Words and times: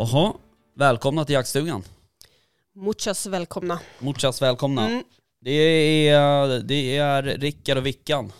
Jaha, 0.00 0.32
välkomna 0.76 1.24
till 1.24 1.32
jaktstugan. 1.34 1.82
Muchas 2.74 3.26
välkomna. 3.26 3.80
Muchas 3.98 4.42
välkomna. 4.42 4.86
Mm, 4.88 5.04
Det, 5.40 5.50
är, 6.08 6.60
det 6.60 6.96
är 6.96 7.22
Rickard 7.22 7.76
och 7.78 7.86
Vickan. 7.86 8.32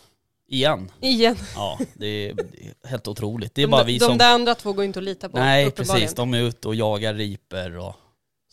Igen. 0.48 0.90
igen. 1.00 1.36
Ja, 1.54 1.78
det 1.94 2.06
är, 2.06 2.34
det 2.34 2.42
är 2.84 2.88
helt 2.88 3.08
otroligt. 3.08 3.54
Det 3.54 3.62
är 3.62 3.66
de, 3.66 3.70
bara 3.70 3.84
vi 3.84 3.98
de 3.98 4.06
som... 4.06 4.18
där 4.18 4.34
andra 4.34 4.54
två 4.54 4.72
går 4.72 4.84
inte 4.84 4.98
att 4.98 5.04
lita 5.04 5.28
på. 5.28 5.38
Nej, 5.38 5.70
precis. 5.70 6.14
De 6.14 6.34
är 6.34 6.38
ute 6.42 6.68
och 6.68 6.74
jagar 6.74 7.14
riper 7.14 7.76
och 7.76 7.94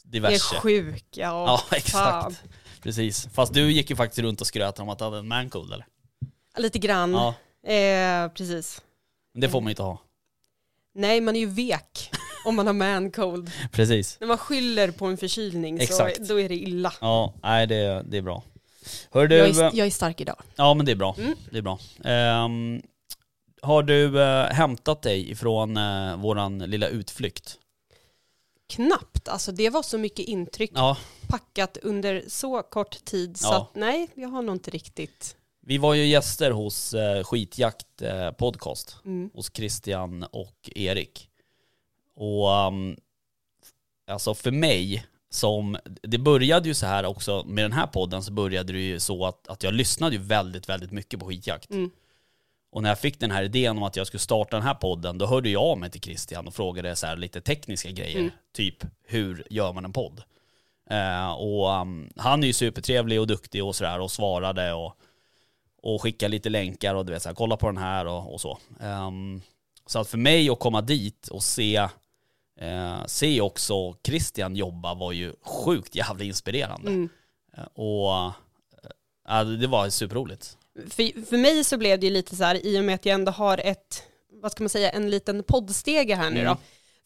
Det 0.04 0.18
är 0.18 0.22
diverse. 0.22 0.56
sjuka 0.56 1.00
Ja, 1.22 1.58
fan. 1.70 1.78
exakt. 1.78 2.44
Precis. 2.82 3.28
Fast 3.34 3.54
du 3.54 3.72
gick 3.72 3.90
ju 3.90 3.96
faktiskt 3.96 4.20
runt 4.20 4.42
och 4.42 4.48
skröt 4.48 4.80
om 4.80 4.90
att 4.90 4.98
du 5.00 5.04
hade 5.06 5.18
en 5.18 5.28
mancold 5.28 5.74
eller? 5.74 5.86
Lite 6.58 6.80
grann. 6.80 7.12
Ja, 7.14 7.34
Eh, 7.72 8.30
precis. 8.30 8.82
men 9.34 9.42
det 9.42 9.50
får 9.50 9.62
man 9.62 9.68
ju 9.68 9.72
inte 9.72 9.84
ha. 9.84 10.02
Nej, 10.96 11.22
man 11.22 11.36
är 11.36 11.40
ju 11.40 11.46
vek 11.46 12.12
om 12.46 12.56
man 12.56 12.68
har 12.68 12.74
man 12.74 13.12
cold. 13.12 13.52
Precis. 13.72 14.18
När 14.20 14.28
man 14.28 14.38
skyller 14.38 14.92
på 14.92 15.06
en 15.06 15.18
förkylning 15.18 15.80
Exakt. 15.80 16.18
så 16.18 16.34
då 16.34 16.40
är 16.40 16.50
det 16.50 16.56
illa. 16.56 16.94
Ja, 17.02 17.34
nej 17.44 17.68
det, 17.68 18.04
det 18.10 18.18
är 18.18 18.22
bra. 18.22 18.44
Hör 19.12 19.28
du, 19.28 19.36
Jag 19.36 19.50
är, 19.50 19.72
jag 19.74 19.88
är 19.88 19.92
stark 19.92 20.22
idag. 20.22 20.42
ja 20.56 20.74
men 20.74 20.86
det 20.86 20.92
är 20.92 20.96
bra. 20.96 21.16
Mm. 21.20 21.36
Det 21.52 21.58
är 21.58 21.62
bra. 21.62 21.80
Ehm, 22.04 22.82
har 23.62 23.84
du 23.84 24.22
eh, 24.22 24.46
hämtat 24.46 25.02
dig 25.02 25.32
ifrån 25.32 25.78
uh, 25.78 26.18
våran 26.18 26.60
lilla 26.60 26.88
utflykt? 26.88 27.58
Knappt, 28.70 29.28
alltså 29.28 29.52
det 29.52 29.70
var 29.70 29.82
så 29.84 29.98
mycket 29.98 30.26
intryck 30.26 30.72
Ja, 30.74 30.98
packat 31.28 31.78
under 31.82 32.24
så 32.28 32.62
kort 32.64 33.06
tid 33.06 33.38
så 33.38 33.48
Ja. 33.48 33.58
att 33.58 33.76
nej, 33.76 34.08
jag 34.16 34.30
har 34.30 34.42
nog 34.42 34.56
inte 34.56 34.72
riktigt. 34.72 35.36
vi 35.62 35.78
var 35.78 35.94
ju 35.94 36.06
gäster 36.06 36.52
hos 36.52 36.94
uh, 36.94 37.24
Skitjakt 37.24 38.02
eh, 38.02 38.32
podcast. 38.32 38.96
Mm. 39.06 39.30
hos 39.34 39.52
Christian 39.54 40.24
och 40.24 40.70
Erik. 40.76 41.30
Och 42.18 42.68
um, 42.68 42.98
alltså 44.08 44.34
för 44.34 44.52
mig, 44.52 45.06
som, 45.30 45.78
det 46.02 46.18
började 46.18 46.68
ju 46.68 46.74
så 46.74 46.86
här 46.86 47.06
också, 47.06 47.44
med 47.48 47.64
den 47.64 47.74
här 47.74 47.88
podden 47.88 48.24
så 48.24 48.32
började 48.32 48.74
det 48.74 48.80
ju 48.80 49.00
så 49.00 49.26
att, 49.26 49.48
att 49.48 49.64
jag 49.64 49.74
lyssnade 49.74 50.16
ju 50.16 50.22
väldigt, 50.22 50.70
väldigt 50.70 50.92
mycket 50.92 51.20
på 51.20 51.26
skitjakt. 51.26 51.72
Mm. 51.72 51.92
Och 52.72 52.84
när 52.84 52.90
jag 52.90 53.00
fick 53.00 53.20
den 53.20 53.32
här 53.32 53.44
idén 53.44 53.78
om 53.78 53.84
att 53.84 53.96
jag 53.96 54.08
skulle 54.08 54.20
starta 54.20 54.58
den 54.58 54.66
här 54.66 54.74
podden, 54.74 55.18
då 55.18 55.26
hörde 55.26 55.50
jag 55.50 55.64
av 55.64 55.78
mig 55.78 55.90
till 55.90 56.02
Christian 56.02 56.48
och 56.48 56.54
frågade 56.54 56.96
så 56.96 57.08
här 57.08 57.16
lite 57.16 57.42
tekniska 57.42 57.92
grejer. 57.92 58.20
Mm. 58.20 58.32
Typ, 58.54 58.84
hur 59.08 59.48
gör 59.50 59.74
man 59.74 59.86
en 59.86 59.94
podd? 59.94 60.24
Eh, 60.90 61.32
och 61.32 61.82
um, 61.82 62.10
han 62.16 62.44
är 62.44 62.48
ju 62.48 62.54
supertrevlig 62.54 63.20
och 63.20 63.28
duktig 63.28 63.64
och 63.64 63.76
sådär 63.76 64.00
och 64.00 64.12
svarade 64.12 64.74
och, 64.74 64.98
och 65.82 66.02
skickade 66.02 66.32
lite 66.32 66.50
länkar 66.50 66.96
och 66.96 67.06
du 67.06 67.14
vet 67.14 67.22
så 67.22 67.30
här, 67.30 67.36
kolla 67.36 67.58
på 67.58 67.68
den 67.68 67.78
här 67.78 68.08
och, 68.08 68.34
och 68.34 68.42
så. 68.42 68.58
Ehm, 68.80 69.42
så 69.86 70.00
att 70.00 70.08
för 70.08 70.18
mig 70.18 70.50
att 70.50 70.60
komma 70.60 70.82
dit 70.82 71.28
och 71.28 71.44
se, 71.44 71.88
eh, 72.62 73.06
se 73.06 73.42
också 73.42 73.96
Christian 74.04 74.56
jobba 74.56 74.94
var 74.94 75.12
ju 75.12 75.34
sjukt 75.42 75.96
jävla 75.96 76.24
inspirerande. 76.24 76.88
Mm. 76.92 77.10
Eh, 77.58 77.64
och 77.74 78.34
eh, 79.30 79.46
det 79.46 79.68
var 79.68 79.90
superroligt. 79.90 80.58
För, 80.90 81.26
för 81.26 81.38
mig 81.38 81.64
så 81.64 81.78
blev 81.78 82.00
det 82.00 82.06
ju 82.08 82.14
lite 82.14 82.36
så 82.36 82.44
här, 82.44 82.66
i 82.66 82.80
och 82.80 82.84
med 82.84 82.96
att 82.96 83.06
jag 83.06 83.14
ändå 83.14 83.32
har 83.32 83.58
ett, 83.58 84.04
vad 84.42 84.52
ska 84.52 84.64
man 84.64 84.70
säga, 84.70 84.90
en 84.90 85.10
liten 85.10 85.44
poddstege 85.44 86.16
här 86.16 86.30
nu 86.30 86.40
Mm. 86.40 86.54
då. 86.54 86.58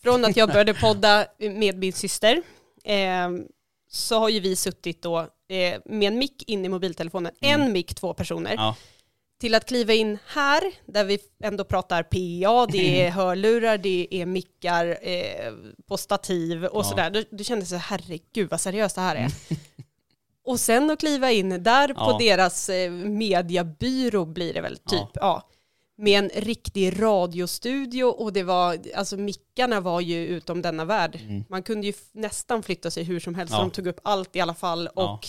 Från 0.03 0.25
att 0.25 0.38
jag 0.38 0.50
började 0.53 0.73
podda 0.73 1.25
med 1.39 1.78
min 1.78 1.94
syster, 1.94 2.41
eh, 2.83 3.29
så 3.89 4.19
har 4.19 4.29
ju 4.29 4.39
vi 4.39 4.56
suttit 4.56 5.01
då 5.01 5.19
eh, 5.50 5.79
med 5.85 6.07
en 6.07 6.18
mick 6.19 6.50
in 6.50 6.66
i 6.66 6.69
mobiltelefonen, 6.69 7.31
Mm. 7.41 7.62
en 7.62 7.72
mick, 7.72 7.95
två 7.95 8.13
personer, 8.13 8.53
Ja, 8.53 8.75
till 9.41 9.56
att 9.56 9.66
kliva 9.66 9.94
in 9.94 10.18
här, 10.28 10.63
där 10.85 11.03
vi 11.06 11.19
ändå 11.44 11.63
pratar 11.63 12.03
PA, 12.03 12.66
det 12.72 13.02
är 13.06 13.09
hörlurar, 13.12 13.78
det 13.78 14.07
är 14.12 14.25
mickar 14.25 14.97
eh, 15.02 15.53
på 15.88 15.97
stativ 15.97 16.66
och 16.66 16.79
Ja. 16.79 16.84
sådär. 16.90 17.25
Då 17.31 17.44
kändes 17.44 17.69
det 17.69 17.75
så 17.75 17.81
herregud 17.81 18.50
vad 18.50 18.62
seriöst 18.62 18.96
det 18.96 19.01
här 19.01 19.16
är. 19.16 19.31
Och 20.46 20.59
sen 20.59 20.90
att 20.90 21.00
kliva 21.00 21.31
in 21.31 21.63
där 21.63 21.88
på 21.88 21.94
Ja. 22.12 22.18
deras 22.19 22.69
eh, 22.69 22.91
mediabyrå 22.91 24.25
blir 24.25 24.53
det 24.53 24.62
väl 24.62 24.78
typ, 24.78 25.09
ja. 25.13 25.47
Med 25.97 26.19
en 26.24 26.30
riktig 26.44 27.01
radiostudio 27.01 28.03
och 28.03 28.34
det 28.34 28.44
var, 28.44 28.78
alltså 28.96 29.18
mickarna 29.18 29.80
var 29.81 30.01
ju 30.01 30.28
utom 30.28 30.62
denna 30.62 30.85
värld. 30.85 31.19
Mm. 31.24 31.44
Man 31.50 31.63
kunde 31.63 31.88
ju 31.88 31.94
nästan 32.12 32.63
flytta 32.63 32.91
sig 32.91 33.03
hur 33.03 33.19
som 33.19 33.35
helst, 33.35 33.53
Ja. 33.53 33.59
de 33.59 33.72
tog 33.72 33.88
upp 33.88 34.00
allt 34.03 34.35
i 34.35 34.40
alla 34.40 34.53
fall. 34.53 34.90
Ja. 34.96 35.13
Och, 35.13 35.28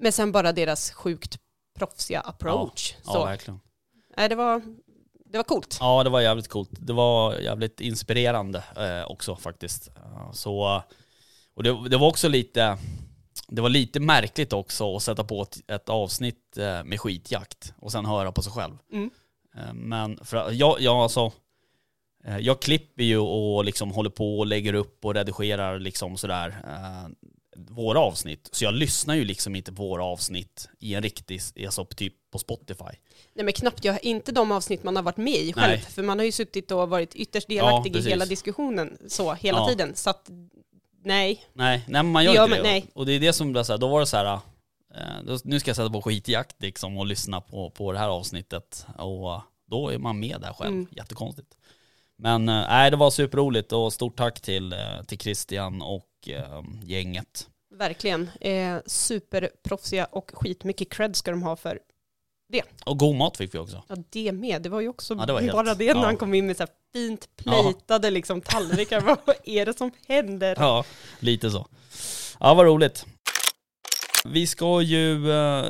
Men 0.00 0.12
sen 0.12 0.32
bara 0.32 0.52
deras 0.52 0.90
sjukt 0.90 1.38
proffsiga 1.80 2.20
approach. 2.20 2.94
ja 3.04 3.12
så, 3.12 3.24
verkligen. 3.24 3.60
nej, 4.16 4.28
det, 4.28 4.34
var, 4.34 4.62
det 5.24 5.38
var 5.38 5.44
coolt. 5.44 5.76
Ja, 5.80 6.04
det 6.04 6.10
var 6.10 6.20
jävligt 6.20 6.48
coolt. 6.48 6.70
Det 6.72 6.92
var 6.92 7.34
jävligt 7.34 7.80
inspirerande 7.80 8.64
eh, 8.76 9.10
också 9.10 9.36
faktiskt. 9.36 9.90
Så, 10.32 10.82
och 11.54 11.62
det, 11.62 11.88
det 11.88 11.96
var 11.96 12.08
också 12.08 12.28
lite, 12.28 12.78
det 13.48 13.62
var 13.62 13.68
lite 13.68 14.00
märkligt 14.00 14.52
också 14.52 14.96
att 14.96 15.02
sätta 15.02 15.24
på 15.24 15.42
ett, 15.42 15.70
ett 15.70 15.88
avsnitt 15.88 16.58
eh, 16.58 16.84
med 16.84 17.00
skitjakt 17.00 17.74
och 17.78 17.92
sen 17.92 18.06
höra 18.06 18.32
på 18.32 18.42
sig 18.42 18.52
själv. 18.52 18.78
Mm. 18.92 19.10
Eh, 19.56 19.72
men 19.74 20.18
för, 20.24 20.50
jag, 20.52 20.80
jag 20.80 20.96
alltså, 20.96 21.32
eh, 22.24 22.38
jag 22.38 22.62
klipper 22.62 23.04
ju 23.04 23.18
och 23.18 23.64
liksom 23.64 23.90
håller 23.90 24.10
på 24.10 24.38
och 24.38 24.46
lägger 24.46 24.74
upp 24.74 25.04
och 25.04 25.14
redigerar 25.14 25.78
liksom 25.78 26.16
sådär 26.16 26.48
eh, 26.64 27.19
våra 27.70 28.00
avsnitt. 28.00 28.48
Så 28.52 28.64
jag 28.64 28.74
lyssnar 28.74 29.14
ju 29.14 29.24
liksom 29.24 29.56
inte 29.56 29.72
på 29.72 29.82
våra 29.88 30.04
avsnitt 30.04 30.68
i 30.78 30.94
en 30.94 31.02
riktig, 31.02 31.40
alltså 31.66 31.84
typ 31.84 32.14
på 32.32 32.38
Spotify. 32.38 32.84
Nej 33.34 33.44
men 33.44 33.52
knappt, 33.52 33.84
jag, 33.84 34.04
inte 34.04 34.32
de 34.32 34.52
avsnitt 34.52 34.82
man 34.82 34.96
har 34.96 35.02
varit 35.02 35.16
med 35.16 35.34
i 35.34 35.52
själv. 35.52 35.68
Nej. 35.72 35.80
För 35.80 36.02
man 36.02 36.18
har 36.18 36.24
ju 36.26 36.32
suttit 36.32 36.70
och 36.70 36.88
varit 36.88 37.14
ytterst 37.14 37.48
delaktig 37.48 37.90
i 37.90 37.94
precis. 37.94 38.12
hela 38.12 38.24
diskussionen 38.26 38.98
så 39.08 39.34
hela 39.34 39.58
Ja. 39.58 39.68
tiden. 39.68 39.94
Så 39.94 40.10
att 40.10 40.30
nej, 41.04 41.44
Nej, 41.52 41.84
nej 41.88 42.02
men 42.02 42.12
man 42.12 42.24
gör 42.24 42.34
Ja, 42.34 42.44
inte 42.44 42.56
men 42.56 42.64
det. 42.64 42.70
nej. 42.70 42.86
Och 42.94 43.06
det 43.06 43.12
är 43.12 43.20
det 43.20 43.32
som 43.32 43.52
blir 43.52 43.62
så 43.62 43.72
här, 43.72 43.78
då 43.78 43.88
var 43.88 44.00
det 44.00 44.06
så 44.06 44.16
här, 44.16 44.34
eh, 44.94 45.24
då, 45.26 45.38
nu 45.44 45.60
ska 45.60 45.68
jag 45.68 45.76
sätta 45.76 45.90
på 45.90 46.02
skitjakt 46.02 46.62
liksom 46.62 46.98
och 46.98 47.06
lyssna 47.06 47.40
på, 47.40 47.70
på 47.70 47.92
det 47.92 47.98
här 47.98 48.08
avsnittet. 48.08 48.86
Och 48.98 49.40
då 49.70 49.88
är 49.88 49.98
man 49.98 50.18
med 50.20 50.40
där 50.40 50.52
själv, 50.52 50.72
Mm. 50.74 50.86
jättekonstigt. 50.90 51.56
Men 52.16 52.48
eh, 52.48 52.54
nej, 52.68 52.90
det 52.90 52.96
var 52.96 53.10
superroligt 53.10 53.72
och 53.72 53.92
stort 53.92 54.16
tack 54.16 54.40
till, 54.40 54.72
eh, 54.72 54.78
till 55.06 55.18
Christian 55.18 55.82
och 55.82 56.04
eh, 56.28 56.62
gänget. 56.82 57.48
verkligen. 57.74 58.30
Eh, 58.40 58.76
superproffsiga 58.86 60.04
och 60.04 60.30
skitmycket 60.34 60.90
cred 60.90 61.16
ska 61.16 61.30
de 61.30 61.42
ha 61.42 61.56
för 61.56 61.78
Och 62.84 62.98
god 62.98 63.16
mat 63.16 63.36
fick 63.36 63.54
vi 63.54 63.58
också. 63.58 63.82
ja, 63.88 63.96
det 64.10 64.32
med. 64.32 64.62
Det 64.62 64.68
var 64.68 64.80
ju 64.80 64.88
också 64.88 65.14
Ja, 65.14 65.26
det 65.26 65.32
var 65.32 65.40
helt- 65.40 65.52
bara 65.52 65.74
det 65.74 65.94
när 65.94 66.00
ja. 66.00 66.06
han 66.06 66.16
kom 66.16 66.34
in 66.34 66.46
med 66.46 66.56
så 66.56 66.62
här 66.62 66.70
fint 66.92 67.28
plejtade 67.36 68.10
liksom 68.10 68.40
tallrikar. 68.40 69.00
Vad 69.26 69.36
är 69.44 69.66
det 69.66 69.78
som 69.78 69.90
händer? 70.08 70.56
Ja, 70.58 70.84
lite 71.20 71.50
så. 71.50 71.66
Ja, 72.40 72.54
vad 72.54 72.66
roligt. 72.66 73.06
Vi 74.24 74.46
ska 74.46 74.82
ju, 74.82 75.32
eh, 75.32 75.64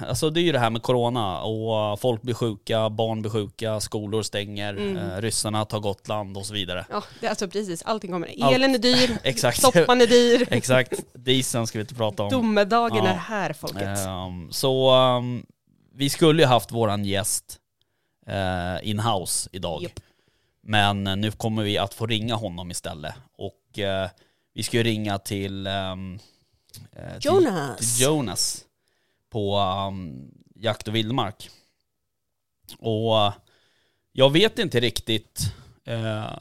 alltså 0.00 0.30
det 0.30 0.40
är 0.40 0.42
ju 0.42 0.52
det 0.52 0.58
här 0.58 0.70
med 0.70 0.82
corona 0.82 1.40
och 1.42 2.00
folk 2.00 2.22
blir 2.22 2.34
sjuka, 2.34 2.90
barn 2.90 3.20
blir 3.22 3.30
sjuka, 3.30 3.80
skolor 3.80 4.22
stänger, 4.22 4.74
Mm. 4.76 4.96
eh, 4.96 5.20
ryssarna 5.20 5.64
tar 5.64 5.80
Gotland 5.80 6.36
och 6.36 6.46
så 6.46 6.54
vidare. 6.54 6.86
Ja, 6.90 7.02
det 7.20 7.26
är 7.26 7.30
alltså 7.30 7.48
precis, 7.48 7.82
allting 7.82 8.10
kommer. 8.12 8.54
Elen 8.54 8.74
är 8.74 8.78
dyr, 8.78 9.18
Exakt. 9.22 9.60
soppan 9.60 10.00
är 10.00 10.06
dyr, 10.06 10.46
Exakt, 10.50 10.92
dieseln 11.14 11.66
ska 11.66 11.78
vi 11.78 11.80
inte 11.80 11.94
prata 11.94 12.22
om. 12.22 12.30
domedagen 12.30 13.04
Ja. 13.04 13.10
är 13.10 13.14
här 13.16 13.52
folket. 13.52 13.98
Ehm, 14.06 14.52
så 14.52 14.90
ehm, 14.90 15.46
vi 15.94 16.10
skulle 16.10 16.42
ju 16.42 16.46
haft 16.48 16.72
våran 16.72 17.04
gäst 17.04 17.58
uh, 18.28 18.88
in-house 18.88 19.48
idag. 19.52 19.82
Japp. 19.82 20.00
Men 20.64 21.06
eh, 21.06 21.16
nu 21.16 21.30
kommer 21.30 21.62
vi 21.62 21.78
att 21.78 21.94
få 21.94 22.06
ringa 22.06 22.34
honom 22.34 22.70
istället. 22.70 23.14
Och 23.38 23.78
eh, 23.78 24.08
vi 24.54 24.62
ska 24.62 24.76
ju 24.76 24.82
ringa 24.82 25.18
till, 25.18 25.66
ehm, 25.66 26.14
eh, 26.14 26.20
till, 26.72 26.82
Jonas. 27.20 27.78
till 27.78 28.04
Jonas 28.04 28.64
på 29.30 29.58
um, 29.58 30.30
Jakt 30.54 30.88
och 30.88 30.94
Vildmark. 30.94 31.50
Och 32.78 33.18
eh, 33.18 33.32
jag 34.12 34.30
vet 34.30 34.58
inte 34.58 34.80
riktigt, 34.80 35.40
eh, 35.84 36.38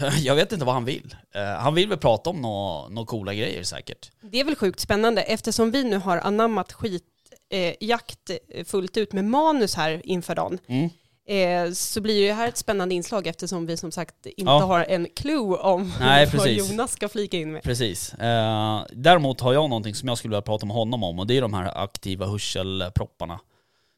jag 0.22 0.34
vet 0.34 0.52
inte 0.52 0.64
vad 0.64 0.74
han 0.74 0.84
vill. 0.84 1.16
Eh, 1.34 1.42
han 1.42 1.74
vill 1.74 1.88
väl 1.88 1.98
prata 1.98 2.30
om 2.30 2.40
några 2.40 2.88
nå 2.88 3.06
coola 3.06 3.34
grejer 3.34 3.62
säkert. 3.62 4.10
Det 4.20 4.40
är 4.40 4.44
väl 4.44 4.56
sjukt 4.56 4.80
spännande 4.80 5.22
eftersom 5.22 5.70
vi 5.70 5.84
nu 5.84 5.96
har 5.96 6.18
anammat 6.18 6.72
skitjakt 6.72 7.12
eh, 7.52 7.74
jakt, 7.80 8.30
eh, 8.48 8.64
fullt 8.64 8.96
ut 8.96 9.12
med 9.12 9.24
manus 9.24 9.74
här 9.74 10.00
inför 10.04 10.34
dagen. 10.34 10.58
Mm. 10.66 10.90
Eh, 11.26 11.72
så 11.72 12.00
blir 12.00 12.20
ju 12.20 12.26
det 12.26 12.32
här 12.32 12.48
ett 12.48 12.56
spännande 12.56 12.94
inslag 12.94 13.26
eftersom 13.26 13.66
vi 13.66 13.76
som 13.76 13.92
sagt 13.92 14.26
inte 14.26 14.42
Ja. 14.42 14.58
har 14.60 14.84
en 14.84 15.06
clue 15.16 15.56
om 15.56 15.92
Nej, 16.00 16.24
vad 16.26 16.32
precis. 16.32 16.70
Jonas 16.70 16.92
ska 16.92 17.08
flika 17.08 17.36
in 17.36 17.52
med. 17.52 17.62
Precis. 17.62 18.14
Eh, 18.14 18.84
däremot 18.92 19.40
har 19.40 19.52
jag 19.52 19.70
någonting 19.70 19.94
som 19.94 20.08
jag 20.08 20.18
skulle 20.18 20.32
vilja 20.32 20.42
prata 20.42 20.66
med 20.66 20.76
honom 20.76 21.04
om 21.04 21.18
och 21.18 21.26
det 21.26 21.36
är 21.36 21.40
de 21.42 21.54
här 21.54 21.82
aktiva 21.82 22.26
hörselpropparna 22.26 23.40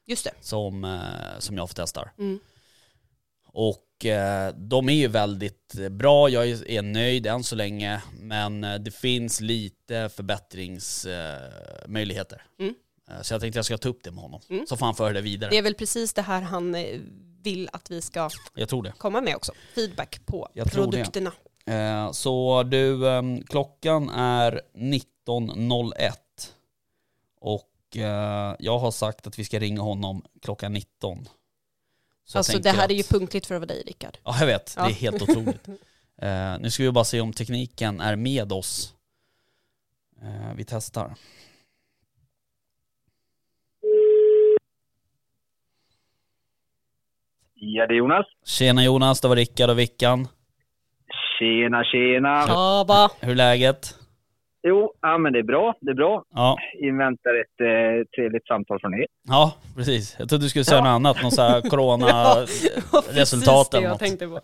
Just 0.07 0.25
det. 0.25 0.33
som, 0.41 0.85
eh, 0.85 1.39
som 1.39 1.57
jag 1.57 1.69
testar. 1.75 2.13
Mm. 2.19 2.41
Och 3.47 4.07
eh, 4.07 4.55
de 4.57 4.89
är 4.89 4.93
ju 4.95 5.09
väldigt 5.09 5.75
bra, 5.91 6.29
jag 6.29 6.49
är 6.49 6.83
nöjd 6.83 7.27
än 7.27 7.45
så 7.45 7.57
länge, 7.57 8.03
men 8.21 8.65
eh, 8.65 8.75
det 8.75 8.91
finns 8.91 9.41
lite 9.41 10.09
förbättringsmöjligheter. 10.09 11.89
Möjligheter. 11.89 12.43
Mm. 12.61 12.75
Eh, 13.15 13.23
så 13.23 13.35
jag 13.35 13.41
tänkte 13.41 13.59
jag 13.59 13.65
ska 13.65 13.79
ta 13.79 13.89
upp 13.89 14.03
det 14.05 14.11
med 14.11 14.23
honom, 14.23 14.41
Mm. 14.51 14.67
så 14.67 14.77
får 14.77 14.87
han 14.87 14.95
föra 14.95 15.13
det 15.13 15.21
vidare. 15.21 15.51
Det 15.51 15.59
är 15.59 15.63
väl 15.63 15.75
precis 15.75 16.13
det 16.13 16.23
här 16.23 16.43
han 16.43 16.75
eh, 16.75 17.01
vill 17.43 17.69
att 17.73 17.91
vi 17.91 18.03
ska 18.03 18.31
det. 18.83 18.93
komma 18.99 19.21
med 19.21 19.37
också. 19.37 19.53
Feedback 19.75 20.21
på 20.27 20.49
Jag 20.55 20.67
det. 20.67 20.71
produkterna. 20.71 21.33
Eh, 21.67 22.13
så 22.13 22.63
du, 22.63 23.09
ehm, 23.09 23.43
klockan 23.43 24.09
är 24.11 24.61
19.01 24.75 26.13
och 27.41 27.97
eh, 27.97 28.57
jag 28.59 28.79
har 28.79 28.91
sagt 28.91 29.27
att 29.27 29.39
vi 29.39 29.45
ska 29.45 29.59
ringa 29.59 29.81
honom 29.83 30.25
klockan 30.43 30.73
19. 30.73 31.29
Så 32.27 32.39
alltså 32.39 32.59
det 32.59 32.71
här 32.71 32.89
är 32.89 32.95
ju 32.95 33.01
att- 33.01 33.09
punktligt 33.09 33.47
för 33.47 33.55
att 33.55 33.61
vara 33.61 33.67
dig 33.67 33.83
Rickard. 33.87 34.19
Ja, 34.25 34.37
jag 34.41 34.47
vet. 34.47 34.67
Det 34.67 34.81
Ja. 34.81 34.89
är 34.89 34.93
helt 34.93 35.23
otroligt. 35.23 35.67
Eh, 36.19 36.59
nu 36.61 36.71
ska 36.71 36.83
vi 36.83 36.91
bara 36.93 37.05
se 37.05 37.21
om 37.21 37.33
tekniken 37.33 38.01
är 38.01 38.17
med 38.17 38.53
oss. 38.53 38.95
Eh, 40.23 40.55
vi 40.57 40.65
testar. 40.65 41.15
Ja, 47.55 47.87
det 47.87 47.95
är 47.95 47.97
Jonas. 47.97 48.27
Tjena 48.47 48.85
Jonas, 48.85 49.21
det 49.21 49.29
var 49.29 49.37
Rickard 49.37 49.71
och 49.71 49.79
Vickan. 49.79 50.29
Tjena, 51.39 51.85
tjena. 51.85 52.47
Tjaba! 52.47 53.09
Hur 53.21 53.31
är 53.31 53.35
läget? 53.35 53.95
Jo, 54.67 54.93
ja, 55.01 55.19
men 55.19 55.33
det 55.33 55.39
är 55.39 55.43
bra. 55.43 55.75
Det 55.81 55.91
är 55.91 55.95
bra. 55.95 56.25
Ja, 56.35 56.57
Inväntar 56.81 57.31
ett 57.41 57.61
eh, 57.61 58.05
trevligt 58.17 58.47
samtal 58.47 58.81
från 58.81 58.95
er. 58.95 59.07
ja 59.29 59.55
precis. 59.77 60.17
Jag 60.19 60.29
trodde 60.29 60.45
du 60.45 60.49
skulle 60.49 60.65
säga 60.65 60.81
något 60.81 60.89
annat, 60.89 61.23
någon 61.23 61.31
sån 61.31 61.45
här 61.45 61.61
Ja, 61.65 61.71
corona-resultat 61.71 63.71
det 63.71 63.77
eller 63.77 63.87
jag 63.87 63.91
något. 63.93 64.01
tänkte 64.01 64.27
på. 64.27 64.41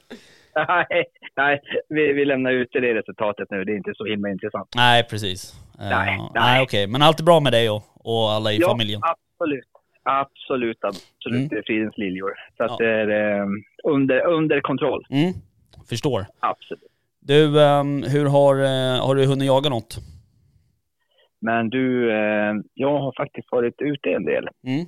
nej, 0.69 1.05
nej 1.37 1.61
vi, 1.89 2.13
vi 2.13 2.25
lämnar 2.25 2.51
ut 2.51 2.69
det 2.73 2.95
resultatet 2.95 3.49
nu. 3.51 3.65
Det 3.65 3.73
är 3.73 3.77
inte 3.77 3.93
så 3.97 4.05
himla 4.05 4.29
intressant. 4.31 4.69
Nej, 4.77 5.07
precis. 5.11 5.55
Nej, 5.79 5.91
nej, 6.19 6.29
nej. 6.35 6.63
okej. 6.63 6.87
Men 6.87 7.03
allt 7.03 7.21
är 7.21 7.25
bra 7.25 7.41
med 7.41 7.53
dig 7.53 7.71
och, 7.71 7.83
och 8.05 8.31
alla 8.31 8.53
i 8.53 8.59
ja, 8.61 8.69
familjen? 8.69 9.01
absolut. 9.03 9.65
Absolut, 10.21 10.79
absolut. 10.85 11.53
Mm. 11.53 11.63
Fridens 11.67 11.99
liljor. 11.99 12.33
Så 12.57 12.65
att 12.65 12.71
Ja. 12.71 12.77
det 12.79 12.91
är 12.91 13.39
eh, 13.41 13.47
under, 13.85 14.27
under 14.27 14.61
kontroll. 14.61 15.05
Mm, 15.11 15.33
förstår. 15.89 16.27
Absolut. 16.41 16.83
Du, 17.21 17.63
ehm, 17.63 18.03
hur 18.03 18.27
har, 18.29 18.55
eh, 18.57 19.07
har 19.07 19.15
du 19.15 19.27
hunnit 19.27 19.47
jaga 19.47 19.71
något? 19.71 19.95
Men 21.41 21.71
du, 21.71 22.11
eh, 22.13 22.55
jag 22.75 22.99
har 22.99 23.13
faktiskt 23.17 23.49
varit 23.53 23.75
ute 23.81 24.11
en 24.11 24.25
del. 24.25 24.49
Mm. 24.67 24.85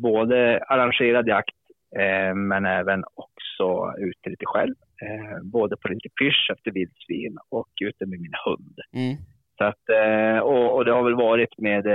Både 0.00 0.60
arrangerad 0.68 1.28
jakt, 1.28 1.54
men 2.34 2.66
även 2.66 3.04
också 3.14 3.92
ute 3.98 4.30
lite 4.30 4.46
själv. 4.46 4.74
Både 5.42 5.76
på 5.76 5.88
lite 5.88 6.08
pysch 6.08 6.50
efter 6.52 6.70
vildsvin 6.70 7.38
och 7.48 7.68
ute 7.80 8.06
med 8.06 8.20
min 8.20 8.32
hund. 8.46 8.76
Mm. 8.92 9.16
Så 9.58 9.64
att, 9.64 9.88
eh, 9.88 10.38
och, 10.38 10.76
och 10.76 10.84
det 10.84 10.92
har 10.92 11.02
väl 11.02 11.14
varit 11.14 11.58
med 11.58 11.86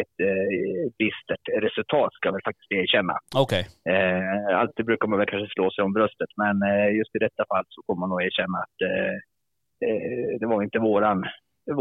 ett 0.00 0.16
eh, 0.28 0.90
bistert 0.98 1.44
resultat, 1.66 2.10
ska 2.14 2.22
jag 2.28 2.32
väl 2.32 2.46
faktiskt 2.50 2.72
erkänna. 2.72 3.14
Okej. 3.44 3.62
Eh, 3.92 4.58
alltid 4.60 4.86
brukar 4.86 5.06
man 5.08 5.18
väl 5.18 5.28
kanske 5.32 5.52
slå 5.54 5.70
sig 5.70 5.84
om 5.84 5.92
bröstet, 5.92 6.30
men 6.42 6.54
eh, 6.70 6.88
just 6.98 7.14
i 7.14 7.18
detta 7.18 7.44
fall 7.50 7.64
så 7.68 7.82
får 7.86 7.96
man 8.00 8.08
nog 8.08 8.22
erkänna 8.22 8.58
att 8.66 8.78
eh, 8.90 9.14
eh, 9.88 10.38
det 10.40 10.46
var 10.46 10.62
inte 10.62 10.78
våran, 10.78 11.24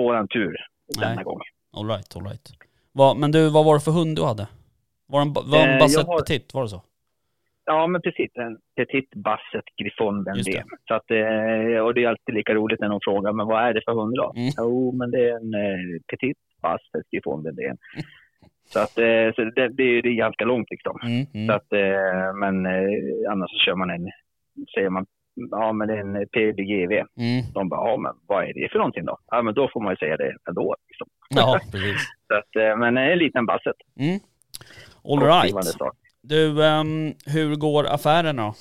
våran 0.01 0.27
tur 0.27 0.55
denna 0.99 1.15
Nej. 1.15 1.23
gång. 1.23 1.39
All 1.77 1.87
right, 1.87 2.15
all 2.15 2.23
right. 2.23 2.47
Va, 2.91 3.13
men 3.13 3.31
du, 3.31 3.49
vad 3.49 3.65
var 3.65 3.73
det 3.73 3.79
för 3.81 3.91
hund 3.91 4.15
du 4.15 4.23
hade? 4.23 4.47
Var 5.07 5.19
det 5.19 5.25
en, 5.27 5.33
ba- 5.33 5.41
var 5.45 5.57
det 5.59 5.63
en 5.65 5.69
Eh, 5.73 5.79
Basset 5.79 6.07
har- 6.07 6.19
Petit, 6.19 6.53
var 6.53 6.63
det 6.63 6.69
så? 6.69 6.81
Ja, 7.71 7.87
men 7.87 8.01
precis. 8.01 8.31
En 8.35 8.57
petit 8.75 9.09
basset 9.15 9.65
griffon 9.81 10.23
vendé. 10.23 10.63
Så 10.87 10.93
att, 10.93 11.11
eh, 11.11 11.79
och 11.85 11.93
det 11.93 12.03
är 12.03 12.07
alltid 12.09 12.35
lika 12.35 12.53
roligt 12.53 12.79
när 12.79 12.89
någon 12.89 12.99
frågar, 13.03 13.33
men 13.33 13.47
vad 13.47 13.63
är 13.63 13.73
det 13.73 13.81
för 13.85 13.93
hund 13.93 14.15
då? 14.15 14.33
Mm. 14.35 14.49
Jo, 14.57 14.91
men 14.99 15.11
det 15.11 15.29
är 15.29 15.35
en 15.35 15.53
eh, 15.53 16.01
petit 16.11 16.37
basset 16.61 17.05
griffon 17.11 17.43
vendé. 17.43 17.71
Så 18.73 18.79
att 18.79 18.97
eh, 18.97 19.27
så 19.35 19.39
det, 19.55 19.67
det, 19.77 19.83
är- 19.83 20.01
det 20.01 20.09
är 20.09 20.23
ganska 20.25 20.45
långt 20.45 20.69
liksom. 20.69 20.99
Mm, 21.03 21.25
Så 21.25 21.37
mm. 21.37 21.49
att, 21.55 21.73
eh, 21.73 22.33
men 22.41 22.55
annars 23.31 23.49
så 23.51 23.57
kör 23.65 23.75
man 23.75 23.89
en, 23.89 24.09
säger 24.75 24.89
man, 24.89 25.05
ja 25.51 25.73
men 25.73 25.87
det 25.87 25.93
är 25.93 25.99
en 25.99 26.27
PBGV. 26.27 26.91
Mm. 26.93 27.41
De 27.53 27.69
bara, 27.69 27.89
ja 27.89 27.97
men 27.97 28.11
vad 28.27 28.43
är 28.43 28.53
det 28.53 28.69
för 28.71 28.77
någonting 28.79 29.05
då? 29.05 29.17
Ja 29.27 29.41
men 29.41 29.53
då 29.53 29.69
får 29.73 29.81
man 29.81 29.93
ju 29.93 29.97
säga 29.97 30.17
det 30.17 30.33
ändå. 30.49 30.75
Liksom. 30.89 31.07
Ja, 31.29 31.59
precis. 31.71 32.01
Så 32.27 32.33
att, 32.33 32.79
men 32.79 32.97
en 32.97 33.17
liten 33.17 33.45
basset. 33.45 33.75
Mm. 33.99 34.19
All 35.09 35.19
right. 35.19 35.55
Du, 36.23 36.65
ehm, 36.65 37.13
hur 37.25 37.55
går 37.55 37.83
affärerna 37.93 38.43
då? 38.43 38.53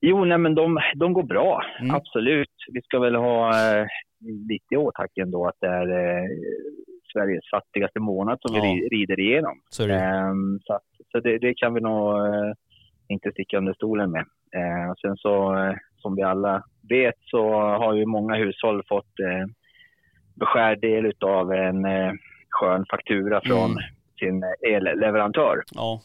Jo, 0.00 0.24
nej 0.24 0.38
men 0.38 0.54
de, 0.54 0.78
de 0.96 1.12
går 1.12 1.22
bra. 1.22 1.62
Mm. 1.80 1.94
Absolut. 1.94 2.50
Vi 2.72 2.82
ska 2.82 2.98
väl 2.98 3.14
ha 3.14 3.48
eh, 3.50 3.86
lite 4.48 4.74
i 4.74 4.76
åtanke 4.76 5.22
ändå 5.22 5.46
att 5.48 5.56
det 5.60 5.66
är 5.66 5.88
eh, 5.88 6.24
Sveriges 7.12 7.50
fattigaste 7.50 8.00
månad 8.00 8.38
som 8.40 8.56
Ja. 8.56 8.62
vi 8.62 8.68
ri- 8.68 8.88
rider 8.88 9.20
igenom. 9.20 9.60
Ehm, 10.00 10.58
så 10.62 10.72
att, 10.74 10.82
så 11.12 11.20
det, 11.20 11.38
det 11.38 11.54
kan 11.54 11.74
vi 11.74 11.80
nog 11.80 12.26
eh, 12.26 12.52
inte 13.08 13.30
sticka 13.32 13.58
under 13.58 13.74
stolen 13.74 14.10
med. 14.10 14.24
Eh, 14.56 14.90
och 14.90 14.98
sen 14.98 15.16
så, 15.16 15.56
eh, 15.58 15.74
som 15.96 16.16
vi 16.16 16.22
alla 16.22 16.62
vet, 16.88 17.14
så 17.20 17.50
har 17.60 17.94
ju 17.94 18.06
många 18.06 18.34
hushåll 18.36 18.82
fått 18.88 19.18
eh, 19.20 19.46
beskärd 20.34 20.80
del 20.80 21.12
av 21.20 21.52
en 21.52 21.84
eh, 21.84 22.12
skön 22.50 22.84
faktura 22.90 23.40
från 23.44 23.70
Mm. 23.70 23.82
Sin 24.18 24.42
elleverantör. 24.74 25.62
Ja, 25.74 26.00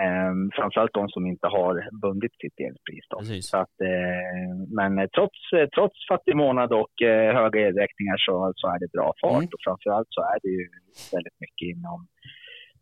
Eh, 0.00 0.32
framförallt 0.56 0.94
de 0.94 1.08
som 1.08 1.26
inte 1.26 1.46
har 1.46 1.88
bundit 2.04 2.34
sitt 2.42 2.60
elpris. 2.60 3.04
Då. 3.10 3.18
precis. 3.18 3.48
Så 3.50 3.56
att, 3.56 3.76
eh, 3.90 4.50
men 4.78 4.98
eh, 4.98 5.06
trots, 5.16 5.38
eh, 5.56 5.68
trots 5.76 5.96
fattig 6.08 6.36
månad 6.36 6.72
och 6.72 7.02
eh, 7.02 7.34
höga 7.40 7.58
elräkningar 7.68 8.16
så, 8.26 8.52
så 8.56 8.66
är 8.68 8.78
det 8.78 8.90
bra 8.96 9.14
fart. 9.20 9.32
Mm. 9.42 9.54
Och 9.54 9.62
framförallt 9.66 10.08
så 10.10 10.20
är 10.20 10.38
det 10.42 10.48
ju 10.48 10.64
väldigt 11.12 11.38
mycket 11.44 11.66
inom 11.76 12.06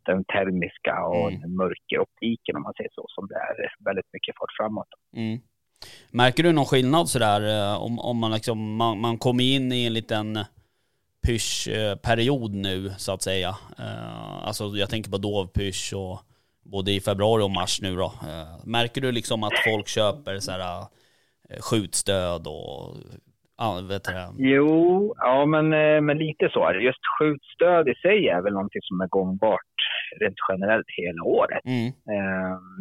den 0.08 0.24
termiska 0.24 0.94
och 1.04 1.28
Mm. 1.28 1.40
den 1.40 1.56
mörkeroptiken 1.56 2.56
om 2.56 2.62
man 2.62 2.74
säger 2.76 2.90
så, 2.92 3.04
som 3.08 3.26
det 3.30 3.34
är 3.34 3.56
väldigt 3.88 4.10
mycket 4.12 4.34
fart 4.38 4.52
framåt. 4.58 4.90
Mm. 5.16 5.38
Märker 6.12 6.42
du 6.42 6.52
någon 6.52 6.64
skillnad 6.72 7.08
sådär 7.08 7.40
eh, 7.54 7.82
om, 7.86 7.98
om 7.98 8.16
man 8.18 8.32
liksom, 8.32 8.76
man, 8.76 9.00
man 9.00 9.18
kommer 9.18 9.44
in 9.56 9.72
i 9.72 9.86
en 9.86 9.92
liten 9.92 10.38
pysch-period 11.26 12.54
nu 12.54 12.90
så 12.96 13.12
att 13.12 13.22
säga. 13.22 13.48
Eh, 13.78 14.46
Alltså 14.46 14.64
jag 14.64 14.90
tänker 14.90 15.10
på 15.10 15.18
dovpysch 15.18 15.92
och 15.96 16.18
både 16.72 16.92
i 16.92 17.00
februari 17.00 17.42
och 17.42 17.50
mars 17.50 17.80
nu 17.82 17.96
då. 17.96 18.04
Eh, 18.04 18.66
Märker 18.66 19.00
du 19.00 19.12
liksom 19.12 19.42
att 19.44 19.52
folk 19.64 19.88
köper 19.88 20.38
så 20.38 20.52
här 20.52 20.80
eh, 21.50 21.60
skjutstöd 21.60 22.46
och 22.46 22.96
ja, 23.58 23.80
vet 23.88 24.04
det? 24.04 24.28
Jo, 24.38 25.14
ja 25.18 25.46
men, 25.46 25.68
men 26.06 26.18
lite 26.18 26.48
så 26.52 26.64
är 26.68 26.74
det. 26.74 26.80
Just 26.82 26.98
skjutstöd 27.18 27.88
i 27.88 27.94
sig 27.94 28.28
är 28.28 28.40
väl 28.42 28.52
någonting 28.52 28.82
som 28.82 29.00
är 29.00 29.06
gångbart 29.06 29.60
rent 30.20 30.36
generellt 30.48 30.86
hela 30.96 31.22
året. 31.22 31.64
Mm, 31.64 31.92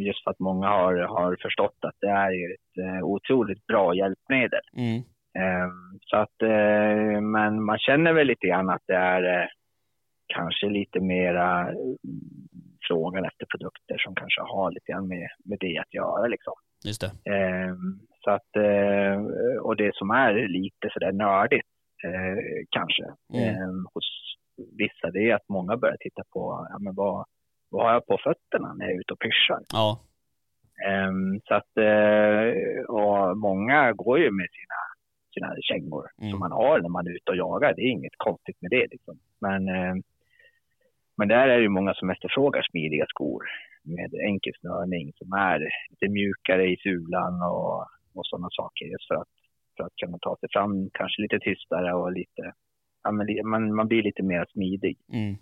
Just 0.08 0.24
för 0.24 0.32
att 0.32 0.40
många 0.40 0.68
har, 0.68 0.94
har 0.96 1.38
förstått 1.42 1.78
att 1.82 1.96
det 2.02 2.08
är 2.10 2.54
ett 2.54 3.04
otroligt 3.04 3.68
bra 3.68 3.96
hjälpmedel. 3.96 4.60
mm, 4.78 5.02
Så 6.02 6.18
att, 6.18 6.42
eh, 6.42 7.22
men 7.22 7.64
man 7.64 7.78
känner 7.80 8.14
väl 8.14 8.28
lite 8.28 8.48
grann 8.48 8.70
att 8.70 8.84
det 8.88 8.96
är 8.96 9.42
eh, 9.42 9.48
kanske 10.34 10.70
lite 10.70 11.00
mera 11.00 11.62
mm, 11.62 11.98
frågan 12.88 13.26
efter 13.26 13.46
produkter 13.46 13.98
som 13.98 14.16
kanske 14.16 14.42
har 14.42 14.72
lite 14.72 14.92
grann 14.92 15.08
med, 15.08 15.28
med 15.46 15.58
det 15.60 15.78
att 15.78 15.94
göra 15.94 16.28
liksom. 16.28 16.54
just 16.86 17.02
det. 17.02 17.32
Eh, 17.36 17.74
Så 18.24 18.32
att, 18.32 18.56
eh, 18.56 19.18
och 19.62 19.76
det 19.76 19.96
som 19.96 20.10
är 20.12 20.34
lite 20.48 20.90
sådär 20.94 21.12
nördigt 21.12 21.68
eh, 22.06 22.38
kanske 22.70 23.04
Mm. 23.34 23.50
eh, 23.56 23.70
hos 23.94 24.08
vissa 24.78 25.12
det 25.12 25.30
är 25.30 25.36
att 25.36 25.50
många 25.50 25.78
börjar 25.78 25.98
titta 26.00 26.24
på, 26.34 26.68
ja 26.72 26.78
men 26.80 26.96
vad, 26.96 27.26
vad 27.70 27.86
har 27.86 27.94
jag 27.94 28.06
på 28.08 28.18
fötterna 28.24 28.74
när 28.74 28.86
jag 28.86 28.96
är 28.96 29.00
ute 29.00 29.14
och 29.14 29.20
pyschar? 29.20 29.60
Ja, 29.74 30.00
Ehm, 30.88 31.40
så 31.44 31.54
att, 31.54 31.78
eh, 31.78 32.84
och 32.90 33.38
många 33.38 33.94
går 33.94 34.20
ju 34.20 34.32
med 34.32 34.48
sina, 34.58 34.80
sina 35.34 35.56
kängor 35.62 36.06
Mm. 36.18 36.32
som 36.32 36.40
man 36.40 36.52
har 36.52 36.80
när 36.82 36.90
man 36.90 37.08
är 37.08 37.12
ute 37.12 37.32
och 37.32 37.38
jagar. 37.38 37.74
Det 37.76 37.82
är 37.82 37.92
inget 37.92 38.18
konstigt 38.18 38.62
med 38.62 38.72
det. 38.72 38.88
Liksom. 38.92 39.20
Men, 39.42 39.68
eh, 39.68 39.96
men 41.18 41.28
där 41.28 41.48
är 41.48 41.56
det 41.58 41.62
ju 41.64 41.70
många 41.70 41.94
som 41.94 42.10
efterfrågar 42.10 42.62
smidiga 42.62 43.06
skor 43.10 43.44
med 43.84 44.14
enkel 44.14 44.54
snörning 44.60 45.14
som 45.16 45.34
är 45.34 45.70
lite 45.90 46.10
mjukare 46.10 46.68
i 46.72 46.78
sulan 46.78 47.42
och, 47.42 47.82
och 48.14 48.26
sådana 48.26 48.48
saker. 48.52 48.86
Just 48.86 49.08
för 49.08 49.16
att, 49.16 49.28
för 49.78 49.84
att 49.84 49.96
kunna 49.96 50.18
ta 50.22 50.38
sig 50.40 50.50
fram 50.52 50.90
kanske 50.94 51.22
lite 51.22 51.40
tystare 51.40 51.94
och 51.94 52.12
lite, 52.12 52.54
ja, 53.04 53.12
man, 53.44 53.76
man 53.76 53.88
blir 53.88 54.04
lite 54.04 54.24
mer 54.24 54.46
smidig. 54.52 54.98
mm, 55.14 55.36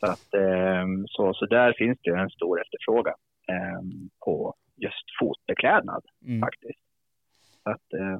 Så, 0.00 0.06
att, 0.06 0.34
eh, 0.34 0.86
så, 1.06 1.34
så 1.34 1.46
där 1.46 1.72
finns 1.72 1.98
det 2.02 2.10
ju 2.10 2.16
en 2.16 2.30
stor 2.30 2.60
efterfrågan. 2.60 3.14
eh, 3.48 3.80
på 4.24 4.54
just 4.76 5.04
fotbeklädnad 5.20 6.02
Mm. 6.26 6.40
faktiskt. 6.40 6.80
Så 7.62 7.70
att, 7.70 7.92
eh, 7.92 8.18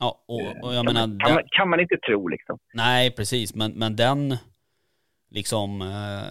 Ja, 0.00 0.24
och, 0.28 0.40
och 0.40 0.74
jag 0.74 0.84
kan, 0.86 0.94
menar, 0.94 1.06
man, 1.06 1.18
kan, 1.18 1.26
den, 1.26 1.34
man, 1.34 1.44
kan 1.50 1.68
man 1.70 1.80
inte 1.80 1.96
tro 1.96 2.28
liksom. 2.28 2.58
nej 2.74 3.10
precis, 3.10 3.54
men, 3.54 3.72
men 3.72 3.96
den 3.96 4.36
liksom 5.30 5.82
eh, 5.82 6.28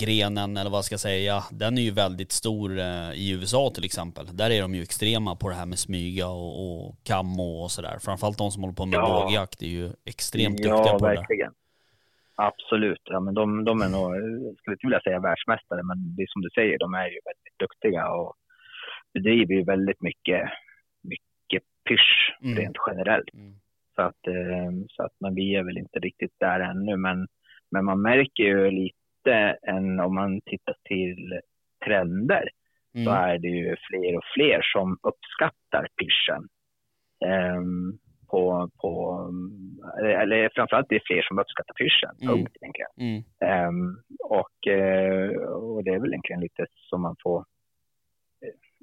grenen 0.00 0.56
eller 0.56 0.70
vad 0.70 0.78
jag 0.78 0.84
ska 0.84 0.98
säga, 0.98 1.36
den 1.50 1.78
är 1.78 1.82
ju 1.82 1.90
väldigt 1.90 2.32
stor 2.32 2.78
eh, 2.78 3.12
i 3.12 3.32
USA 3.40 3.70
till 3.74 3.84
exempel. 3.84 4.24
Där 4.36 4.50
är 4.50 4.62
de 4.62 4.74
ju 4.74 4.82
extrema 4.82 5.36
på 5.36 5.48
det 5.48 5.54
här 5.54 5.66
med 5.66 5.78
smyga 5.78 6.28
och, 6.28 6.52
och 6.66 6.96
kammo 7.04 7.62
och 7.62 7.70
sådär. 7.70 7.96
Framförallt 8.06 8.38
de 8.38 8.50
som 8.50 8.62
håller 8.62 8.74
på 8.74 8.86
med 8.86 8.96
Ja. 8.98 9.22
bågjakt 9.24 9.62
är 9.62 9.66
ju 9.78 9.86
extremt 10.12 10.60
ja, 10.60 10.76
duktiga 10.76 10.98
på 10.98 11.08
det. 11.08 11.14
verkligen. 11.14 11.52
Absolut. 12.34 13.02
Ja, 13.04 13.20
men 13.20 13.34
de, 13.34 13.64
de 13.64 13.82
är 13.82 13.88
nog, 13.88 14.08
jag 14.48 14.56
skulle 14.58 14.74
inte 14.74 14.86
vilja 14.86 15.00
säga 15.00 15.20
världsmästare, 15.20 15.82
men 15.82 16.16
det 16.16 16.22
är 16.22 16.26
som 16.26 16.42
du 16.42 16.50
säger, 16.50 16.78
de 16.78 16.94
är 16.94 17.08
ju 17.14 17.20
väldigt 17.30 17.58
duktiga 17.58 18.08
och 18.08 18.34
bedriver 19.14 19.54
ju 19.54 19.64
väldigt 19.64 20.02
mycket 20.02 20.42
pysch 21.88 22.36
Mm. 22.42 22.58
rent 22.58 22.76
generellt. 22.86 23.34
Mm. 23.34 23.52
Så 23.94 24.02
att, 24.02 24.26
eh, 24.26 24.70
så 24.88 25.02
att 25.02 25.12
men 25.20 25.34
vi 25.34 25.54
är 25.54 25.62
väl 25.62 25.78
inte 25.78 25.98
riktigt 25.98 26.34
där 26.40 26.60
ännu, 26.60 26.96
men, 26.96 27.26
men 27.70 27.84
man 27.84 28.02
märker 28.02 28.42
ju 28.44 28.70
lite 28.70 29.58
en, 29.62 30.00
om 30.00 30.14
man 30.14 30.40
tittar 30.40 30.74
till 30.84 31.40
trender, 31.84 32.48
så 32.92 32.98
Mm. 33.10 33.12
är 33.30 33.38
det 33.38 33.48
ju 33.48 33.76
fler 33.88 34.16
och 34.16 34.24
fler 34.34 34.60
som 34.72 34.98
uppskattar 35.02 35.88
pyschen. 35.98 36.48
Ehm, 37.24 37.98
på, 38.30 38.70
på, 38.80 39.20
eller 40.22 40.50
framförallt 40.54 40.86
det 40.88 40.94
är 40.96 41.02
fler 41.06 41.22
som 41.22 41.38
uppskattar 41.38 41.74
pyschen, 41.74 42.10
Mm. 42.22 42.34
punkt 42.34 42.56
egentligen. 42.60 42.92
Mm. 43.00 43.22
Ehm, 43.50 43.96
och, 44.20 44.66
eh, 44.72 45.30
och 45.52 45.84
det 45.84 45.90
är 45.90 45.98
väl 45.98 46.12
egentligen 46.12 46.40
lite 46.40 46.66
som 46.70 47.02
man 47.02 47.16
får, 47.22 47.44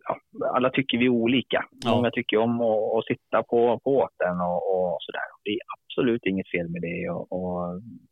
ja, 0.08 0.18
alla 0.56 0.70
tycker 0.70 0.98
vi 0.98 1.10
olika. 1.10 1.66
Ja. 1.84 1.92
Många 1.96 2.12
tycker 2.12 2.38
om 2.38 2.62
att, 2.62 2.98
att 2.98 3.06
sitta 3.06 3.44
på 3.44 3.80
båten 3.84 4.36
och, 4.42 4.62
och 4.74 4.98
sådär. 5.00 5.28
Det 5.44 5.52
är 5.52 5.60
absolut 5.78 6.26
inget 6.26 6.52
fel 6.52 6.70
med 6.70 6.82
det 6.82 7.10
och, 7.10 7.32
och 7.32 7.60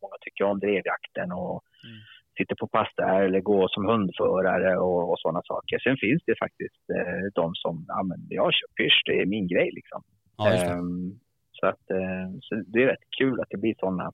många 0.02 0.16
tycker 0.20 0.44
om 0.44 0.58
drevjakten 0.58 1.32
och 1.32 1.62
Mm. 1.84 2.00
sitter 2.38 2.54
på 2.54 2.66
pass 2.68 2.88
där 2.96 3.20
eller 3.22 3.40
går 3.40 3.68
som 3.68 3.84
hundförare 3.86 4.78
och, 4.78 5.10
och 5.10 5.18
sådana 5.18 5.42
saker. 5.44 5.78
Sen 5.78 5.96
finns 5.96 6.22
det 6.26 6.36
faktiskt 6.38 6.84
eh, 6.96 7.24
de 7.34 7.54
som, 7.54 7.84
ja 7.88 8.02
men 8.02 8.20
jag 8.30 8.50
kör 8.54 8.68
pysch, 8.78 9.02
det 9.06 9.20
är 9.20 9.26
min 9.26 9.48
grej 9.48 9.70
liksom. 9.78 10.02
Ja. 10.38 10.52
Ehm, 10.52 11.18
så 11.52 11.66
att 11.66 11.90
eh, 11.90 12.26
så 12.40 12.54
det 12.66 12.82
är 12.82 12.86
rätt 12.86 13.10
kul 13.18 13.40
att 13.40 13.50
det 13.50 13.56
blir 13.56 13.74
sådana, 13.78 14.12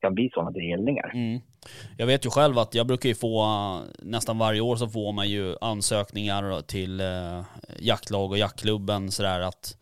kan 0.00 0.14
bli 0.14 0.30
sådana 0.34 0.50
delningar. 0.50 1.10
Mm. 1.14 1.40
Jag 1.96 2.06
vet 2.06 2.26
ju 2.26 2.30
själv 2.30 2.58
att 2.58 2.74
jag 2.74 2.86
brukar 2.86 3.08
ju 3.08 3.14
få, 3.14 3.46
nästan 3.98 4.38
varje 4.38 4.60
år 4.60 4.76
så 4.76 4.88
får 4.88 5.12
man 5.12 5.28
ju 5.28 5.56
ansökningar 5.60 6.62
till 6.62 7.00
eh, 7.00 7.42
jaktlag 7.78 8.30
och 8.30 8.38
jaktklubben 8.38 9.10
sådär 9.10 9.40
att 9.40 9.76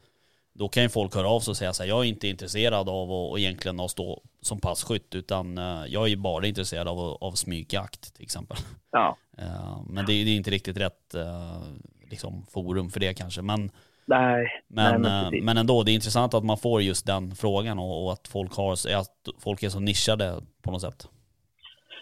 då 0.52 0.68
kan 0.68 0.82
ju 0.82 0.88
folk 0.88 1.14
höra 1.14 1.28
av 1.28 1.40
sig 1.40 1.50
och 1.50 1.56
säga 1.56 1.72
så 1.72 1.82
här, 1.82 1.90
jag 1.90 2.00
är 2.00 2.08
inte 2.08 2.28
intresserad 2.28 2.88
av 2.88 3.12
att 3.12 3.30
och 3.30 3.38
egentligen 3.38 3.80
att 3.80 3.90
stå 3.90 4.22
som 4.40 4.60
passkytt 4.60 5.14
utan 5.14 5.58
eh, 5.58 5.84
jag 5.88 6.04
är 6.04 6.08
ju 6.08 6.16
bara 6.16 6.46
intresserad 6.46 6.88
av, 6.88 6.98
av 6.98 7.32
smygjakt 7.32 8.14
till 8.14 8.24
exempel. 8.24 8.56
Ja, 8.90 9.16
Eh, 9.38 9.82
men 9.88 10.06
det 10.06 10.12
är 10.12 10.24
det 10.24 10.30
är 10.30 10.36
inte 10.36 10.50
riktigt 10.50 10.76
rätt 10.76 11.14
eh, 11.14 11.62
liksom, 12.10 12.46
forum 12.50 12.90
för 12.90 13.00
det 13.00 13.14
kanske. 13.14 13.42
Men, 13.42 13.70
nej, 14.06 14.48
men, 14.68 15.02
nej, 15.02 15.18
eh, 15.18 15.30
precis. 15.30 15.44
men 15.44 15.56
ändå, 15.56 15.82
det 15.82 15.90
är 15.90 15.94
intressant 15.94 16.34
att 16.34 16.44
man 16.44 16.56
får 16.58 16.82
just 16.82 17.06
den 17.06 17.30
frågan 17.30 17.78
och, 17.78 18.04
och 18.04 18.12
att 18.12 18.28
folk 18.28 18.52
har, 18.56 18.72
att 18.72 19.42
folk 19.44 19.62
är 19.62 19.68
så 19.68 19.80
nischade 19.80 20.32
på 20.64 20.70
något 20.70 20.80
sätt. 20.80 21.08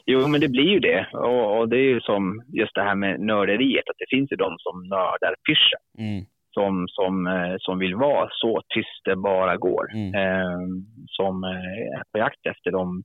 Jo, 0.06 0.28
men 0.28 0.40
det 0.40 0.48
blir 0.48 0.70
ju 0.70 0.80
det. 0.80 1.06
Och, 1.12 1.58
och 1.58 1.68
det 1.68 1.76
är 1.76 1.88
ju 1.94 2.00
som 2.00 2.42
just 2.48 2.74
det 2.74 2.82
här 2.82 2.94
med 2.94 3.20
nörderiet, 3.20 3.88
att 3.90 3.98
det 3.98 4.16
finns 4.16 4.32
ju 4.32 4.36
de 4.36 4.56
som 4.58 4.82
nördar 4.88 5.34
pyschen. 5.46 5.82
Mm, 5.98 6.24
Som, 6.54 6.86
som, 6.88 7.26
eh, 7.26 7.54
som 7.58 7.78
vill 7.78 7.94
vara 7.94 8.28
så 8.30 8.62
tyst 8.74 9.04
det 9.04 9.16
bara 9.16 9.56
går. 9.56 9.84
Mm. 9.94 10.14
Eh, 10.14 10.60
som 11.06 11.44
eh, 11.44 11.98
är 11.98 12.02
på 12.12 12.18
jakt 12.18 12.46
efter 12.46 12.70
de 12.70 13.02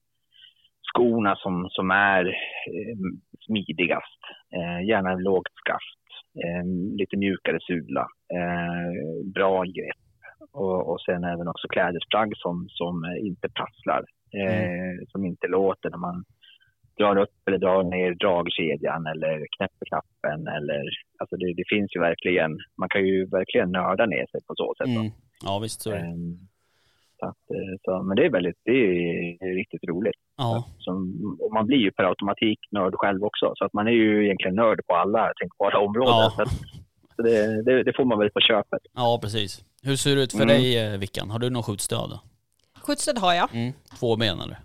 skorna 0.94 1.36
som, 1.36 1.68
som 1.70 1.92
är 1.92 2.26
eh, 2.26 2.98
smidigast. 3.46 4.22
Eh, 4.56 4.88
gärna 4.90 5.16
lågt 5.16 5.54
skaft, 5.56 6.04
eh, 6.44 6.66
lite 7.00 7.18
mjukare 7.18 7.60
sula, 7.62 8.08
eh, 8.34 9.32
bra 9.34 9.64
grepp. 9.64 10.02
Och, 10.52 10.90
och 10.92 11.02
sen 11.02 11.24
även 11.24 11.48
också 11.48 11.68
klädesplagg 11.68 12.38
som, 12.38 12.68
som 12.70 13.06
inte 13.20 13.50
prasslar. 13.50 14.04
Eh, 14.34 15.08
Som 15.12 15.26
inte 15.26 15.48
låter 15.48 15.90
när 15.90 15.98
man 15.98 16.24
drar 16.98 17.18
upp 17.18 17.40
eller 17.48 17.58
drar 17.58 17.84
ner 17.84 18.16
dragkedjan 18.24 19.06
eller 19.08 19.46
knäpper 19.58 19.86
knappen. 19.90 20.48
Eller, 20.48 20.84
alltså 21.20 21.36
det, 21.36 21.54
det 21.54 21.64
finns 21.70 21.96
ju 21.96 22.00
verkligen, 22.00 22.52
man 22.78 22.90
kan 22.90 23.06
ju 23.08 23.26
verkligen 23.26 23.72
nörda 23.72 24.06
ner 24.06 24.26
sig 24.32 24.42
på 24.48 24.54
så 24.56 24.74
sätt. 24.78 24.88
mm. 24.88 25.12
Ja 25.46 25.60
visst 25.64 25.82
så 25.82 25.92
är 25.92 25.96
det. 25.96 26.06
Så 27.20 27.26
att, 27.26 27.44
eh, 27.56 27.74
så, 27.84 28.04
men 28.04 28.16
det 28.18 28.26
är 28.26 28.30
väldigt, 28.32 28.56
det 28.64 28.72
är 28.72 29.56
riktigt 29.56 29.84
roligt. 29.90 30.16
Ja, 30.38 30.66
Som, 30.80 30.98
och 31.42 31.54
man 31.54 31.66
blir 31.68 31.78
ju 31.78 31.92
per 31.92 32.04
automatik 32.04 32.60
nörd 32.72 32.94
själv 32.96 33.24
också. 33.24 33.52
Så 33.56 33.66
att 33.66 33.74
man 33.74 33.88
är 33.88 33.92
ju 33.92 34.26
egentligen 34.26 34.56
nörd 34.56 34.80
på 34.88 34.96
alla 34.96 35.34
tänkbara 35.42 35.80
områden. 35.80 36.14
Ja. 36.16 36.34
Så, 36.36 36.42
att, 36.42 36.50
så 37.16 37.22
det, 37.22 37.64
det, 37.64 37.84
det 37.84 37.94
får 37.96 38.06
man 38.06 38.20
väl 38.20 38.30
på 38.30 38.40
köpet. 38.40 38.82
ja 38.94 39.20
precis. 39.22 39.64
Hur 39.84 39.96
ser 39.96 40.16
det 40.16 40.22
ut 40.24 40.32
för 40.32 40.44
Mm. 40.44 40.48
dig 40.56 40.78
eh, 40.94 40.98
Vickan? 41.00 41.30
Har 41.30 41.40
du 41.40 41.50
något 41.50 41.66
skjutstöd? 41.66 42.20
Skjutstöd 42.82 43.18
har 43.18 43.34
jag, 43.34 43.50
Mm. 43.54 43.74
Två 44.00 44.16
ben 44.16 44.40
eller? 44.40 44.58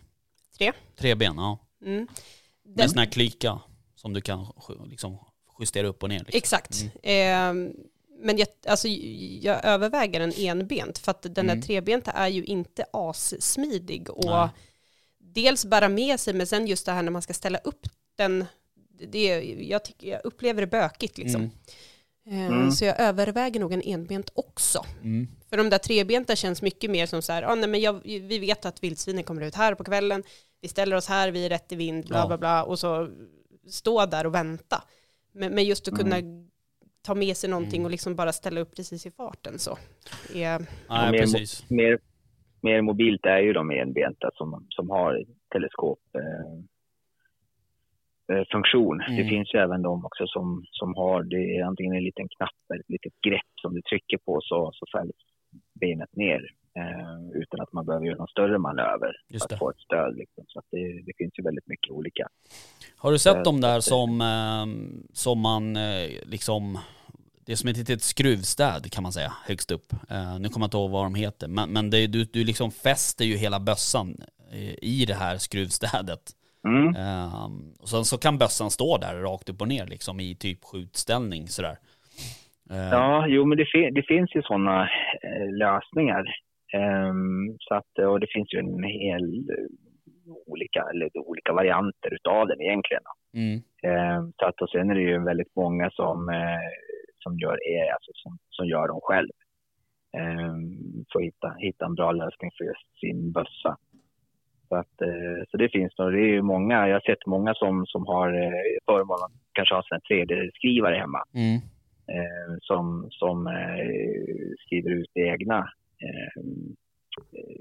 Tre. 0.58 0.72
Tre 1.00 1.14
ben, 1.14 1.34
ja. 1.36 1.58
mm. 1.84 1.96
Med 1.98 2.08
Den, 2.76 2.82
en 2.84 2.88
sån 2.88 2.98
här 2.98 3.06
klyka 3.06 3.58
som 3.94 4.12
du 4.12 4.20
kan 4.20 4.46
liksom 4.86 5.18
justera 5.60 5.86
upp 5.86 6.02
och 6.02 6.08
ner. 6.08 6.18
Liksom. 6.18 6.38
exakt. 6.38 6.74
Ehm, 7.02 7.72
men 8.22 8.38
jag, 8.38 8.48
alltså, 8.66 8.88
jag 9.40 9.64
överväger 9.64 10.20
en 10.20 10.32
enbent 10.36 10.98
för 10.98 11.10
att 11.10 11.22
den 11.22 11.32
Mm. 11.44 11.60
där 11.60 11.66
trebenta 11.66 12.10
är 12.10 12.28
ju 12.28 12.44
inte 12.44 12.84
assmidig 12.92 14.10
och 14.10 14.24
Nej. 14.24 14.48
dels 15.18 15.64
bära 15.64 15.88
med 15.88 16.20
sig 16.20 16.34
men 16.34 16.46
sen 16.46 16.66
just 16.66 16.86
det 16.86 16.92
här 16.92 17.02
när 17.02 17.10
man 17.10 17.22
ska 17.22 17.34
ställa 17.34 17.58
upp 17.58 17.86
den, 18.16 18.44
det, 19.08 19.42
jag, 19.60 19.84
tycker, 19.84 20.08
jag 20.08 20.20
upplever 20.24 20.60
det 20.60 20.66
bökigt 20.66 21.18
liksom. 21.18 21.40
Mm. 21.40 21.52
Ehm, 22.46 22.52
Mm. 22.52 22.70
Så 22.72 22.84
jag 22.84 23.00
överväger 23.00 23.60
nog 23.60 23.72
en 23.72 23.82
enbent 23.84 24.30
också. 24.34 24.84
Mm. 25.02 25.28
För 25.50 25.56
de 25.56 25.70
där 25.70 25.78
trebenta 25.78 26.36
känns 26.36 26.62
mycket 26.62 26.90
mer 26.90 27.06
som 27.06 27.22
så 27.22 27.32
här, 27.32 27.42
ah, 27.42 27.54
nej, 27.54 27.68
men 27.68 27.80
jag, 27.80 28.00
vi 28.04 28.38
vet 28.38 28.64
att 28.64 28.82
vildsvinen 28.82 29.24
kommer 29.24 29.42
ut 29.42 29.54
här 29.54 29.74
på 29.74 29.84
kvällen, 29.84 30.22
vi 30.60 30.68
ställer 30.68 30.96
oss 30.96 31.06
här, 31.08 31.30
vi 31.30 31.44
är 31.46 31.48
rätt 31.48 31.72
i 31.72 31.76
vind, 31.76 32.06
bla 32.06 32.18
Ja. 32.18 32.26
bla 32.26 32.38
bla, 32.38 32.64
och 32.64 32.78
så 32.78 33.08
stå 33.70 34.06
där 34.06 34.26
och 34.26 34.34
vänta. 34.34 34.82
Men, 35.34 35.54
men 35.54 35.64
just 35.64 35.88
att 35.88 35.98
kunna 35.98 36.16
ta 37.02 37.14
med 37.14 37.36
sig 37.36 37.50
någonting 37.50 37.80
Mm. 37.80 37.84
och 37.84 37.90
liksom 37.90 38.14
bara 38.16 38.32
ställa 38.32 38.60
upp 38.60 38.76
precis 38.76 39.06
i 39.06 39.10
farten 39.10 39.58
så. 39.58 39.78
Är, 40.34 40.58
Nej, 40.88 41.10
mer- 41.12 41.18
precis. 41.18 41.70
Mer, 41.70 41.98
mer 42.60 42.82
mobilt 42.82 43.26
är 43.26 43.38
ju 43.38 43.52
de 43.52 43.70
enbenta 43.70 44.30
som, 44.34 44.66
som 44.68 44.90
har 44.90 45.24
teleskop. 45.52 46.00
Eh, 46.18 46.52
eh, 48.36 48.44
funktion. 48.52 49.00
Mm. 49.00 49.16
Det 49.16 49.24
finns 49.28 49.54
ju 49.54 49.58
även 49.58 49.82
de 49.82 50.04
också 50.04 50.26
som, 50.26 50.64
som 50.70 50.94
har 50.94 51.22
det 51.22 51.60
antingen 51.66 51.94
en 51.96 52.04
liten 52.04 52.28
knapp 52.36 52.50
eller 52.72 52.80
ett 52.80 52.88
litet 52.90 53.12
grepp 53.26 53.52
som 53.62 53.74
du 53.74 53.82
trycker 53.82 54.18
på 54.18 54.40
så, 54.42 54.70
så 54.74 54.86
fälls 54.98 55.16
benet 55.80 56.16
ner 56.16 56.40
eh, 56.76 57.40
utan 57.42 57.60
att 57.60 57.72
man 57.72 57.86
behöver 57.86 58.06
göra 58.06 58.16
någon 58.18 58.28
större 58.28 58.58
manöver 58.58 59.12
Just 59.28 59.48
för 59.48 59.54
att 59.54 59.58
få 59.58 59.70
ett 59.70 59.80
stöd. 59.80 60.16
Liksom. 60.16 60.44
Så 60.48 60.62
det, 60.70 61.02
det 61.06 61.12
finns 61.18 61.38
ju 61.38 61.42
väldigt 61.42 61.66
mycket 61.66 61.90
olika. 61.90 62.28
Har 62.96 63.12
du 63.12 63.18
sett 63.18 63.36
Eh, 63.36 63.42
de 63.42 63.60
där 63.60 63.80
som, 63.80 64.20
eh, 64.20 64.66
som 65.12 65.40
man 65.40 65.76
eh, 65.76 66.08
liksom, 66.26 66.78
det 67.46 67.52
är 67.52 67.56
som 67.56 67.68
ett 67.68 67.76
litet 67.76 68.02
skruvstäd 68.02 68.92
kan 68.92 69.02
man 69.02 69.12
säga, 69.12 69.32
högst 69.46 69.70
upp. 69.70 69.92
Eh, 70.10 70.38
nu 70.38 70.48
kommer 70.48 70.64
jag 70.64 70.66
inte 70.68 70.76
ihåg 70.76 70.90
vad 70.90 71.04
de 71.04 71.14
heter, 71.14 71.48
men, 71.48 71.70
men 71.72 71.90
det, 71.90 72.06
du, 72.06 72.24
du 72.24 72.44
liksom 72.44 72.70
fäster 72.70 73.24
ju 73.24 73.36
hela 73.36 73.60
bössan 73.60 74.16
eh, 74.52 74.74
i 74.82 75.04
det 75.08 75.14
här 75.14 75.36
skruvstädet. 75.38 76.20
Mm. 76.68 76.96
Eh, 76.96 77.44
och 77.80 77.88
sen 77.88 78.04
så 78.04 78.18
kan 78.18 78.38
bössan 78.38 78.70
stå 78.70 78.98
där 78.98 79.14
rakt 79.14 79.48
upp 79.48 79.60
och 79.60 79.68
ner 79.68 79.86
liksom 79.86 80.20
i 80.20 80.34
typ 80.34 80.64
skjutställning 80.64 81.48
sådär. 81.48 81.76
Eh, 82.70 82.76
Ja, 82.76 83.26
jo, 83.28 83.44
men 83.44 83.58
det, 83.58 83.66
fin- 83.66 83.94
det 83.94 84.02
finns 84.02 84.34
ju 84.34 84.42
sådana 84.42 84.82
eh, 85.22 85.52
lösningar. 85.52 86.24
Ehm, 86.72 87.56
så 87.58 87.74
att, 87.74 87.98
och 87.98 88.20
det 88.20 88.26
finns 88.34 88.54
ju 88.54 88.58
en 88.58 88.82
hel 88.82 89.50
olika, 90.46 90.82
eller 90.90 91.10
olika 91.28 91.52
varianter 91.52 92.14
utav 92.14 92.48
den 92.48 92.60
egentligen. 92.60 93.02
Mm, 93.34 93.62
Ehm, 93.82 94.32
så 94.38 94.46
att, 94.46 94.62
och 94.62 94.70
sen 94.70 94.90
är 94.90 94.94
det 94.94 95.00
ju 95.00 95.24
väldigt 95.24 95.56
många 95.56 95.90
som, 95.90 96.28
eh, 96.28 96.70
som, 97.22 97.38
gör, 97.38 97.52
eh, 97.52 97.94
alltså, 97.94 98.10
som, 98.14 98.38
som 98.50 98.66
gör 98.66 98.88
dem 98.88 99.00
själv. 99.02 99.28
Ehm, 100.16 101.04
för 101.12 101.18
att 101.18 101.24
hitta, 101.24 101.54
hitta 101.58 101.84
en 101.84 101.94
bra 101.94 102.12
lösning 102.12 102.50
för 102.58 102.64
just 102.64 103.00
sin 103.00 103.32
bössa. 103.32 103.76
Så, 104.68 104.76
att, 104.76 105.00
eh, 105.02 105.42
så 105.48 105.56
det 105.56 105.68
finns 105.68 105.98
nog, 105.98 106.12
det 106.12 106.20
är 106.20 106.32
ju 106.38 106.42
många, 106.42 106.88
jag 106.88 106.94
har 106.94 107.00
sett 107.00 107.26
många 107.26 107.54
som, 107.54 107.86
som 107.86 108.06
har 108.06 108.30
förmånen 108.86 109.30
kanske 109.52 109.74
ha 109.74 109.82
en 109.90 110.00
3D-skrivare 110.00 110.96
hemma 110.96 111.22
mm, 111.34 111.60
som, 112.60 113.08
som 113.10 113.48
skriver 114.66 114.90
ut 114.90 115.10
egna, 115.14 115.68
eh, 116.02 116.42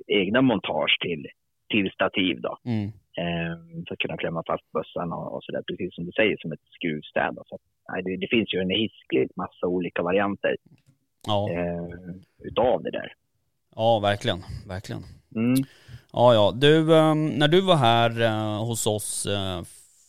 egna 0.08 0.42
montage 0.42 0.98
till, 1.02 1.28
till 1.70 1.92
stativ. 1.92 2.42
Då. 2.42 2.58
mm, 2.66 2.92
Eh, 3.18 3.54
att 3.92 3.98
kunna 3.98 4.18
klämma 4.18 4.44
fast 4.48 4.72
bössan 4.72 5.14
och, 5.14 5.36
och 5.36 5.44
sådär, 5.44 5.64
precis 5.68 5.96
som 5.96 6.06
du 6.06 6.12
säger, 6.12 6.38
som 6.38 6.52
ett 6.52 6.66
skruvstäd. 6.76 7.38
Så 7.48 7.56
att, 7.56 7.62
nej, 7.90 8.04
det, 8.04 8.18
det 8.18 8.28
finns 8.28 8.54
ju 8.54 8.60
en 8.60 8.70
hisklig 8.70 9.30
massa 9.36 9.68
olika 9.68 10.02
varianter 10.04 10.56
Ja, 11.28 11.50
eh, 11.52 12.16
utav 12.40 12.84
det 12.84 12.92
där. 12.92 13.14
ja 13.76 14.00
verkligen, 14.00 14.40
verkligen. 14.68 15.02
Mm. 15.36 15.56
Ja, 16.14 16.34
ja. 16.34 16.52
Du, 16.56 16.96
ehm, 16.98 17.28
när 17.30 17.48
du 17.48 17.62
var 17.62 17.76
här 17.76 18.22
eh, 18.22 18.66
hos 18.66 18.88
oss 18.88 19.26
eh, 19.26 19.62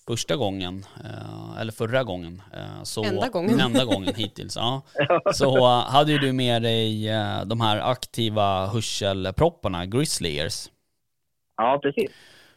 första 0.06 0.36
gången, 0.36 0.84
eh, 1.04 1.60
eller 1.60 1.72
förra 1.72 2.04
gången, 2.04 2.42
eh, 2.52 2.82
så... 2.82 3.04
Enda 3.04 3.28
gången. 3.28 3.60
Enda 3.66 3.84
gången 3.84 4.14
hittills, 4.14 4.56
ja. 4.60 4.82
Så 5.34 5.66
hade 5.66 6.12
ju 6.12 6.18
du 6.18 6.32
med 6.32 6.62
dig 6.62 7.08
eh, 7.08 7.44
de 7.44 7.60
här 7.60 7.78
aktiva 7.78 8.66
hörselpropparna, 8.66 9.86
Grizzly 9.86 10.38
Ears. 10.38 10.70
Ja, 11.56 11.78
precis. 11.82 12.10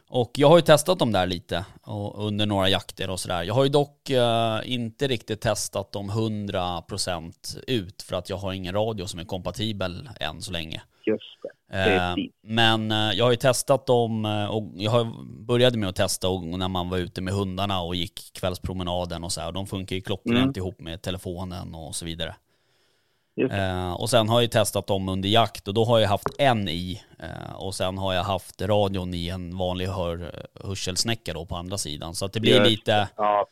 Och 0.08 0.32
jag 0.34 0.48
har 0.48 0.56
ju 0.56 0.62
testat 0.62 0.98
dem 0.98 1.12
där 1.12 1.26
lite 1.26 1.64
och, 1.82 2.26
under 2.26 2.46
några 2.46 2.68
jakter 2.68 3.10
och 3.10 3.20
sådär. 3.20 3.42
Jag 3.42 3.54
har 3.54 3.64
ju 3.64 3.70
dock 3.70 4.10
eh, 4.10 4.60
inte 4.64 5.08
riktigt 5.08 5.40
testat 5.40 5.92
dem 5.92 6.10
100% 6.10 7.32
ut 7.66 8.02
för 8.02 8.16
att 8.16 8.30
jag 8.30 8.36
har 8.36 8.52
ingen 8.52 8.74
radio 8.74 9.06
som 9.06 9.20
är 9.20 9.24
kompatibel 9.24 10.08
än 10.20 10.42
så 10.42 10.52
länge. 10.52 10.82
Just 11.06 11.42
det. 11.42 11.48
Eh, 11.72 12.14
men 12.42 12.90
eh, 12.90 13.12
jag 13.12 13.24
har 13.24 13.30
ju 13.30 13.36
testat 13.36 13.86
dem 13.86 14.24
eh, 14.24 14.46
och 14.46 14.72
jag 14.76 15.06
började 15.28 15.78
med 15.78 15.88
att 15.88 15.96
testa 15.96 16.28
och 16.28 16.44
när 16.44 16.68
man 16.68 16.88
var 16.88 16.98
ute 16.98 17.20
med 17.20 17.34
hundarna 17.34 17.80
och 17.80 17.94
gick 17.94 18.32
kvällspromenaden 18.32 19.24
och 19.24 19.32
så 19.32 19.40
här. 19.40 19.48
Och 19.48 19.54
de 19.54 19.66
funkar 19.66 19.96
ju 19.96 20.02
klockrent 20.02 20.56
ihop 20.56 20.80
med 20.80 21.02
telefonen 21.02 21.74
och 21.74 21.94
så 21.94 22.04
vidare. 22.04 22.36
Och 23.98 24.10
sen 24.10 24.28
har 24.28 24.36
jag 24.36 24.42
ju 24.42 24.48
testat 24.48 24.86
dem 24.86 25.08
under 25.08 25.28
jakt 25.28 25.68
och 25.68 25.74
då 25.74 25.84
har 25.84 25.98
jag 25.98 26.08
haft 26.08 26.28
en 26.38 26.68
i 26.68 27.02
och 27.54 27.74
sen 27.74 27.98
har 27.98 28.14
jag 28.14 28.24
haft 28.24 28.62
radion 28.62 29.14
i 29.14 29.28
en 29.28 29.56
vanlig 29.56 29.86
hör, 29.86 30.46
hörselsnäcka 30.64 31.32
då 31.32 31.46
på 31.46 31.56
andra 31.56 31.78
sidan. 31.78 32.14
Så 32.14 32.24
att 32.24 32.32
det 32.32 32.40
blir 32.40 32.64
lite, 32.64 33.08
Ja, 33.16 33.46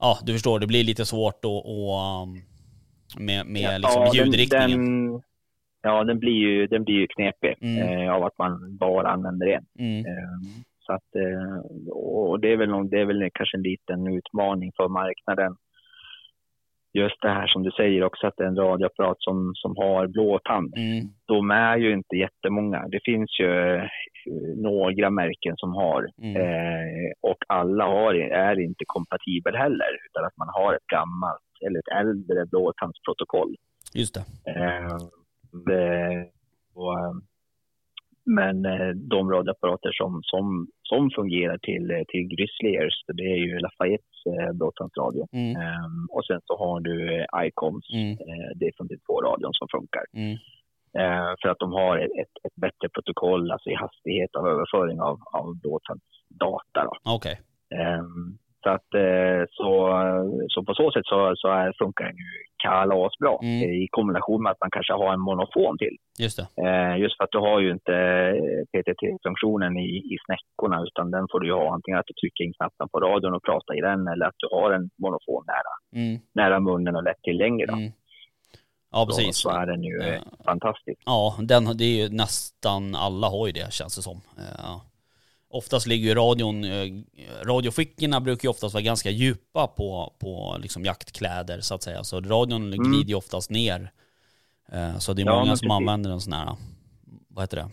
ja 0.00 0.18
du 0.22 0.32
förstår, 0.32 0.58
det 0.58 0.66
blir 0.66 0.84
lite 0.84 1.06
svårt 1.06 1.44
att, 1.44 1.50
att 1.50 2.22
um, 2.22 2.42
med, 3.16 3.46
med 3.46 3.80
liksom 3.80 4.10
ljudriktningen. 4.14 5.10
Den, 5.10 5.22
ja, 5.82 6.04
den 6.04 6.18
blir 6.18 6.32
ju, 6.32 6.66
den 6.66 6.84
blir 6.84 6.94
ju 6.94 7.06
knepig 7.06 7.54
Mm. 7.62 7.78
eh, 8.06 8.14
av 8.14 8.24
att 8.24 8.38
man 8.38 8.76
bara 8.76 9.08
använder 9.10 9.46
en. 9.46 9.64
Mm, 9.78 9.98
Eh, 10.06 10.38
Så 10.86 10.92
att, 10.92 11.14
eh, 11.14 11.56
och 11.92 12.40
det 12.40 12.52
är 12.52 12.56
väl, 12.56 12.88
det 12.90 13.00
är 13.00 13.04
väl 13.04 13.30
kanske 13.34 13.56
en 13.56 13.62
liten 13.62 14.06
utmaning 14.16 14.72
för 14.76 14.88
marknaden. 14.88 15.56
Just 16.92 17.20
det 17.22 17.28
här 17.28 17.46
som 17.46 17.62
du 17.62 17.70
säger 17.70 18.04
också, 18.04 18.26
att 18.26 18.34
det 18.36 18.44
är 18.44 18.48
en 18.48 18.56
radioapparat 18.56 19.16
som, 19.20 19.52
som 19.54 19.76
har 19.76 20.06
blåtand. 20.06 20.74
mm, 20.76 21.04
De 21.26 21.50
är 21.50 21.76
ju 21.76 21.92
inte 21.92 22.16
jättemånga. 22.16 22.88
Det 22.88 23.00
finns 23.04 23.40
ju 23.40 23.74
eh, 23.74 23.82
några 24.56 25.10
märken 25.10 25.54
som 25.56 25.70
har 25.74 26.08
mm. 26.22 26.36
eh, 26.36 27.10
och 27.22 27.38
alla 27.48 27.84
har, 27.84 28.14
är 28.14 28.60
inte 28.60 28.84
kompatibel 28.86 29.54
heller 29.56 29.90
utan 30.10 30.24
att 30.24 30.36
man 30.36 30.48
har 30.52 30.74
ett 30.74 30.86
gammalt 30.86 31.50
eller 31.66 31.78
ett 31.78 31.92
äldre 32.00 32.46
blåtandsprotokoll. 32.46 33.54
Just 33.94 34.14
det. 34.14 34.24
Eh, 35.54 36.22
och, 36.74 36.98
eh, 36.98 37.14
men 38.24 38.64
eh, 38.66 38.88
de 39.14 39.30
radioapparater 39.30 39.92
som, 39.92 40.20
som, 40.22 40.66
som 40.82 41.10
fungerar 41.10 41.58
till, 41.58 42.04
till 42.08 42.24
Grizzly 42.34 42.76
Airs, 42.78 43.04
det 43.06 43.22
är 43.22 43.36
ju 43.36 43.58
Lafayettes 43.58 44.18
eh, 44.26 44.52
blåtandsradio. 44.52 45.26
Mm, 45.32 45.56
Eh, 45.56 45.88
och 46.10 46.24
sen 46.24 46.40
så 46.44 46.58
har 46.58 46.80
du 46.80 47.26
Icoms, 47.46 47.86
mm, 47.92 48.12
eh, 48.12 48.50
det 48.56 48.64
är 48.66 48.72
från 48.76 48.88
radion 49.24 49.54
som 49.54 49.68
funkar. 49.76 50.04
mm. 50.12 50.36
Eh, 50.98 51.32
för 51.42 51.48
att 51.48 51.58
de 51.58 51.72
har 51.72 51.98
ett, 51.98 52.34
ett, 52.46 52.54
bättre 52.54 52.88
protokoll, 52.94 53.50
alltså 53.52 53.70
i 53.70 53.74
hastighet 53.74 54.36
av 54.36 54.48
överföring 54.48 55.00
av, 55.00 55.18
av 55.32 55.60
blåtandsdata. 55.60 56.84
Då. 56.84 56.92
Okej. 57.16 57.40
Ehm, 57.74 58.38
så, 58.62 58.68
att, 58.70 58.94
eh, 58.94 59.40
så, 59.58 59.70
så 60.48 60.64
på 60.64 60.74
så 60.74 60.90
sätt 60.92 61.06
så, 61.06 61.32
så 61.36 61.48
är, 61.48 61.72
funkar 61.82 62.04
den 62.04 62.16
ju 62.16 62.30
kalasbra 62.64 63.32
Mm. 63.42 63.70
i 63.82 63.88
kombination 63.90 64.42
med 64.42 64.52
att 64.52 64.60
man 64.60 64.70
kanske 64.70 64.92
har 64.92 65.12
en 65.12 65.20
monofon 65.20 65.78
till. 65.78 65.96
Just 66.18 66.36
det. 66.40 66.46
Eh, 66.66 66.96
just 67.02 67.16
för 67.16 67.24
att 67.24 67.32
du 67.36 67.38
har 67.38 67.60
ju 67.60 67.70
inte 67.72 67.94
eh, 68.40 68.62
PTT-funktionen 68.72 69.76
i, 69.76 69.88
i 70.12 70.16
snäckorna 70.26 70.82
utan 70.86 71.10
den 71.10 71.26
får 71.30 71.40
du 71.40 71.46
ju 71.46 71.52
ha 71.54 71.74
antingen 71.74 72.00
att 72.00 72.06
du 72.06 72.14
trycker 72.14 72.44
in 72.44 72.52
knappen 72.52 72.88
på 72.92 73.00
radion 73.00 73.34
och 73.34 73.42
pratar 73.42 73.78
i 73.78 73.80
den 73.80 74.08
eller 74.08 74.26
att 74.26 74.38
du 74.42 74.48
har 74.56 74.70
en 74.72 74.90
monofon 75.02 75.44
nära, 75.46 75.74
Mm, 76.02 76.20
nära 76.34 76.60
munnen 76.60 76.96
och 76.96 77.02
lättillgänglig. 77.04 77.68
Då. 77.68 77.74
mm. 77.74 77.92
Ja, 78.92 79.06
precis. 79.06 79.36
så 79.36 79.50
är 79.50 79.66
den 79.66 79.82
ju 79.82 79.96
Ja. 80.02 80.20
fantastisk. 80.44 81.00
Ja, 81.06 81.36
den, 81.42 81.64
det 81.78 81.84
är 81.84 81.96
ju 82.02 82.08
nästan 82.16 82.94
alla 82.94 83.26
har 83.26 83.46
ju 83.46 83.52
det 83.52 83.72
känns 83.72 83.96
det 83.96 84.02
som. 84.02 84.16
Eh, 84.38 84.76
oftast 85.50 85.86
ligger 85.86 86.08
ju 86.08 86.14
radion, 86.14 86.64
eh, 86.64 86.92
radiofickorna 87.42 88.20
brukar 88.20 88.46
ju 88.46 88.50
oftast 88.50 88.74
vara 88.74 88.82
ganska 88.84 89.10
djupa 89.10 89.66
på, 89.66 90.14
på 90.18 90.56
liksom 90.60 90.84
jaktkläder 90.84 91.60
så 91.60 91.74
att 91.74 91.82
säga. 91.82 92.04
Så 92.04 92.20
radion 92.20 92.70
glider 92.70 93.08
ju 93.08 93.14
oftast 93.14 93.50
ner. 93.50 93.92
Eh, 94.72 94.98
så 94.98 95.12
det 95.12 95.22
är 95.22 95.26
Mm. 95.26 95.34
Ja, 95.34 95.40
många 95.40 95.56
som 95.56 95.68
precis. 95.68 95.70
använder 95.76 96.10
en 96.10 96.20
sån 96.20 96.32
här, 96.32 96.56
vad 97.28 97.42
heter 97.42 97.56
det? 97.56 97.68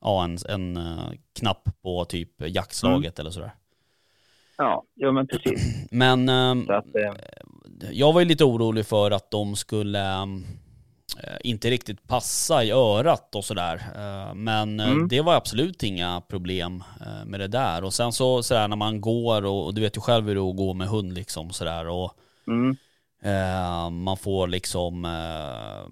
Ja, 0.00 0.24
en, 0.24 0.38
en 0.48 0.76
eh, 0.76 1.10
knapp 1.38 1.68
på 1.82 2.04
typ 2.04 2.30
jaktslaget 2.48 3.18
Mm. 3.18 3.20
eller 3.20 3.30
sådär. 3.30 3.54
Ja, 4.56 4.82
ja 4.94 5.12
men 5.12 5.26
precis. 5.26 5.62
Men 5.90 6.28
att, 6.70 6.86
jag 7.92 8.12
var 8.12 8.20
ju 8.20 8.26
lite 8.26 8.44
orolig 8.44 8.86
för 8.86 9.10
att 9.10 9.30
de 9.30 9.56
skulle 9.56 10.04
inte 11.44 11.70
riktigt 11.70 12.06
passa 12.08 12.64
i 12.64 12.70
örat 12.70 13.34
och 13.34 13.44
sådär. 13.44 13.74
Eh, 13.96 14.34
Men 14.34 14.80
eh, 14.80 14.90
Mm. 14.90 15.08
det 15.08 15.20
var 15.20 15.34
absolut 15.34 15.82
inga 15.82 16.20
problem 16.28 16.82
eh, 17.00 17.24
med 17.26 17.40
det 17.40 17.48
där. 17.48 17.84
Och 17.84 17.92
sen 17.94 18.12
så 18.12 18.42
sådär 18.42 18.68
när 18.68 18.76
man 18.76 19.00
går 19.00 19.44
och, 19.46 19.66
och 19.66 19.74
du 19.74 19.80
vet 19.80 19.96
ju 19.96 20.00
själv 20.00 20.26
hur 20.26 20.34
det 20.34 20.40
är 20.40 20.50
att 20.50 20.56
gå 20.56 20.74
med 20.74 20.88
hund 20.88 21.12
liksom 21.12 21.50
sådär 21.50 21.88
och 21.88 22.12
mm, 22.46 22.76
eh, 23.22 23.90
man 23.90 24.16
får 24.16 24.46
liksom 24.48 25.04
eh, 25.04 25.90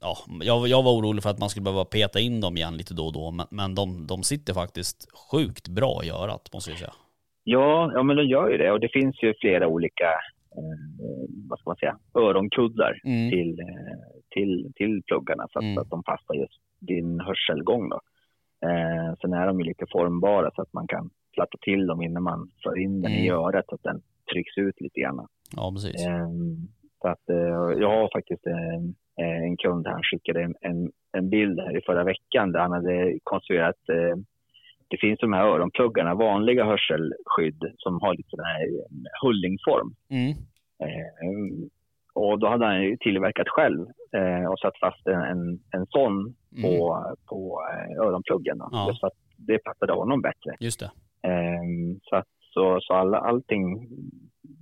Ja, 0.00 0.16
jag, 0.42 0.68
jag 0.68 0.82
var 0.82 0.92
orolig 0.92 1.22
för 1.22 1.30
att 1.30 1.38
man 1.38 1.48
skulle 1.50 1.64
behöva 1.64 1.84
peta 1.84 2.20
in 2.20 2.40
dem 2.40 2.56
igen 2.56 2.76
lite 2.76 2.94
då 2.94 3.06
och 3.06 3.12
då, 3.12 3.30
men, 3.30 3.46
men 3.50 3.74
de, 3.74 4.06
de 4.06 4.22
sitter 4.22 4.54
faktiskt 4.54 5.08
sjukt 5.30 5.68
bra 5.68 6.04
i 6.04 6.10
örat 6.10 6.48
måste 6.52 6.70
jag 6.70 6.78
säga. 6.78 6.92
Ja, 7.44 7.90
ja, 7.94 8.02
men 8.02 8.16
de 8.16 8.24
gör 8.24 8.50
ju 8.50 8.56
det. 8.56 8.72
Och 8.72 8.80
det 8.80 8.88
finns 8.88 9.22
ju 9.22 9.34
flera 9.40 9.66
olika 9.68 10.04
eh, 10.56 11.28
vad 11.48 11.58
ska 11.58 11.70
man 11.70 11.76
säga, 11.76 11.96
öronkuddar 12.14 13.00
Mm. 13.04 13.30
till, 13.30 13.60
eh, 13.60 13.66
till, 14.36 14.72
till 14.78 15.02
pluggarna 15.08 15.44
så 15.52 15.58
att, 15.58 15.64
Mm. 15.64 15.78
att 15.78 15.90
de 15.90 16.02
passar 16.02 16.34
just 16.34 16.60
din 16.80 17.20
hörselgång. 17.20 17.88
Då. 17.88 18.00
Eh, 18.68 19.08
sen 19.20 19.32
är 19.32 19.46
de 19.46 19.60
ju 19.60 19.64
lite 19.66 19.84
formbara 19.92 20.50
så 20.54 20.62
att 20.62 20.72
man 20.72 20.86
kan 20.86 21.10
platta 21.34 21.58
till 21.60 21.86
dem 21.86 22.02
innan 22.02 22.22
man 22.22 22.50
för 22.62 22.78
in 22.78 23.02
den 23.02 23.12
i 23.12 23.26
Mm. 23.28 23.38
örat 23.40 23.64
så 23.68 23.74
att 23.74 23.82
den 23.82 24.00
trycks 24.32 24.58
ut 24.58 24.80
lite 24.80 25.00
grann. 25.00 25.26
Ja, 25.56 25.72
precis. 25.74 26.06
Eh, 26.06 26.28
så 27.00 27.08
att, 27.08 27.28
eh, 27.30 27.80
jag 27.82 27.90
har 27.90 28.08
faktiskt 28.18 28.46
en, 28.46 28.94
en 29.46 29.56
kund 29.56 29.86
här, 29.86 29.92
han 29.94 30.02
skickade 30.02 30.42
en, 30.42 30.54
en, 30.60 30.92
en 31.12 31.30
bild 31.30 31.60
här 31.60 31.78
i 31.78 31.80
förra 31.86 32.04
veckan 32.04 32.52
där 32.52 32.60
han 32.60 32.72
hade 32.72 33.18
konstruerat 33.22 33.88
eh, 33.88 34.16
det 34.88 34.96
finns 35.00 35.20
de 35.20 35.32
här 35.32 35.46
öronpluggarna, 35.46 36.14
vanliga 36.14 36.64
hörselskydd 36.64 37.62
som 37.76 38.00
har 38.02 38.14
lite 38.16 38.28
sån 38.30 38.44
här 38.44 38.60
eh, 38.62 39.22
hullingform. 39.22 39.94
Mm. 40.10 40.32
Och 42.20 42.38
då 42.38 42.46
hade 42.48 42.66
han 42.66 42.82
ju 42.82 42.96
tillverkat 42.96 43.48
själv 43.48 43.80
eh, 44.18 44.46
och 44.50 44.58
satt 44.58 44.78
fast 44.80 45.06
en, 45.06 45.22
en, 45.32 45.58
en 45.76 45.86
sån 45.86 46.34
på, 46.62 47.04
på 47.30 47.38
eh, 47.72 48.06
öronpluggen. 48.06 48.58
Då, 48.58 48.64
Mm. 48.64 48.78
Ja. 48.78 48.88
Just 48.88 49.00
för 49.00 49.06
att 49.06 49.20
det 49.36 49.58
passade 49.58 49.92
honom 49.92 50.22
bättre. 50.22 50.50
Just 50.60 50.80
det. 50.80 50.90
Eh, 51.30 51.64
så 52.02 52.16
att, 52.16 52.28
så, 52.54 52.78
så 52.80 52.94
alla, 52.94 53.18
allting, 53.18 53.88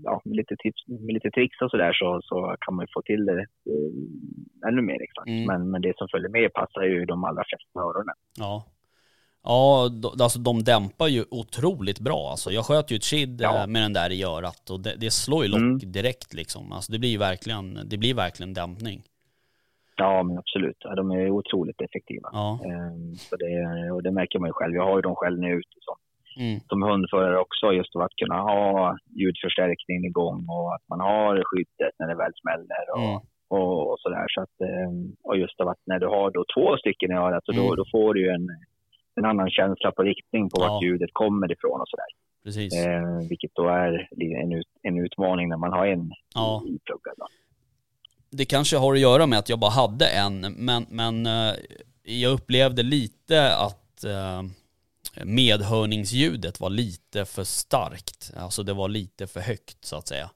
ja, 0.03 0.21
med 0.25 0.37
lite, 0.37 0.57
tips, 0.59 0.88
med 0.88 1.14
lite 1.14 1.31
tricks 1.31 1.61
och 1.62 1.71
sådär 1.71 1.93
så, 1.93 2.21
så 2.23 2.57
kan 2.61 2.75
man 2.75 2.83
ju 2.83 2.88
få 2.95 3.03
till 3.03 3.27
det 3.27 3.40
eh, 3.40 4.69
ännu 4.69 4.83
mer 4.83 5.03
exakt. 5.03 5.29
Mm. 5.29 5.47
Men, 5.47 5.71
men 5.71 5.83
det 5.83 5.97
som 5.97 6.09
följer 6.12 6.29
med 6.29 6.53
passar 6.53 6.83
ju 6.83 7.05
de 7.05 7.25
allra 7.25 7.45
flesta 7.49 7.81
öronen. 7.81 8.17
Ja. 8.38 8.64
Ja, 9.44 9.90
alltså 10.22 10.38
de 10.38 10.62
dämpar 10.64 11.09
ju 11.09 11.24
otroligt 11.30 12.00
bra 12.00 12.28
alltså. 12.30 12.50
Jag 12.50 12.64
sköt 12.64 12.90
ju 12.92 12.96
ett 12.96 13.11
kid 13.11 13.40
Ja. 13.40 13.61
eh, 13.61 13.66
med 13.66 13.83
den 13.83 13.92
där 13.92 14.11
i 14.12 14.22
örat 14.24 14.70
och 14.70 14.80
det, 14.80 14.94
det 15.00 15.11
slår 15.11 15.44
ju 15.44 15.50
lock 15.50 15.61
Mm. 15.61 15.92
direkt 15.92 16.35
liksom. 16.35 16.72
Alltså 16.72 16.92
det 16.92 16.98
blir 16.98 17.11
ju 17.11 17.18
verkligen, 17.18 17.78
det 17.90 17.96
blir 17.98 18.14
verkligen 18.14 18.54
dämpning. 18.54 19.02
Ja, 19.96 20.22
men 20.22 20.38
absolut. 20.38 20.76
Ja, 20.80 20.94
de 20.94 21.11
är 21.11 21.30
otroligt 21.30 21.80
effektiva. 21.80 22.28
Ja. 22.33 22.59
Eh, 22.64 22.94
så 23.16 23.37
det, 23.37 23.90
och 23.92 24.02
det 24.02 24.11
märker 24.11 24.38
man 24.38 24.48
ju 24.48 24.52
själv. 24.52 24.74
Jag 24.74 24.85
har 24.85 24.96
ju 24.96 25.02
dem 25.02 25.14
själv 25.16 25.38
nu 25.38 25.50
ute 25.52 25.78
som, 25.80 25.96
Mm. 26.40 26.61
som 26.68 26.83
hundförare 26.83 27.38
också, 27.38 27.72
just 27.72 27.96
att 27.96 28.16
kunna 28.22 28.40
ha 28.40 28.96
ljudförstärkning 29.20 30.04
igång 30.04 30.46
och 30.48 30.74
att 30.74 30.83
man 30.88 31.00
har 31.00 31.42
skyddet 31.48 31.94
när 31.98 32.09
det 32.09 32.14
väl 32.14 32.33
smäller 32.42 32.85
och, 32.96 33.09
Mm. 33.11 33.20
och, 33.48 33.90
och 33.90 33.98
sådär. 34.00 34.26
Så 34.35 34.40
att, 34.40 34.57
eh, 34.68 34.90
och 35.22 35.37
just 35.38 35.61
av 35.61 35.68
att 35.68 35.83
när 35.87 35.98
du 35.98 36.07
har 36.07 36.30
då 36.30 36.44
två 36.54 36.76
stycken 36.76 37.11
i 37.12 37.14
örat, 37.14 37.44
så 37.44 37.52
då, 37.52 37.62
Mm. 37.64 37.76
då 37.76 37.85
får 37.92 38.14
du 38.14 38.20
ju 38.20 38.28
en, 38.28 38.46
en 39.16 39.24
annan 39.24 39.50
känsla 39.50 39.92
på 39.92 40.03
riktning 40.03 40.50
på 40.50 40.62
Ja. 40.62 40.68
vart 40.72 40.83
ljudet 40.85 41.11
kommer 41.12 41.53
ifrån 41.53 41.81
och 41.81 41.88
sådär. 41.88 42.07
Precis. 42.44 42.74
Eh, 42.74 43.29
vilket 43.29 43.50
då 43.55 43.68
är 43.68 44.09
en, 44.42 44.53
ut, 44.53 44.66
en 44.83 44.98
utmaning 44.98 45.48
när 45.48 45.57
man 45.57 45.72
har 45.72 45.87
en 45.87 46.12
Ja. 46.35 46.62
i 46.66 46.79
pluggen. 46.85 47.14
Då. 47.16 47.27
Det 48.31 48.44
kanske 48.44 48.77
har 48.77 48.92
att 48.94 49.00
göra 49.00 49.27
med 49.27 49.38
att 49.38 49.48
jag 49.48 49.59
bara 49.59 49.70
hade 49.70 50.07
en, 50.07 50.40
men, 50.40 50.87
men 50.88 51.27
eh, 51.27 51.55
jag 52.03 52.33
upplevde 52.33 52.83
lite 52.83 53.55
att, 53.57 54.05
eh, 54.05 54.42
medhörningsljudet 55.24 56.61
var 56.61 56.70
lite 56.70 57.24
för 57.24 57.44
starkt. 57.44 58.33
Alltså 58.37 58.62
det 58.62 58.72
var 58.72 58.88
lite 58.88 59.27
för 59.27 59.40
högt 59.40 59.85
så 59.85 59.96
att 59.96 60.09
säga. 60.09 60.31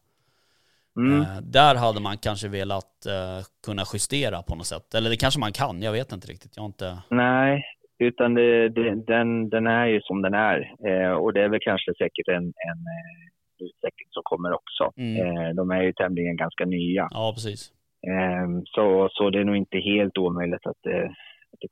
Mm. 0.96 1.20
Eh, 1.20 1.36
där 1.42 1.74
hade 1.74 2.00
man 2.00 2.18
kanske 2.18 2.48
velat 2.48 3.06
eh, 3.06 3.44
kunna 3.66 3.84
justera 3.92 4.42
på 4.42 4.54
något 4.54 4.66
sätt. 4.66 4.94
Eller 4.94 5.10
det 5.10 5.16
kanske 5.16 5.40
man 5.40 5.52
kan, 5.52 5.82
jag 5.82 5.92
vet 5.92 6.12
inte 6.12 6.28
riktigt. 6.28 6.52
Jag 6.56 6.62
har 6.62 6.66
inte... 6.66 6.98
Nej, 7.08 7.64
utan 7.98 8.34
det, 8.34 8.68
det, 8.68 8.94
den, 9.06 9.48
den 9.48 9.66
är 9.66 9.86
ju 9.86 10.00
som 10.00 10.22
den 10.22 10.34
är. 10.34 10.58
Eh, 10.88 11.12
och 11.12 11.32
det 11.32 11.42
är 11.42 11.48
väl 11.48 11.60
kanske 11.62 11.94
säkert 11.94 12.28
en, 12.28 12.44
en 12.68 12.80
eh, 12.96 13.64
utveckling 13.66 14.08
som 14.10 14.22
kommer 14.24 14.52
också. 14.52 14.92
Mm. 14.96 15.16
Eh, 15.20 15.54
de 15.54 15.70
är 15.70 15.82
ju 15.82 15.92
tämligen 15.92 16.36
ganska 16.36 16.64
nya. 16.64 17.08
Ja, 17.10 17.32
precis. 17.34 17.72
Eh, 18.10 18.48
så, 18.64 19.08
så 19.10 19.30
det 19.30 19.40
är 19.40 19.44
nog 19.44 19.56
inte 19.56 19.78
helt 19.78 20.18
omöjligt 20.18 20.66
att 20.66 20.82
det, 20.82 21.04
att 21.52 21.60
det 21.60 21.68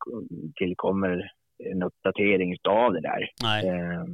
tillkommer 0.55 1.31
en 1.73 1.83
uppdatering 1.83 2.57
av 2.69 2.93
det 2.93 3.01
där. 3.01 3.31
Nej. 3.43 3.69
Eh, 3.69 4.05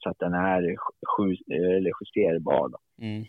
så 0.00 0.10
att 0.10 0.18
den 0.18 0.34
är 0.34 0.60
ju, 0.62 0.76
eller 1.76 1.92
justerbar. 2.00 2.70
Mm. 3.02 3.24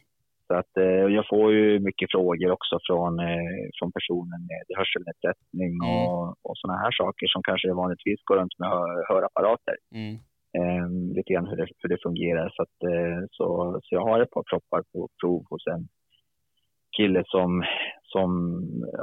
Så 0.47 0.53
att, 0.61 0.77
eh, 0.77 1.05
jag 1.17 1.25
får 1.31 1.53
ju 1.53 1.79
mycket 1.79 2.11
frågor 2.11 2.51
också 2.51 2.75
från, 2.87 3.19
eh, 3.19 3.63
från 3.79 3.91
personer 3.97 4.37
med 4.49 4.65
hörselnedsättning 4.77 5.73
Mm. 5.83 5.89
och, 5.91 6.27
och 6.47 6.57
sådana 6.57 6.79
här 6.79 6.91
saker 7.01 7.27
som 7.27 7.41
kanske 7.43 7.73
vanligtvis 7.73 8.19
går 8.23 8.37
runt 8.37 8.59
med 8.59 8.69
hör, 8.69 9.05
hörapparater. 9.09 9.75
Mm. 9.95 10.13
Eh, 10.57 10.87
lite 11.15 11.33
grann 11.33 11.47
hur 11.47 11.57
det, 11.57 11.67
hur 11.81 11.89
det 11.89 12.03
fungerar. 12.07 12.47
Så, 12.55 12.61
att, 12.65 12.77
eh, 12.91 13.19
så, 13.31 13.45
så 13.83 13.95
jag 13.95 14.01
har 14.09 14.19
ett 14.21 14.31
par 14.31 14.43
proppar 14.51 14.81
på 14.93 15.09
prov 15.21 15.41
hos 15.49 15.67
en 15.67 15.83
kille 16.97 17.23
som, 17.25 17.63
som 18.13 18.29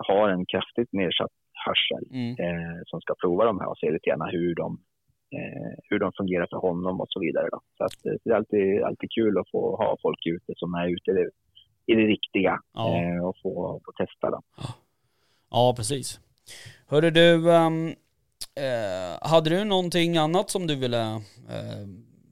har 0.09 0.29
en 0.29 0.47
kraftigt 0.47 0.93
nedsatt 0.93 1.35
hörsel 1.67 2.05
Mm. 2.13 2.31
eh, 2.45 2.79
som 2.87 3.01
ska 3.01 3.15
prova 3.23 3.45
de 3.45 3.61
här 3.61 3.69
och 3.71 3.79
se 3.79 3.91
lite 3.91 4.11
grann 4.11 4.29
hur 4.31 4.55
de, 4.55 4.79
eh, 5.33 5.73
hur 5.89 5.99
de 5.99 6.13
fungerar 6.17 6.47
för 6.51 6.57
honom 6.57 7.01
och 7.01 7.07
så 7.09 7.21
vidare. 7.21 7.49
Då. 7.53 7.61
Så 7.79 7.85
att, 7.85 8.07
eh, 8.07 8.13
det 8.25 8.31
är 8.31 8.35
alltid, 8.35 8.83
alltid 8.83 9.11
kul 9.13 9.39
att 9.39 9.51
få 9.51 9.77
ha 9.77 9.97
folk 10.03 10.27
ute 10.27 10.53
som 10.57 10.75
är 10.75 10.89
ute 10.89 11.11
i 11.11 11.15
det, 11.15 11.31
i 11.87 11.95
det 11.95 12.07
riktiga 12.07 12.59
Ja. 12.75 12.97
eh, 12.97 13.25
och 13.29 13.37
få, 13.43 13.81
få 13.85 13.93
testa. 13.93 14.31
Då. 14.31 14.41
Ja, 15.51 15.75
precis. 15.77 16.21
Hörru 16.89 17.11
du, 17.11 17.53
ehm, 17.53 17.87
eh, 18.67 19.31
hade 19.31 19.51
du 19.51 19.65
någonting 19.65 20.17
annat 20.17 20.51
som 20.51 20.67
du 20.67 20.77
ville 20.77 21.03
eh, 21.55 21.85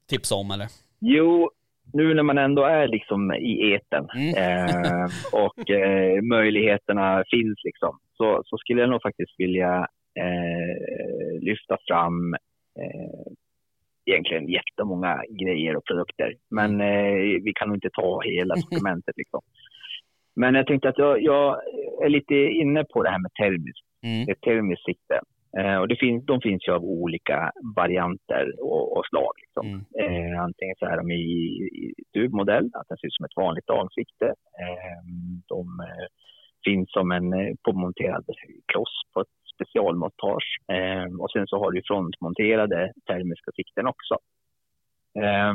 tipsa 0.09 0.35
om 0.35 0.51
eller? 0.51 0.67
Jo, 1.01 1.51
nu 1.93 2.15
när 2.15 2.23
man 2.23 2.39
ändå 2.39 2.65
är 2.65 2.89
liksom 2.89 3.33
i 3.33 3.73
eten 3.73 4.09
Mm. 4.17 4.35
eh, 4.35 5.05
och 5.45 5.71
eh, 5.71 6.23
möjligheterna 6.23 7.25
finns 7.31 7.59
liksom, 7.65 7.99
så, 8.17 8.43
så 8.45 8.57
skulle 8.59 8.81
jag 8.81 8.91
nog 8.91 9.03
faktiskt 9.03 9.35
vilja 9.39 9.89
eh, 10.21 11.41
lyfta 11.41 11.77
fram 11.89 12.35
eh, 12.79 13.33
egentligen 14.07 14.49
jättemånga 14.49 15.23
grejer 15.29 15.77
och 15.77 15.85
produkter. 15.85 16.35
Men 16.51 16.81
eh, 16.81 17.43
vi 17.45 17.53
kan 17.55 17.69
nog 17.69 17.77
inte 17.77 17.91
ta 17.93 18.21
hela 18.21 18.57
sortimentet 18.63 19.17
liksom. 19.17 19.41
Men 20.37 20.55
jag 20.55 20.67
tänkte 20.67 20.89
att 20.89 20.99
jag, 20.99 21.23
jag 21.23 21.61
är 22.05 22.09
lite 22.09 22.35
inne 22.35 22.85
på 22.85 23.03
det 23.03 23.11
här 23.11 23.19
med 23.19 23.33
termiskt 23.33 23.89
Mm. 24.03 24.29
ett 24.29 24.41
termiskt 24.41 24.85
sikte. 24.85 25.21
Eh, 25.59 25.77
och 25.77 25.89
det 25.89 25.97
finns, 25.97 26.27
de 26.27 26.41
finns 26.41 26.69
ju 26.69 26.73
av 26.73 26.85
olika 26.85 27.53
varianter 27.77 28.55
och, 28.61 28.97
och 28.97 29.07
slag. 29.07 29.33
Liksom. 29.43 29.67
Mm. 29.67 30.33
Eh, 30.33 30.43
antingen 30.43 30.77
så 30.79 30.87
är 30.87 30.97
de 30.97 31.11
i, 31.11 31.25
i 31.83 31.95
tubmodell, 32.13 32.71
att 32.75 32.89
den 32.89 32.99
ser 32.99 33.07
ut 33.07 33.15
som 33.15 33.25
ett 33.25 33.37
vanligt 33.37 33.67
dagsikte. 33.67 34.27
Eh, 34.63 35.01
de 35.49 35.81
eh, 35.81 36.07
finns 36.65 36.93
som 36.93 37.11
en 37.13 37.33
eh, 37.33 37.55
påmonterad 37.63 38.25
kloss 38.73 38.95
på 39.15 39.21
ett 39.21 39.38
specialmontage. 39.59 40.49
Eh, 40.73 41.21
och 41.21 41.31
sen 41.31 41.47
så 41.47 41.59
har 41.59 41.71
du 41.73 41.83
frontmonterade 41.87 42.93
termiska 43.07 43.51
sikten 43.57 43.87
också. 43.87 44.15
Eh, 45.23 45.55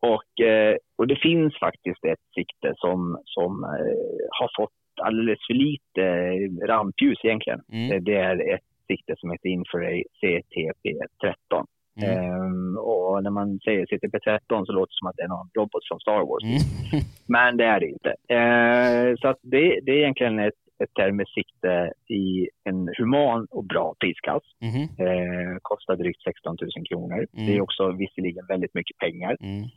och, 0.00 0.46
eh, 0.46 0.76
och 0.98 1.06
det 1.06 1.16
finns 1.16 1.58
faktiskt 1.58 2.04
ett 2.04 2.24
sikte 2.34 2.74
som, 2.76 3.18
som 3.24 3.64
eh, 3.64 4.18
har 4.40 4.50
fått 4.56 4.70
alldeles 5.02 5.38
för 5.46 5.54
lite 5.54 6.02
eh, 6.02 6.66
rampljus 6.66 7.18
egentligen. 7.24 7.60
Mm. 7.72 8.04
Det- 8.04 8.16
är 8.16 8.54
ett 8.54 8.60
sikte 8.88 9.14
som 9.16 9.30
heter 9.30 9.48
Infraray 9.48 10.04
CTP-13. 10.20 11.66
Mm. 12.02 12.10
Ehm, 12.18 12.78
och 12.78 13.22
när 13.22 13.30
man 13.30 13.58
säger 13.58 13.86
CTP-13 13.86 14.64
så 14.66 14.72
låter 14.72 14.92
det 14.92 14.98
som 14.98 15.08
att 15.08 15.16
det 15.16 15.22
är 15.22 15.28
någon 15.28 15.50
robot 15.54 15.88
från 15.88 16.00
Star 16.00 16.20
Wars. 16.28 16.44
Mm. 16.44 17.02
Men 17.28 17.56
det 17.56 17.64
är 17.64 17.80
det 17.80 17.86
inte. 17.86 18.14
Ehm, 18.28 19.16
så 19.16 19.34
det, 19.42 19.80
det 19.82 19.92
är 19.92 19.96
egentligen 19.96 20.38
ett, 20.38 20.54
ett 20.84 20.94
termiskt 20.94 21.34
sikte 21.34 21.92
i 22.08 22.48
en 22.64 22.88
human 22.98 23.46
och 23.50 23.64
bra 23.64 23.94
prisklass. 24.00 24.42
Mhm. 24.60 25.06
Ehm, 25.06 25.58
kostar 25.62 25.96
drygt 25.96 26.22
16 26.22 26.56
000 26.60 26.86
kronor. 26.88 27.26
Mm. 27.32 27.46
Det 27.46 27.56
är 27.56 27.60
också 27.60 27.92
visserligen 27.92 28.46
väldigt 28.46 28.74
mycket 28.74 28.98
pengar. 28.98 29.36
Mm. 29.40 29.68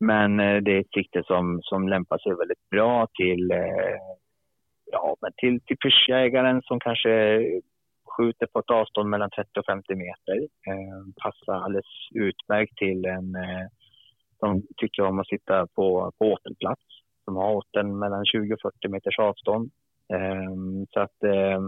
Men 0.00 0.40
eh, 0.40 0.62
det 0.62 0.72
är 0.76 0.80
ett 0.80 0.94
sikte 0.94 1.22
som, 1.26 1.60
som 1.62 1.88
lämpar 1.88 2.18
sig 2.18 2.32
väldigt 2.36 2.70
bra 2.70 3.06
till, 3.18 3.50
eh, 3.50 3.98
ja, 4.92 5.16
men 5.20 5.32
till, 5.36 5.60
till 5.60 5.76
pyrschjägaren 5.76 6.62
som 6.62 6.80
kanske 6.80 7.12
skjuter 8.16 8.46
på 8.46 8.58
ett 8.58 8.70
avstånd 8.70 9.10
mellan 9.10 9.30
30 9.30 9.60
och 9.60 9.66
50 9.66 9.94
meter. 9.94 10.36
Eh, 10.68 11.00
passar 11.22 11.64
alldeles 11.64 11.92
utmärkt 12.14 12.76
till 12.76 13.04
en 13.04 13.34
eh, 13.34 13.66
som 14.40 14.62
tycker 14.76 15.02
om 15.02 15.18
att 15.18 15.28
sitta 15.28 15.66
på, 15.66 16.12
på 16.18 16.24
åtelplats. 16.32 16.82
Som 17.24 17.36
har 17.36 17.54
åteln 17.54 17.98
mellan 17.98 18.24
20 18.26 18.54
och 18.54 18.60
40 18.62 18.88
meters 18.88 19.18
avstånd. 19.18 19.70
Eh, 20.12 20.52
så 20.90 21.00
att, 21.00 21.22
eh, 21.24 21.60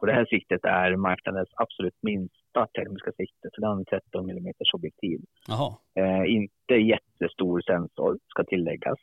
och 0.00 0.06
det 0.06 0.12
här 0.12 0.24
siktet 0.24 0.64
är 0.64 0.96
marknadens 0.96 1.48
absolut 1.54 1.98
minsta 2.02 2.66
termiska 2.66 3.12
sikte. 3.12 3.48
Så 3.52 3.72
en 3.72 3.84
13 3.84 4.30
mm 4.30 4.52
objektiv. 4.74 5.20
Jaha. 5.48 5.76
Eh, 5.94 6.34
inte 6.34 6.74
jättestor 6.74 7.60
sensor 7.60 8.18
ska 8.28 8.44
tilläggas. 8.44 8.98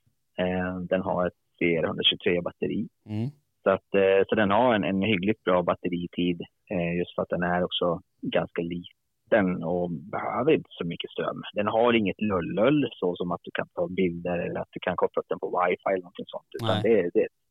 Den 0.89 1.01
har 1.01 1.27
ett 1.27 1.33
CR123-batteri. 1.59 2.87
Mm. 3.09 3.29
Så, 3.63 3.69
att, 3.69 3.95
eh, 3.95 4.21
så 4.27 4.35
den 4.35 4.51
har 4.51 4.75
en, 4.75 4.83
en 4.83 5.01
hyggligt 5.01 5.43
bra 5.43 5.63
batteritid 5.63 6.41
eh, 6.71 6.97
just 6.97 7.15
för 7.15 7.21
att 7.21 7.29
den 7.29 7.43
är 7.43 7.63
också 7.63 8.01
ganska 8.21 8.61
liten 8.61 9.63
och 9.63 9.91
behöver 9.91 10.51
inte 10.51 10.69
så 10.71 10.85
mycket 10.85 11.11
ström. 11.11 11.41
Den 11.53 11.67
har 11.67 11.93
inget 11.93 12.21
lullull 12.21 12.89
så 12.91 13.15
som 13.15 13.31
att 13.31 13.43
du 13.43 13.51
kan 13.53 13.67
ta 13.75 13.87
bilder 13.87 14.37
eller 14.39 14.59
att 14.59 14.71
du 14.71 14.79
kan 14.79 14.95
koppla 14.95 15.19
upp 15.19 15.29
den 15.29 15.39
på 15.39 15.47
wifi 15.59 15.89
eller 15.89 16.07
någonting 16.07 16.25
sånt. 16.27 16.49
Utan 16.55 16.75
Nej. 16.75 16.83
det, 16.83 17.09
det 17.13 17.19
är 17.19 17.25
ett 17.25 17.41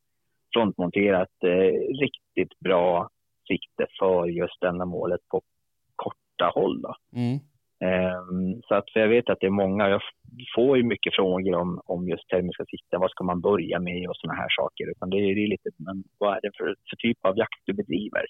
frontmonterat 0.53 1.45
eh, 1.45 1.73
riktigt 2.01 2.59
bra 2.59 3.09
sikte 3.49 3.87
för 3.99 4.27
just 4.27 4.63
ändamålet 4.63 5.21
på 5.31 5.43
korta 5.97 6.53
håll. 6.55 6.85
Mm. 7.17 7.39
Ehm, 7.81 8.63
så 8.63 8.75
att, 8.75 8.91
för 8.93 9.01
jag 9.01 9.09
vet 9.09 9.31
att 9.31 9.41
det 9.41 9.47
är 9.47 9.51
många, 9.65 9.89
jag 9.89 10.03
får 10.55 10.77
ju 10.77 10.83
mycket 10.83 11.15
frågor 11.15 11.55
om, 11.55 11.81
om 11.85 12.09
just 12.09 12.29
termiska 12.29 12.65
sikten, 12.65 13.01
vad 13.01 13.11
ska 13.11 13.25
man 13.25 13.41
börja 13.41 13.81
med 13.81 14.09
och 14.09 14.17
sådana 14.17 14.41
här 14.41 14.49
saker. 14.49 14.91
Utan 14.91 15.11
det 15.11 15.17
är 15.17 15.21
ju 15.21 15.47
lite, 15.47 15.71
men 15.77 16.05
vad 16.19 16.37
är 16.37 16.41
det 16.43 16.51
för, 16.57 16.65
för 16.67 16.97
typ 16.97 17.19
av 17.23 17.39
jakt 17.39 17.61
du 17.65 17.73
bedriver? 17.73 18.25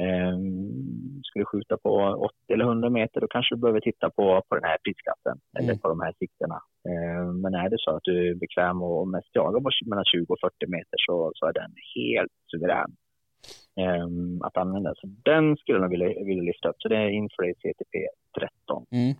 Um, 0.00 1.22
ska 1.24 1.38
du 1.38 1.44
skjuta 1.44 1.76
på 1.76 1.90
80 2.46 2.52
eller 2.52 2.64
100 2.64 2.90
meter, 2.90 3.20
då 3.20 3.26
kanske 3.28 3.54
du 3.54 3.60
behöver 3.60 3.80
titta 3.80 4.10
på, 4.10 4.42
på 4.48 4.54
den 4.54 4.64
här 4.64 4.78
prisklassen 4.84 5.38
eller 5.58 5.68
Mm. 5.68 5.78
på 5.78 5.88
de 5.88 6.00
här 6.00 6.12
siktena. 6.18 6.60
Ehm, 6.88 7.40
men 7.40 7.54
är 7.54 7.68
det 7.70 7.80
så 7.80 7.90
att 7.90 8.04
du 8.04 8.30
är 8.30 8.34
bekväm 8.34 8.82
och 8.82 9.08
mest 9.08 9.30
jagar 9.32 9.60
på 9.60 9.70
mellan 9.86 10.04
20 10.04 10.32
och 10.32 10.40
40 10.40 10.66
meter 10.66 10.98
så, 11.06 11.32
så 11.34 11.46
är 11.46 11.52
den 11.52 11.72
helt 11.96 12.36
suverän 12.50 12.90
ehm, 13.76 14.42
att 14.42 14.56
använda. 14.56 14.94
Så 14.96 15.06
den 15.24 15.56
skulle 15.56 15.78
jag 15.78 15.88
vilja, 15.88 16.06
vilja 16.06 16.42
lyfta 16.42 16.68
upp. 16.68 16.76
Så 16.78 16.88
det 16.88 16.96
är 16.96 17.08
Infrared 17.08 17.56
CTP 17.56 17.94
13. 18.38 18.86
Mm. 18.90 19.10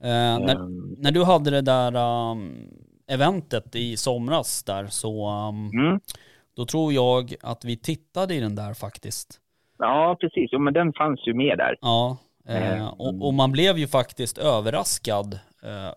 Eh, 0.00 0.46
när, 0.46 0.56
Ehm, 0.56 0.94
när 0.98 1.12
du 1.12 1.24
hade 1.24 1.50
det 1.50 1.62
där 1.62 1.96
um, 1.96 2.68
eventet 3.06 3.76
i 3.76 3.96
somras 3.96 4.64
där 4.64 4.86
så 4.86 5.28
um, 5.48 5.70
mm. 5.80 6.00
då 6.56 6.64
tror 6.64 6.92
jag 6.92 7.34
att 7.42 7.64
vi 7.64 7.76
tittade 7.76 8.34
i 8.34 8.40
den 8.40 8.54
där 8.54 8.74
faktiskt. 8.74 9.40
Ja, 9.78 10.16
precis. 10.20 10.48
Jo, 10.52 10.58
men 10.58 10.74
den 10.74 10.92
fanns 10.92 11.26
ju 11.26 11.34
med 11.34 11.58
där. 11.58 11.76
Ja, 11.80 12.16
eh, 12.48 12.72
Mm. 12.72 12.88
och, 12.88 13.26
och 13.26 13.34
man 13.34 13.52
blev 13.52 13.78
ju 13.78 13.86
faktiskt 13.86 14.38
överraskad. 14.38 15.38
Eh, 15.62 15.92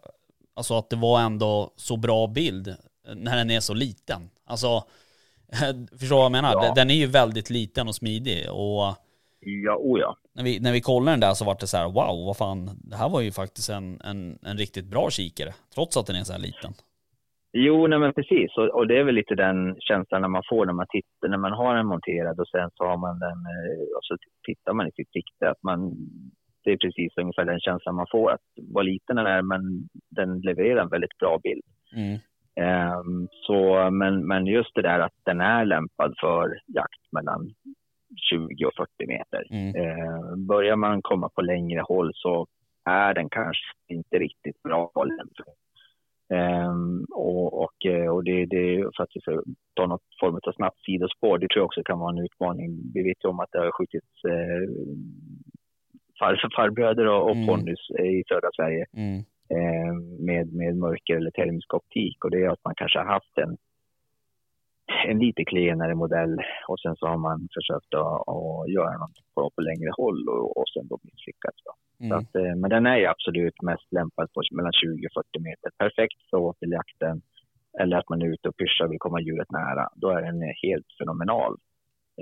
alltså 0.61 0.73
att 0.77 0.89
det 0.89 0.95
var 0.95 1.21
ändå 1.21 1.73
så 1.75 1.97
bra 1.97 2.27
bild 2.27 2.67
eh, 2.67 2.75
när 3.15 3.37
den 3.37 3.51
är 3.51 3.59
så 3.59 3.73
liten. 3.73 4.21
Alltså, 4.45 4.67
förstår 5.99 6.15
vad 6.15 6.25
jag 6.25 6.31
menar? 6.31 6.51
Ja. 6.53 6.73
Den- 6.75 6.89
är 6.89 6.93
ju 6.93 7.07
väldigt 7.07 7.49
liten 7.49 7.87
och 7.87 7.95
smidig 7.95 8.51
och 8.51 8.95
Ja, 9.65 9.75
oh 9.79 9.99
ja. 9.99 10.15
när 10.35 10.43
vi, 10.43 10.59
när 10.59 10.71
vi 10.71 10.81
kollade 10.81 11.11
den 11.11 11.19
där 11.19 11.33
så 11.33 11.45
var 11.45 11.57
det 11.59 11.67
så 11.67 11.77
här, 11.77 11.85
wow, 11.85 12.25
vad 12.25 12.37
fan, 12.37 12.69
det 12.89 12.95
här 12.95 13.09
var 13.09 13.21
ju 13.21 13.31
faktiskt 13.31 13.69
en, 13.69 14.01
en, 14.01 14.19
en 14.49 14.57
riktigt 14.57 14.85
bra 14.85 15.09
kikare, 15.09 15.51
trots 15.75 15.97
att 15.97 16.07
den 16.07 16.15
är 16.15 16.23
så 16.23 16.33
här 16.33 16.39
liten. 16.39 16.71
Jo, 17.53 17.87
nej 17.87 17.99
men 17.99 18.13
precis. 18.13 18.49
Och, 18.57 18.67
och 18.77 18.87
det 18.87 18.97
är 18.99 19.03
väl 19.03 19.15
lite 19.15 19.35
den 19.35 19.75
känslan 19.79 20.21
när 20.21 20.33
man 20.37 20.43
får 20.49 20.65
när 20.65 20.73
man 20.73 20.87
tittar, 20.89 21.27
när 21.33 21.37
man 21.37 21.51
har 21.51 21.75
den 21.75 21.85
monterad 21.93 22.39
och 22.39 22.47
sen 22.47 22.69
så 22.75 22.83
har 22.89 22.97
man 22.97 23.19
den, 23.19 23.39
eh, 23.53 23.81
och 23.95 24.03
så 24.07 24.13
tittar 24.47 24.73
man 24.73 24.87
i 24.87 24.91
sitt 24.91 25.11
sikte. 25.11 25.49
Att 25.49 25.63
man, 25.63 25.79
det 26.63 26.71
är 26.71 26.77
precis 26.77 27.17
ungefär 27.17 27.45
den 27.45 27.59
känslan 27.59 27.95
man 27.95 28.07
får, 28.11 28.31
att 28.31 28.41
vad 28.55 28.85
liten 28.85 29.15
den 29.15 29.25
är, 29.25 29.41
men 29.41 29.89
den 30.09 30.39
levererar 30.39 30.81
en 30.81 30.89
väldigt 30.89 31.17
bra 31.17 31.39
bild. 31.43 31.63
Mm. 31.95 32.19
Ehm, 32.55 33.27
så, 33.31 33.89
men, 33.91 34.27
men 34.27 34.45
just 34.45 34.75
det 34.75 34.81
där 34.81 34.99
att 34.99 35.15
den 35.25 35.41
är 35.41 35.65
lämpad 35.65 36.13
för 36.19 36.59
jakt 36.67 37.11
mellan 37.11 37.53
20 38.29 38.65
och 38.65 38.75
40 38.77 39.07
meter. 39.07 39.47
Mm. 39.49 39.75
Eh, 39.75 40.35
börjar 40.35 40.75
man 40.75 41.01
komma 41.01 41.29
på 41.29 41.41
längre 41.41 41.81
håll 41.81 42.11
så 42.13 42.47
är 42.85 43.13
den 43.13 43.29
kanske 43.29 43.63
inte 43.87 44.19
riktigt 44.19 44.63
bra 44.63 44.91
Um, 46.31 47.05
och, 47.11 47.63
och, 47.63 47.85
eh, 47.85 48.07
och 48.07 48.23
det, 48.23 48.45
det 48.45 48.89
för 48.95 49.03
att 49.03 49.09
vi 49.13 49.21
ska 49.21 49.41
ta 49.75 49.87
något 49.87 50.01
form 50.19 50.35
av 50.35 50.51
snabbt 50.51 50.79
sidospår, 50.85 51.37
det 51.37 51.47
tror 51.47 51.59
jag 51.61 51.65
också 51.65 51.83
kan 51.83 51.99
vara 51.99 52.11
en 52.11 52.25
utmaning. 52.25 52.91
Vi 52.93 53.03
vet 53.03 53.23
ju 53.23 53.29
om 53.29 53.39
att 53.39 53.51
det 53.51 53.59
har 53.59 53.71
skjutits 53.71 54.15
eh, 54.25 54.63
far, 56.21 56.49
farbröder 56.55 57.05
och, 57.07 57.23
och 57.29 57.35
mm. 57.35 57.47
ponnys 57.47 57.83
i 57.89 58.23
södra 58.29 58.49
Sverige 58.55 58.85
mm. 58.97 59.17
eh, 59.55 59.93
med, 60.29 60.53
med 60.53 60.77
mörker 60.77 61.15
eller 61.15 61.31
termisk 61.31 61.73
optik 61.73 62.17
och 62.25 62.31
det 62.31 62.43
är 62.43 62.49
att 62.49 62.65
man 62.65 62.75
kanske 62.75 62.99
har 62.99 63.05
haft 63.05 63.37
en 63.37 63.57
en 65.07 65.19
lite 65.19 65.43
klenare 65.45 65.95
modell 65.95 66.35
och 66.67 66.79
sen 66.79 66.95
så 66.95 67.07
har 67.07 67.17
man 67.17 67.39
försökt 67.57 67.93
att, 67.93 68.21
att 68.35 68.69
göra 68.77 68.97
något 68.97 69.17
på, 69.35 69.41
på 69.55 69.61
längre 69.61 69.91
håll 69.99 70.29
och, 70.29 70.57
och 70.57 70.69
sen 70.73 70.87
då 70.87 70.97
misslyckats. 71.03 71.59
Då. 71.65 71.71
Mm. 72.05 72.09
Så 72.09 72.15
att, 72.19 72.35
eh, 72.35 72.55
men 72.61 72.69
den 72.69 72.85
är 72.85 72.97
ju 72.97 73.05
absolut 73.05 73.61
mest 73.61 73.87
lämpad 73.91 74.27
på 74.33 74.41
mellan 74.51 74.73
20 74.73 75.07
och 75.07 75.13
40 75.13 75.39
meter. 75.47 75.69
Perfekt 75.77 76.19
för 76.29 76.37
åteljakten 76.37 77.21
eller 77.79 77.97
att 77.97 78.09
man 78.09 78.21
är 78.21 78.33
ute 78.33 78.49
och 78.49 78.57
pyschar 78.57 78.85
och 78.85 78.91
vill 78.91 79.05
komma 79.05 79.21
djuret 79.21 79.51
nära. 79.51 79.85
Då 79.95 80.09
är 80.09 80.21
den 80.21 80.41
helt 80.41 80.89
fenomenal. 80.99 81.53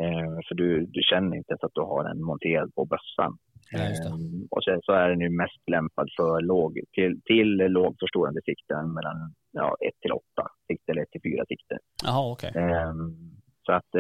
Eh, 0.02 0.32
för 0.47 0.56
du, 0.56 0.86
du 0.86 1.02
känner 1.12 1.38
inte 1.38 1.52
ens 1.52 1.63
att 1.63 1.78
du 1.80 1.82
har 1.82 2.04
den 2.04 2.23
monterad 2.23 2.75
på 2.75 2.86
bössan. 2.86 3.38
Ja, 3.71 3.80
um, 4.13 4.47
och 4.52 4.63
sen 4.63 4.80
så 4.84 4.91
är 4.91 5.10
den 5.10 5.21
ju 5.21 5.30
mest 5.30 5.63
lämpad 5.71 6.08
för 6.17 6.41
låg, 6.41 6.80
till, 6.91 7.21
till 7.21 7.58
lågförstorande 7.58 8.41
sikten 8.45 8.93
mellan 8.93 9.34
ja, 9.52 9.75
1 9.88 9.93
till 10.02 10.12
8 10.12 10.23
sikter 10.67 10.93
eller 10.93 11.02
1 11.02 11.12
till 11.12 11.21
4 11.21 11.45
sikter. 11.47 11.78
Jaha, 12.04 12.32
okej. 12.32 12.49
Okay. 12.49 12.84
Um, 12.84 13.17
så 13.65 13.71
att 13.71 13.91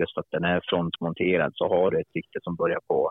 just 0.00 0.18
att 0.18 0.30
den 0.30 0.44
är 0.44 0.60
frontmonterad 0.70 1.52
så 1.54 1.68
har 1.68 1.90
du 1.90 2.00
ett 2.00 2.12
sikte 2.12 2.38
som 2.42 2.56
börjar 2.56 2.80
på 2.88 3.10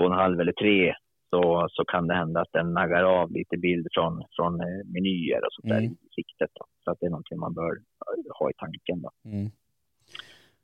2,5 0.00 0.40
eller 0.40 0.52
3 0.52 0.94
så, 1.34 1.66
så 1.70 1.84
kan 1.84 2.06
det 2.08 2.14
hända 2.14 2.40
att 2.40 2.52
den 2.52 2.72
naggar 2.72 3.04
av 3.04 3.32
lite 3.32 3.56
bild 3.56 3.86
från, 3.94 4.22
från 4.36 4.60
eh, 4.60 4.82
menyer 4.94 5.40
och 5.46 5.52
sånt 5.52 5.68
där 5.72 5.78
mm. 5.78 5.92
i 5.92 6.08
siktet. 6.16 6.50
Då. 6.58 6.64
Så 6.84 6.90
att 6.90 6.98
det 7.00 7.06
är 7.06 7.10
någonting 7.10 7.38
man 7.38 7.54
bör 7.54 7.72
ha 8.38 8.50
i 8.50 8.54
tanken. 8.56 9.02
Då. 9.02 9.10
Mm. 9.30 9.50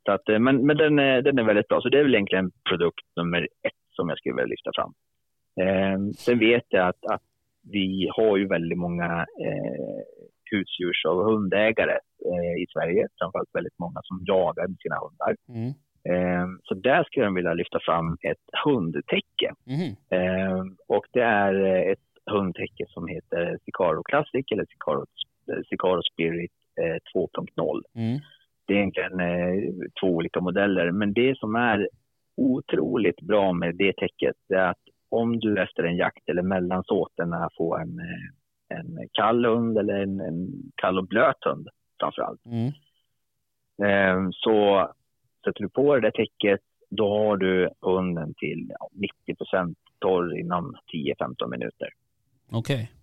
Så 0.05 0.11
att, 0.11 0.29
eh, 0.29 0.39
men 0.39 0.65
men 0.65 0.77
den, 0.77 0.99
är, 0.99 1.21
den 1.21 1.39
är 1.39 1.43
väldigt 1.43 1.67
bra. 1.67 1.81
Så 1.81 1.89
det 1.89 1.99
är 1.99 2.03
väl 2.03 2.15
egentligen 2.15 2.51
produkt 2.69 3.05
nummer 3.15 3.41
ett 3.41 3.73
som 3.91 4.09
jag 4.09 4.17
skulle 4.17 4.35
vilja 4.35 4.45
lyfta 4.45 4.71
fram. 4.75 4.93
Eh, 5.61 5.99
sen 6.17 6.39
vet 6.39 6.65
jag 6.69 6.87
att, 6.87 7.05
att 7.05 7.21
vi 7.71 8.09
har 8.13 8.37
ju 8.37 8.47
väldigt 8.47 8.77
många 8.77 9.25
eh, 9.45 10.01
husdjurs 10.51 11.05
och 11.05 11.25
hundägare 11.25 11.97
eh, 12.25 12.61
i 12.63 12.65
Sverige. 12.73 13.07
Framförallt 13.19 13.49
väldigt 13.53 13.79
många 13.79 13.99
som 14.03 14.19
jagar 14.25 14.67
med 14.67 14.77
sina 14.79 14.95
hundar. 14.95 15.35
Mm. 15.49 15.73
Eh, 16.09 16.47
så 16.63 16.73
där 16.73 17.03
skulle 17.03 17.25
jag 17.25 17.35
vilja 17.35 17.53
lyfta 17.53 17.79
fram 17.79 18.17
ett 18.21 18.45
hundtäcke. 18.65 19.53
Mm. 19.67 19.89
Eh, 20.09 20.63
och 20.87 21.05
det 21.11 21.23
är 21.23 21.53
ett 21.91 21.99
hundtäcke 22.31 22.85
som 22.87 23.07
heter 23.07 23.57
Sicaro 23.65 24.03
Classic 24.03 24.45
eller 24.51 24.65
Sicaro, 24.65 25.05
Sicaro 25.69 26.01
Spirit 26.03 26.51
2.0. 27.15 27.81
Mm. 27.95 28.19
Det 28.71 28.75
är 28.75 28.79
egentligen 28.79 29.91
två 30.01 30.07
olika 30.07 30.41
modeller, 30.41 30.91
men 30.91 31.13
det 31.13 31.37
som 31.37 31.55
är 31.55 31.89
otroligt 32.37 33.21
bra 33.21 33.53
med 33.53 33.75
det 33.75 33.93
täcket 33.93 34.35
är 34.49 34.69
att 34.69 34.79
om 35.09 35.39
du 35.39 35.61
efter 35.61 35.83
en 35.83 35.97
jakt 35.97 36.29
eller 36.29 36.41
mellan 36.41 36.83
såterna 36.83 37.49
får 37.57 37.81
en, 37.81 37.99
eh, 37.99 38.77
en 38.77 39.09
kall 39.11 39.45
hund 39.45 39.77
eller 39.77 39.93
en, 39.93 40.21
en 40.21 40.47
kall 40.75 40.97
och 40.97 41.07
blöt 41.07 41.43
hund 41.45 41.67
framför 41.99 42.21
allt. 42.21 42.41
Mm. 42.45 42.67
Eh, 43.83 44.29
så 44.31 44.87
sätter 45.45 45.61
du 45.63 45.69
på 45.69 45.95
det 45.95 46.01
där 46.01 46.11
täcket, 46.11 46.59
då 46.89 47.17
har 47.17 47.37
du 47.37 47.69
hunden 47.81 48.33
till 48.37 48.71
90 48.91 49.35
procent 49.35 49.77
torr 49.99 50.39
inom 50.39 50.75
10-15 50.93 51.49
minuter. 51.49 51.89
Okej. 52.51 52.75
Okay. 52.75 53.00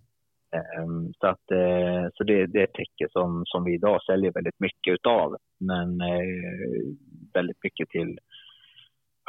Ehm, 0.51 1.13
så 1.19 1.27
att, 1.27 1.51
eh, 1.51 2.07
så 2.13 2.23
det, 2.23 2.45
det 2.45 2.59
är 2.59 2.63
ett 2.63 2.73
täcke 2.73 3.07
som, 3.09 3.43
som 3.45 3.63
vi 3.63 3.73
idag 3.73 4.03
säljer 4.03 4.31
väldigt 4.31 4.59
mycket 4.59 4.93
utav. 4.93 5.35
Men 5.59 5.97
väldigt 7.33 7.63
mycket 7.63 7.89
till 7.89 8.19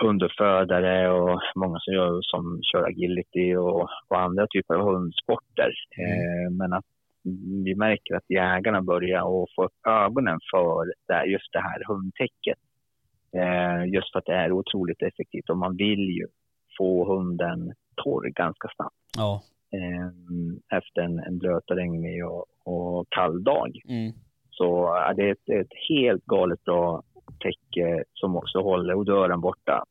hunduppfödare 0.03 1.11
och 1.11 1.41
många 1.55 1.79
som, 1.81 1.95
gör, 1.95 2.19
som 2.23 2.61
kör 2.63 2.89
agility 2.89 3.57
och, 3.57 3.89
och 4.09 4.21
andra 4.21 4.47
typer 4.47 4.75
av 4.75 4.93
hundsporter. 4.93 5.73
Mm. 5.99 6.11
Eh, 6.11 6.51
men 6.51 6.73
att 6.73 6.85
vi 7.65 7.75
märker 7.75 8.15
att 8.15 8.31
jägarna 8.31 8.83
börjar 8.83 9.19
att 9.21 9.55
få 9.57 9.65
upp 9.65 9.87
ögonen 9.87 10.39
för 10.51 10.85
just 11.27 11.53
det 11.53 11.61
här 11.61 11.85
hundtäcket. 11.89 12.59
Eh, 13.37 13.93
just 13.95 14.13
för 14.13 14.19
att 14.19 14.27
det 14.27 14.35
är 14.35 14.53
otroligt 14.53 15.03
effektivt 15.03 15.51
och 15.51 15.59
man 15.59 15.77
vill 15.77 16.09
ju 16.19 16.27
få 16.79 17.15
hunden 17.15 17.73
torr 18.05 18.29
ganska 18.29 18.69
snabbt. 18.77 18.97
Ja. 19.17 19.43
Eh, 19.73 20.79
efter 20.79 21.01
en, 21.01 21.19
en 21.19 21.39
blöt 21.39 21.71
och 21.71 21.77
regnig 21.77 22.27
och, 22.27 22.47
och 22.65 23.07
kall 23.11 23.45
dag. 23.45 23.81
Mm. 23.89 24.13
Så 24.51 24.65
ja, 24.95 25.15
det 25.17 25.23
är 25.23 25.33
ett, 25.33 25.49
ett 25.49 25.73
helt 25.89 26.25
galet 26.25 26.65
bra 26.65 27.03
täcke 27.41 28.05
som 28.15 28.37
också 28.37 28.63
håller 28.63 28.95
odören 28.95 29.41
borta. 29.41 29.85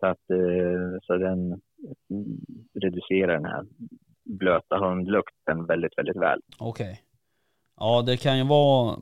Så, 0.00 0.06
att, 0.06 0.30
eh, 0.30 0.98
så 1.02 1.16
den 1.16 1.60
reducerar 2.74 3.34
den 3.34 3.44
här 3.44 3.64
blöta 4.24 4.78
hundlukten 4.78 5.66
väldigt, 5.66 5.98
väldigt 5.98 6.16
väl. 6.16 6.40
Okej. 6.58 6.90
Okay. 6.90 6.96
Ja, 7.76 8.02
det 8.06 8.16
kan 8.16 8.38
ju 8.38 8.44
vara, 8.44 8.96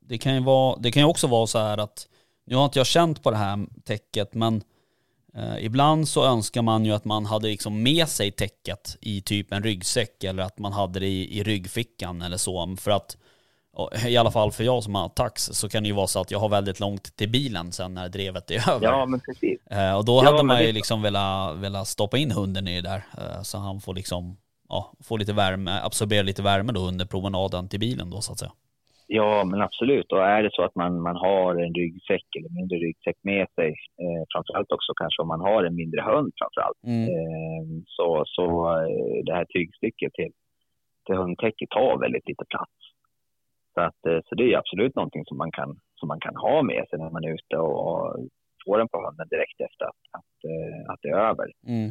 det 0.00 0.18
kan 0.18 0.34
ju 0.34 0.40
vara, 0.40 0.76
det 0.82 0.90
kan 0.90 1.02
ju 1.02 1.08
också 1.08 1.26
vara 1.26 1.46
så 1.46 1.58
här 1.58 1.78
att, 1.78 2.08
nu 2.44 2.56
har 2.56 2.64
inte 2.64 2.78
jag 2.78 2.86
känt 2.86 3.22
på 3.22 3.30
det 3.30 3.36
här 3.36 3.58
täcket, 3.84 4.34
men 4.34 4.60
eh, 5.36 5.64
ibland 5.64 6.08
så 6.08 6.24
önskar 6.24 6.62
man 6.62 6.84
ju 6.84 6.92
att 6.92 7.04
man 7.04 7.26
hade 7.26 7.48
liksom 7.48 7.82
med 7.82 8.08
sig 8.08 8.30
täcket 8.30 8.96
i 9.00 9.20
typ 9.20 9.52
en 9.52 9.62
ryggsäck 9.62 10.24
eller 10.24 10.42
att 10.42 10.58
man 10.58 10.72
hade 10.72 11.00
det 11.00 11.06
i, 11.06 11.38
i 11.38 11.42
ryggfickan 11.42 12.22
eller 12.22 12.36
så. 12.36 12.76
För 12.76 12.90
att 12.90 13.16
i 14.06 14.16
alla 14.16 14.30
fall 14.30 14.52
för 14.52 14.64
jag 14.64 14.84
som 14.84 14.94
har 14.94 15.08
tax 15.08 15.44
så 15.44 15.68
kan 15.68 15.82
det 15.82 15.86
ju 15.86 15.94
vara 15.94 16.06
så 16.06 16.20
att 16.20 16.30
jag 16.30 16.38
har 16.38 16.48
väldigt 16.48 16.80
långt 16.80 17.16
till 17.16 17.28
bilen 17.28 17.72
sen 17.72 17.94
när 17.94 18.08
drevet 18.08 18.50
är 18.50 18.70
över. 18.70 18.86
Ja, 18.86 19.06
men 19.06 19.20
precis. 19.20 19.66
Eh, 19.66 19.94
och 19.94 20.04
då 20.04 20.24
ja, 20.24 20.30
hade 20.30 20.42
man 20.42 20.62
ju 20.62 20.72
liksom 20.72 21.02
velat, 21.02 21.56
velat 21.56 21.88
stoppa 21.88 22.18
in 22.18 22.30
hunden 22.30 22.68
i 22.68 22.80
det 22.80 22.88
där 22.88 23.04
eh, 23.18 23.42
så 23.42 23.58
han 23.58 23.80
får 23.80 23.94
liksom, 23.94 24.36
ja, 24.68 24.92
få 25.00 25.16
lite 25.16 25.32
värme, 25.32 25.80
absorbera 25.82 26.22
lite 26.22 26.42
värme 26.42 26.72
då 26.72 26.80
under 26.80 27.04
promenaden 27.04 27.68
till 27.68 27.80
bilen 27.80 28.10
då 28.10 28.20
så 28.20 28.32
att 28.32 28.38
säga. 28.38 28.52
Ja, 29.12 29.44
men 29.44 29.60
absolut. 29.62 30.12
Och 30.12 30.24
är 30.24 30.42
det 30.42 30.52
så 30.52 30.62
att 30.62 30.74
man, 30.74 31.02
man 31.02 31.16
har 31.16 31.54
en 31.64 31.74
ryggsäck 31.74 32.26
eller 32.38 32.50
mindre 32.58 32.76
ryggsäck 32.78 33.18
med 33.22 33.46
sig, 33.54 33.68
eh, 34.02 34.22
framförallt 34.32 34.72
också 34.72 34.92
kanske 35.00 35.22
om 35.22 35.28
man 35.28 35.40
har 35.40 35.64
en 35.64 35.74
mindre 35.74 36.00
hund 36.10 36.32
framförallt, 36.40 36.82
mm. 36.86 37.06
eh, 37.14 37.64
så, 37.96 38.22
så 38.36 38.44
eh, 38.82 39.24
det 39.26 39.34
här 39.34 39.44
tygstycket 39.44 40.12
till, 40.12 40.32
till 41.06 41.16
hundtäcket 41.16 41.70
tar 41.70 41.98
väldigt 42.04 42.28
lite 42.28 42.44
plats. 42.52 42.76
Så, 43.74 43.80
att, 43.80 44.00
eh, 44.08 44.20
så 44.26 44.34
det 44.34 44.44
är 44.52 44.58
absolut 44.58 44.94
någonting 44.96 45.24
som 45.24 45.36
man 45.36 45.52
kan, 45.52 45.70
som 45.98 46.08
man 46.08 46.20
kan 46.20 46.36
ha 46.36 46.62
med 46.62 46.82
sig 46.88 46.98
när 46.98 47.10
man 47.10 47.24
är 47.24 47.34
ute 47.38 47.56
och 47.56 48.16
får 48.64 48.78
den 48.78 48.88
på 48.88 48.98
hunden 49.04 49.28
direkt 49.34 49.60
efter 49.68 49.84
att, 49.90 50.02
att, 50.18 50.34
eh, 50.50 50.92
att 50.92 51.00
det 51.02 51.08
är 51.08 51.20
över. 51.30 51.46
Mm. 51.66 51.90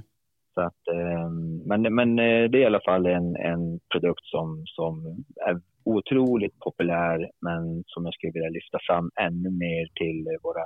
Så 0.53 0.61
att, 0.61 0.87
ehm, 0.93 1.57
men, 1.65 1.95
men 1.95 2.19
eh, 2.19 2.49
det 2.49 2.57
är 2.57 2.61
i 2.61 2.65
alla 2.65 2.81
fall 2.85 3.05
en, 3.05 3.35
en 3.35 3.79
produkt 3.91 4.25
som, 4.25 4.63
som 4.65 5.23
är 5.47 5.61
otroligt 5.83 6.59
populär 6.59 7.29
men 7.41 7.83
som 7.85 8.05
jag 8.05 8.13
skulle 8.13 8.31
vilja 8.33 8.49
lyfta 8.49 8.77
fram 8.87 9.11
ännu 9.21 9.49
mer 9.49 9.87
till 9.95 10.25
våra 10.43 10.65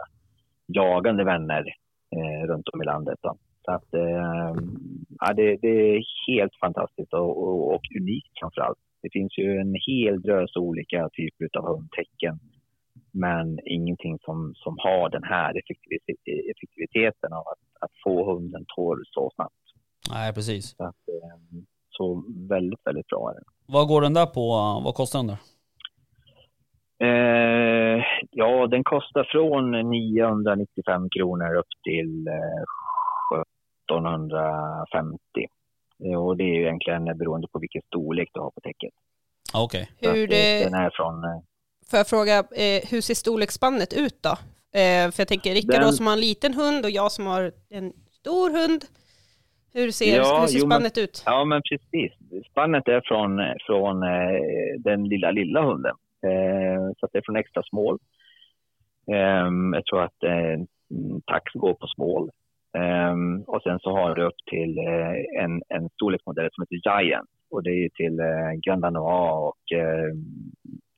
jagande 0.68 1.24
vänner 1.24 1.64
eh, 2.16 2.48
runt 2.48 2.70
om 2.70 2.82
i 2.82 2.86
landet. 2.86 3.20
Då. 3.22 3.38
Så 3.66 3.72
att, 3.72 3.94
eh, 3.94 4.56
ja, 5.20 5.34
det, 5.34 5.58
det, 5.62 5.96
är 5.96 6.04
helt 6.28 6.56
fantastiskt 6.60 7.14
och, 7.14 7.44
och, 7.44 7.76
och 7.76 7.82
unikt 8.00 8.40
framför 8.40 8.62
allt. 8.62 8.80
Det 9.02 9.10
finns 9.14 9.38
ju 9.38 9.58
en 9.58 9.76
hel 9.88 10.22
drös 10.22 10.56
olika 10.56 11.10
typer 11.10 11.58
av 11.58 11.78
hundtecken 11.78 12.40
men 13.14 13.60
ingenting 13.66 14.20
som, 14.20 14.54
som 14.56 14.76
har 14.80 15.10
den 15.10 15.24
här 15.24 15.62
effektiviteten 16.52 17.34
av 17.34 17.46
att, 17.48 17.84
att 17.84 17.92
få 18.04 18.34
hunden 18.34 18.66
torr 18.76 19.04
så 19.06 19.32
snabbt. 19.36 19.63
Nej, 20.10 20.34
precis. 20.34 20.76
Så, 20.78 20.84
att, 20.84 21.08
eh, 21.08 21.38
så 21.90 22.24
väldigt, 22.50 22.80
väldigt 22.86 23.08
bra 23.08 23.30
är 23.30 23.34
den. 23.34 23.44
Vad 23.66 23.88
går 23.88 24.02
den 24.02 24.14
där 24.14 24.26
på? 24.26 24.50
Vad 24.84 24.96
kostar 24.96 25.20
den 25.20 25.28
där? 25.28 25.38
Eh, 27.04 28.04
ja, 28.32 28.68
den 28.68 28.84
kostar 28.84 29.28
från 29.32 29.72
995 29.90 31.10
kronor 31.10 31.56
upp 31.56 31.74
till 31.84 32.28
eh, 32.28 32.64
1750. 33.88 35.18
Eh, 36.06 36.24
och 36.24 36.38
det 36.38 36.44
är 36.44 36.56
ju 36.56 36.62
egentligen 36.62 37.18
beroende 37.18 37.48
på 37.48 37.60
vilken 37.60 37.82
storlek 37.82 38.30
du 38.34 38.40
har 38.40 38.52
på 38.52 38.62
täcket. 38.62 38.90
Okej. 39.54 39.90
Okay. 39.98 40.20
Hur 40.20 40.28
det... 40.28 40.64
Den 40.64 40.74
är 40.74 40.90
från... 40.90 41.24
Eh, 41.24 41.40
Får 41.90 41.98
jag 41.98 42.08
fråga, 42.08 42.38
eh, 42.40 42.90
hur 42.90 43.02
ser 43.02 43.14
storleksspannet 43.14 43.94
ut 43.94 44.24
då? 44.24 44.30
Eh, 44.80 45.12
för 45.12 45.22
jag 45.22 45.28
tänker 45.28 45.54
Rickard 45.54 45.76
den... 45.76 45.82
då 45.82 45.92
som 45.92 46.08
har 46.08 46.14
en 46.14 46.20
liten 46.20 46.54
hund 46.54 46.86
och 46.86 46.92
jag 46.92 47.12
som 47.12 47.28
har 47.28 47.52
en 47.70 47.94
stor 48.12 48.50
hund. 48.50 48.86
Hur 49.74 49.92
ser, 49.92 50.18
ja, 50.18 50.40
hur 50.40 50.48
ser 50.48 50.60
jo, 50.60 50.66
spannet 50.66 50.96
men, 50.96 51.04
ut? 51.04 51.24
Ja, 51.26 51.46
men 51.46 51.62
precis. 51.70 52.12
Spannet 52.52 52.88
är 52.88 53.02
från, 53.06 53.42
från 53.68 54.04
eh, 54.04 54.40
den 54.80 55.04
lilla, 55.04 55.32
lilla 55.32 55.62
hunden. 55.62 55.96
Eh, 56.26 56.92
så 57.00 57.08
det 57.12 57.18
är 57.18 57.24
från 57.26 57.36
extra 57.36 57.64
small. 57.64 57.98
Eh, 59.12 59.50
jag 59.74 59.86
tror 59.86 60.02
att 60.04 60.24
eh, 60.24 60.58
tax 61.26 61.54
går 61.54 61.74
på 61.74 61.88
small. 61.88 62.30
Ehm, 62.78 63.42
och 63.42 63.62
sen 63.64 63.80
så 63.80 63.92
har 63.92 64.16
du 64.16 64.24
upp 64.24 64.42
till 64.50 64.78
eh, 64.78 65.44
en, 65.44 65.62
en 65.70 65.90
storleksmodell 65.90 66.50
som 66.52 66.62
heter 66.62 67.02
Giant. 67.02 67.30
Och 67.52 67.64
det 67.64 67.72
är 67.72 67.90
till 67.90 68.20
eh, 68.20 68.52
Grand 68.66 68.82
Danois 68.82 69.32
och 69.32 69.78
eh, 69.78 70.14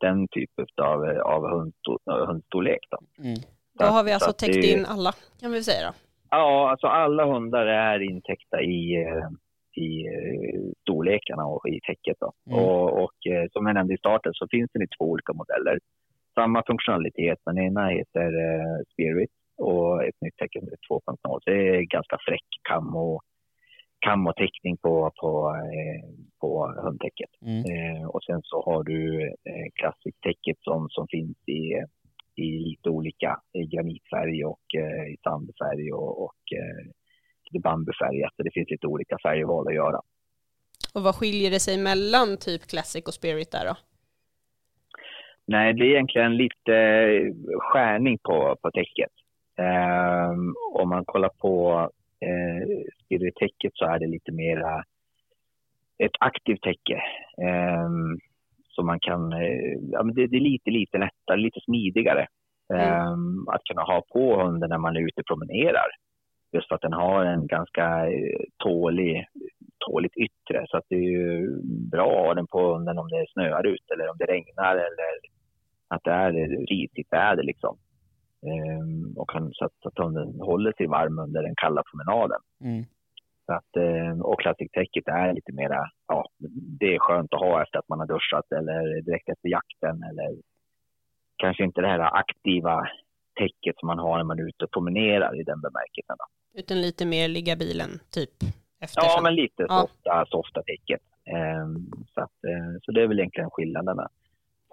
den 0.01 0.27
typen 0.27 0.65
av, 0.81 1.03
av 1.05 1.43
hundsto- 1.43 2.25
hundstorlek. 2.27 2.79
Då. 2.91 3.23
Mm. 3.23 3.37
Då 3.79 3.85
har 3.85 4.03
vi 4.03 4.09
Så 4.09 4.15
alltså 4.15 4.31
täckt 4.31 4.65
in 4.65 4.85
alla, 4.85 5.13
kan 5.39 5.51
vi 5.51 5.63
säga 5.63 5.87
då. 5.87 5.93
Ja, 6.37 6.69
alltså 6.69 6.87
alla 6.87 7.25
hundar 7.25 7.65
är 7.65 7.99
intäckta 7.99 8.61
i, 8.61 8.95
eh, 8.95 9.29
i 9.83 10.07
eh, 10.07 10.61
storlekarna 10.81 11.45
och 11.45 11.69
i 11.69 11.79
täcket. 11.87 12.17
Då. 12.19 12.31
Mm. 12.51 12.63
Och, 12.63 13.03
och 13.03 13.17
eh, 13.31 13.45
som 13.51 13.65
jag 13.65 13.73
nämnde 13.73 13.93
i 13.93 13.97
starten 13.97 14.33
så 14.33 14.47
finns 14.51 14.71
det 14.73 14.87
två 14.97 15.05
olika 15.05 15.33
modeller. 15.33 15.79
Samma 16.33 16.63
funktionalitet, 16.67 17.39
men 17.45 17.57
ena 17.57 17.87
heter 17.87 18.29
Spirit 18.93 19.29
och 19.57 20.03
ett 20.03 20.21
nytt 20.21 20.37
täcke 20.37 20.59
som 20.59 20.67
heter 20.67 20.87
2.0. 20.89 21.39
Så 21.43 21.49
det 21.49 21.77
är 21.77 21.81
ganska 21.81 22.17
fräck 22.27 22.49
kam 22.69 22.95
och, 22.95 23.21
kam 23.99 24.27
och 24.27 24.35
täckning 24.35 24.77
på, 24.77 25.11
på, 25.21 25.55
på 26.41 26.73
hundtäcket. 26.83 27.29
Mm. 27.41 28.09
Och 28.09 28.23
sen 28.23 28.41
så 28.43 28.63
har 28.65 28.83
du 28.83 29.23
eh, 29.23 29.67
klassiktäcket 29.73 30.57
som, 30.59 30.89
som 30.89 31.07
finns 31.07 31.37
i, 31.47 31.61
i 32.35 32.59
lite 32.59 32.89
olika 32.89 33.39
i 33.53 33.65
granitfärg 33.65 34.45
och 34.45 34.65
eh, 34.77 35.13
i 35.13 35.17
sandfärg 35.23 35.93
och, 35.93 36.23
och 36.23 36.41
eh, 36.51 36.85
lite 37.45 37.63
bambufärg. 37.63 38.23
Alltså 38.23 38.43
det 38.43 38.51
finns 38.53 38.69
lite 38.69 38.87
olika 38.87 39.17
färgval 39.23 39.67
att 39.67 39.73
göra. 39.73 40.01
Och 40.93 41.03
vad 41.03 41.15
skiljer 41.15 41.51
det 41.51 41.59
sig 41.59 41.77
mellan 41.77 42.37
typ 42.37 42.61
Classic 42.67 43.05
och 43.05 43.13
Spirit 43.13 43.51
där 43.51 43.65
då? 43.65 43.75
Nej, 45.47 45.73
det 45.73 45.83
är 45.83 45.89
egentligen 45.89 46.37
lite 46.37 46.75
eh, 46.75 47.33
skärning 47.59 48.17
på, 48.17 48.55
på 48.61 48.71
täcket. 48.71 49.11
Ehm, 49.57 50.55
om 50.73 50.89
man 50.89 51.05
kollar 51.05 51.29
på 51.29 51.79
eh, 52.19 52.67
Spirit-täcket 53.03 53.71
så 53.73 53.85
är 53.85 53.99
det 53.99 54.07
lite 54.07 54.31
mera 54.31 54.83
ett 55.97 56.15
aktivt 56.19 56.61
täcke. 56.61 57.01
Ehm, 57.37 58.19
så 58.75 58.83
man 58.83 58.99
kan, 58.99 59.33
eh, 59.33 59.77
ja, 59.91 60.03
men 60.03 60.15
det, 60.15 60.27
det 60.27 60.37
är 60.37 60.49
lite, 60.51 60.69
lite 60.69 60.97
lättare, 60.97 61.37
lite 61.37 61.59
smidigare 61.65 62.27
ehm, 62.73 63.47
att 63.47 63.63
kunna 63.69 63.81
ha 63.81 64.03
på 64.13 64.43
hunden 64.43 64.69
när 64.69 64.77
man 64.77 64.95
är 64.95 65.07
ute 65.07 65.21
och 65.21 65.27
promenerar. 65.27 65.89
Just 66.51 66.67
för 66.67 66.75
att 66.75 66.81
den 66.81 66.93
har 66.93 67.25
en 67.25 67.47
ganska 67.47 67.85
eh, 68.07 68.39
tålig, 68.63 69.25
tåligt 69.87 70.17
yttre. 70.17 70.65
Så 70.67 70.77
att 70.77 70.85
det 70.89 70.95
är 70.95 71.09
ju 71.19 71.61
bra 71.91 72.19
att 72.19 72.27
ha 72.27 72.33
den 72.33 72.47
på 72.47 72.73
hunden 72.73 72.97
om 72.97 73.07
det 73.07 73.25
snöar 73.33 73.67
ut 73.67 73.91
eller 73.93 74.09
om 74.09 74.17
det 74.17 74.25
regnar 74.25 74.75
eller 74.75 75.11
att 75.87 76.03
det 76.03 76.11
är 76.11 76.31
risigt 76.67 77.13
väder 77.13 77.43
liksom. 77.43 77.77
Ehm, 78.49 79.17
och 79.17 79.29
kan, 79.29 79.51
så, 79.53 79.65
att, 79.65 79.85
att 79.85 80.05
hunden 80.05 80.39
håller 80.39 80.73
sig 80.77 80.87
varm 80.87 81.19
under 81.19 81.43
den 81.43 81.55
kalla 81.55 81.83
promenaden. 81.91 82.41
Mm. 82.63 82.85
Så 83.45 83.53
att, 83.53 83.75
eh, 83.77 84.19
och 84.21 84.39
klassiktäcket 84.39 85.07
är 85.07 85.33
lite 85.33 85.51
mera, 85.53 85.89
ja, 86.07 86.29
det 86.79 86.95
är 86.95 86.99
skönt 86.99 87.33
att 87.33 87.39
ha 87.39 87.63
efter 87.63 87.79
att 87.79 87.89
man 87.89 87.99
har 87.99 88.07
duschat 88.07 88.51
eller 88.51 89.01
direkt 89.01 89.29
efter 89.29 89.49
jakten 89.49 90.03
eller 90.03 90.37
kanske 91.37 91.63
inte 91.63 91.81
det 91.81 91.87
här 91.87 91.99
aktiva 92.19 92.87
täcket 93.39 93.75
som 93.77 93.87
man 93.87 93.99
har 93.99 94.17
när 94.17 94.23
man 94.23 94.39
är 94.39 94.47
ute 94.47 94.65
och 94.65 94.71
promenerar 94.71 95.39
i 95.39 95.43
den 95.43 95.61
bemärkelsen. 95.61 96.15
Då. 96.19 96.59
Utan 96.59 96.81
lite 96.81 97.05
mer 97.05 97.27
ligga 97.27 97.55
bilen, 97.55 97.89
typ. 98.09 98.29
Efter 98.81 99.01
Ja, 99.01 99.19
men 99.23 99.35
lite 99.35 99.65
Ja. 99.69 99.81
softa, 99.81 100.25
softa 100.27 100.63
täcket. 100.63 101.01
Ehm, 101.25 101.91
så, 102.13 102.21
att, 102.21 102.43
eh, 102.47 102.79
så 102.81 102.91
det 102.91 103.01
är 103.01 103.07
väl 103.07 103.19
egentligen 103.19 103.49
skillnaderna 103.49 104.09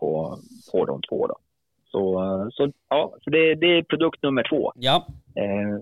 på, 0.01 0.39
på 0.73 0.85
de 0.85 1.01
två. 1.09 1.27
Då. 1.27 1.37
Så, 1.93 2.03
eh, 2.25 2.47
så, 2.51 2.73
ja, 2.89 3.15
så 3.23 3.31
det, 3.31 3.55
det 3.55 3.67
är 3.79 3.83
produkt 3.83 4.23
nummer 4.23 4.43
två. 4.49 4.73
Ja, 4.75 5.07
Ehm, 5.37 5.81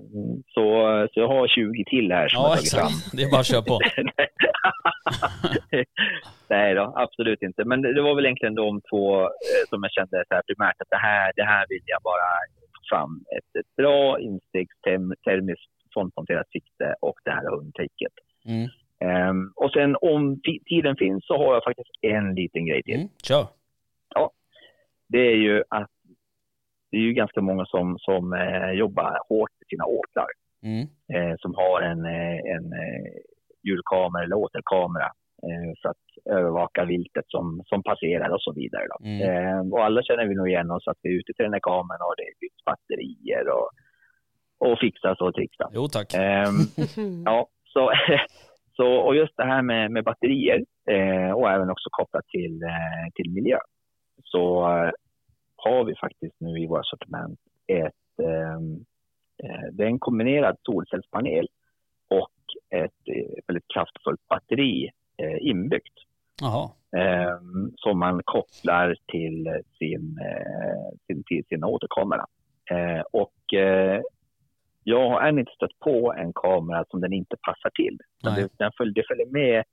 så, 0.54 0.62
så 1.12 1.20
jag 1.20 1.28
har 1.28 1.48
20 1.48 1.84
till 1.84 2.12
här 2.12 2.28
som 2.28 2.36
jag 2.42 2.44
ja 2.44 2.48
har 2.48 2.56
tagit 2.56 2.70
fram. 2.74 2.86
exakt. 2.86 3.16
Det 3.16 3.22
är 3.22 3.30
bara 3.30 3.40
att 3.40 3.46
köra 3.46 3.62
på. 3.62 3.78
Nej 6.48 6.74
då, 6.74 6.92
absolut 6.96 7.42
inte. 7.42 7.64
Men 7.64 7.82
det 7.82 7.94
det 7.94 8.02
var 8.02 8.14
väl 8.14 8.24
egentligen 8.24 8.54
de 8.54 8.80
två 8.90 9.20
eh, 9.22 9.62
som 9.68 9.82
jag 9.82 9.92
kände 9.92 10.24
så 10.28 10.34
här 10.34 10.42
primärt 10.42 10.80
att 10.80 10.90
det 10.90 10.96
här, 11.10 11.32
det 11.36 11.42
här 11.44 11.66
vill 11.68 11.82
jag 11.86 12.02
bara 12.02 12.28
få 12.76 12.82
fram. 12.96 13.12
Ett, 13.36 13.60
ett 13.60 13.76
bra 13.76 14.20
instegstermiskt 14.20 15.70
fondmonterat 15.94 16.48
sikte 16.50 16.94
och 17.00 17.18
det 17.24 17.30
här 17.30 17.50
hundtäcket. 17.56 18.12
Mm. 18.46 18.68
Ehm, 19.04 19.52
och 19.56 19.70
sen 19.72 19.96
om 20.00 20.36
ti- 20.36 20.62
tiden 20.64 20.96
finns 20.96 21.26
så 21.26 21.36
har 21.38 21.54
jag 21.54 21.64
faktiskt 21.64 21.90
en 22.02 22.34
liten 22.34 22.66
grej 22.66 22.82
till. 22.82 22.94
Mm. 22.94 23.08
Kör. 23.22 23.46
Det 25.12 25.26
är 25.32 25.36
ju 25.36 25.62
att 25.68 25.90
det 26.90 26.96
är 26.96 27.00
ju 27.00 27.12
ganska 27.12 27.40
många 27.40 27.64
som, 27.64 27.98
som 27.98 28.32
eh, 28.32 28.70
jobbar 28.70 29.18
hårt 29.28 29.50
med 29.58 29.66
sina 29.68 29.84
åkrar. 29.84 30.30
Mm. 30.62 30.86
eh, 31.14 31.34
som 31.38 31.54
har 31.54 31.80
en, 31.80 32.04
eh, 32.04 32.38
en 32.54 32.66
eh, 32.72 33.12
hjulkamera 33.62 34.24
eller 34.24 34.36
återkamera 34.36 35.10
eh, 35.46 35.70
för 35.82 35.88
att 35.88 36.06
övervaka 36.36 36.84
viltet 36.84 37.24
som, 37.28 37.62
som 37.66 37.82
passerar 37.82 38.28
och 38.28 38.42
så 38.42 38.52
vidare. 38.52 38.86
Då. 38.92 39.06
Mm. 39.06 39.20
Eh, 39.28 39.60
och 39.72 39.84
alla 39.84 40.02
känner 40.02 40.26
vi 40.26 40.34
nog 40.34 40.48
igen 40.48 40.70
oss 40.70 40.88
att 40.88 40.98
vi 41.02 41.08
är 41.10 41.18
ute 41.18 41.32
till 41.32 41.44
den 41.44 41.52
här 41.52 41.60
kameran 41.70 42.06
och 42.08 42.14
det 42.16 42.40
byts 42.40 42.64
batterier 42.64 43.44
och, 43.56 43.68
och 44.64 44.78
fixas 44.78 45.20
och 45.20 45.34
trixas. 45.34 45.70
Jo 45.74 45.86
tack. 45.86 46.14
Ehm, 46.14 46.58
ja, 47.24 47.46
så, 47.64 47.92
så, 48.76 48.86
och 49.06 49.16
just 49.16 49.36
det 49.36 49.44
här 49.44 49.62
med, 49.62 49.90
med 49.90 50.04
batterier 50.04 50.60
eh, 50.90 51.32
och 51.32 51.50
även 51.50 51.70
också 51.70 51.88
kopplat 51.90 52.26
till, 52.28 52.62
eh, 52.62 53.06
till 53.14 53.30
miljö 53.30 53.58
så 54.24 54.42
eh, 54.72 54.90
har 55.64 55.84
vi 55.84 55.94
faktiskt 55.94 56.36
nu 56.38 56.58
i 56.58 56.66
våra 56.66 56.82
sortiment 56.82 57.40
ett, 57.66 58.26
ehm, 58.26 58.84
eh, 59.42 59.72
det 59.72 59.82
är 59.82 59.86
en 59.86 59.98
kombinerad 59.98 60.56
solcellspanel 60.62 61.48
och 62.10 62.32
ett 62.80 63.08
eh, 63.16 63.42
väldigt 63.46 63.68
kraftfullt 63.74 64.28
batteri 64.28 64.90
eh, 65.22 65.48
inbyggt 65.50 65.98
ehm, 66.96 67.72
som 67.76 67.98
man 67.98 68.20
kopplar 68.24 68.96
till 69.06 69.62
sin, 69.78 70.18
eh, 70.18 70.98
sin, 71.06 71.22
till 71.24 71.44
sin 71.48 71.64
återkamera. 71.64 72.26
Eh, 72.70 73.02
och 73.12 73.54
eh, 73.54 74.00
jag 74.84 75.10
har 75.10 75.20
ännu 75.20 75.40
inte 75.40 75.52
stött 75.52 75.78
på 75.78 76.14
en 76.18 76.32
kamera 76.32 76.84
som 76.90 77.00
den 77.00 77.12
inte 77.12 77.36
passar 77.42 77.70
till. 77.70 77.98
Det, 78.36 78.48
den 78.58 78.72
följer, 78.76 78.94
det 78.94 79.04
följer 79.08 79.26
med 79.26 79.64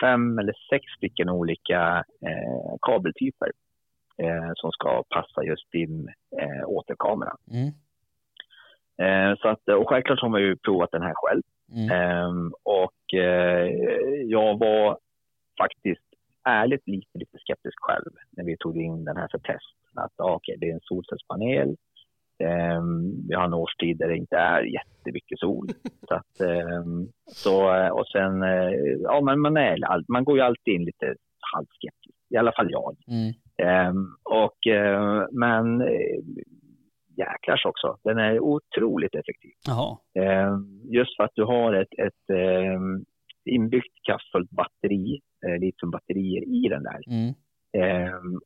fem 0.00 0.38
eller 0.38 0.54
sex 0.70 0.84
stycken 0.96 1.28
olika 1.28 2.04
eh, 2.26 2.74
kabeltyper 2.82 3.50
eh, 4.22 4.50
som 4.54 4.72
ska 4.72 5.02
passa 5.14 5.42
just 5.42 5.72
din 5.72 6.08
eh, 6.40 6.68
återkamera. 6.68 7.36
Mm. 7.50 7.72
Eh, 9.02 9.38
så 9.38 9.48
att, 9.48 9.68
och 9.68 9.88
självklart 9.88 10.20
har 10.20 10.28
man 10.28 10.40
ju 10.40 10.56
provat 10.56 10.90
den 10.92 11.02
här 11.02 11.14
själv. 11.14 11.42
Mm. 11.72 11.90
Ehm, 11.90 12.52
och 12.62 13.14
eh, 13.14 13.68
jag 14.24 14.58
var 14.58 14.98
faktiskt 15.60 16.04
ärligt 16.44 16.86
lite, 16.88 17.18
lite 17.18 17.38
skeptisk 17.38 17.76
själv 17.80 18.12
när 18.30 18.44
vi 18.44 18.56
tog 18.56 18.76
in 18.76 19.04
den 19.04 19.16
här 19.16 19.28
för 19.30 19.38
test. 19.38 19.76
Att 19.94 20.12
ja, 20.16 20.34
okej, 20.34 20.56
det 20.58 20.70
är 20.70 20.74
en 20.74 20.80
solcellspanel. 20.82 21.76
Ehm, 22.44 23.28
vi 23.28 23.34
har 23.34 23.44
en 23.44 23.54
årstid 23.54 23.98
där 23.98 24.08
det 24.08 24.16
inte 24.16 24.36
är 24.36 24.62
jättemycket 24.62 25.38
sol. 25.38 25.68
så 26.08 26.14
att, 26.14 26.40
ehm, 26.40 27.08
så, 27.26 27.74
eh, 27.74 27.88
och 27.88 28.06
sen, 28.06 28.42
eh, 28.42 28.70
ja 29.00 29.20
men 29.20 29.40
man, 29.40 29.56
är, 29.56 29.78
man 30.12 30.24
går 30.24 30.36
ju 30.36 30.42
alltid 30.42 30.74
in 30.74 30.84
lite 30.84 31.14
halvskeptisk. 31.54 32.18
I 32.30 32.36
alla 32.36 32.52
fall 32.52 32.70
jag. 32.70 32.96
Mm. 33.08 33.32
Ehm, 33.62 34.16
och, 34.22 34.66
eh, 34.66 35.26
men 35.32 35.80
eh, 35.80 36.18
jäklars 37.16 37.66
också. 37.66 37.96
Den 38.04 38.18
är 38.18 38.40
otroligt 38.40 39.14
effektiv. 39.14 39.52
Jaha. 39.66 39.98
Eh, 40.14 40.56
just 40.84 41.16
för 41.16 41.24
att 41.24 41.34
du 41.34 41.44
har 41.44 41.72
ett, 41.72 41.92
ett 41.98 42.30
eh, 42.32 42.80
inbyggt 43.44 43.94
kraftfullt 44.06 44.50
batteri, 44.50 45.20
eh, 45.46 45.60
litiumbatterier 45.60 46.42
i 46.42 46.68
den 46.68 46.82
där. 46.82 47.00
Mm. 47.10 47.34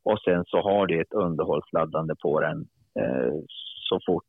Och 0.05 0.21
sen 0.21 0.45
så 0.47 0.61
har 0.61 0.87
du 0.87 1.01
ett 1.01 1.13
underhållsladdande 1.13 2.15
på 2.23 2.41
den 2.41 2.59
eh, 3.01 3.35
så 3.89 3.99
fort 4.07 4.25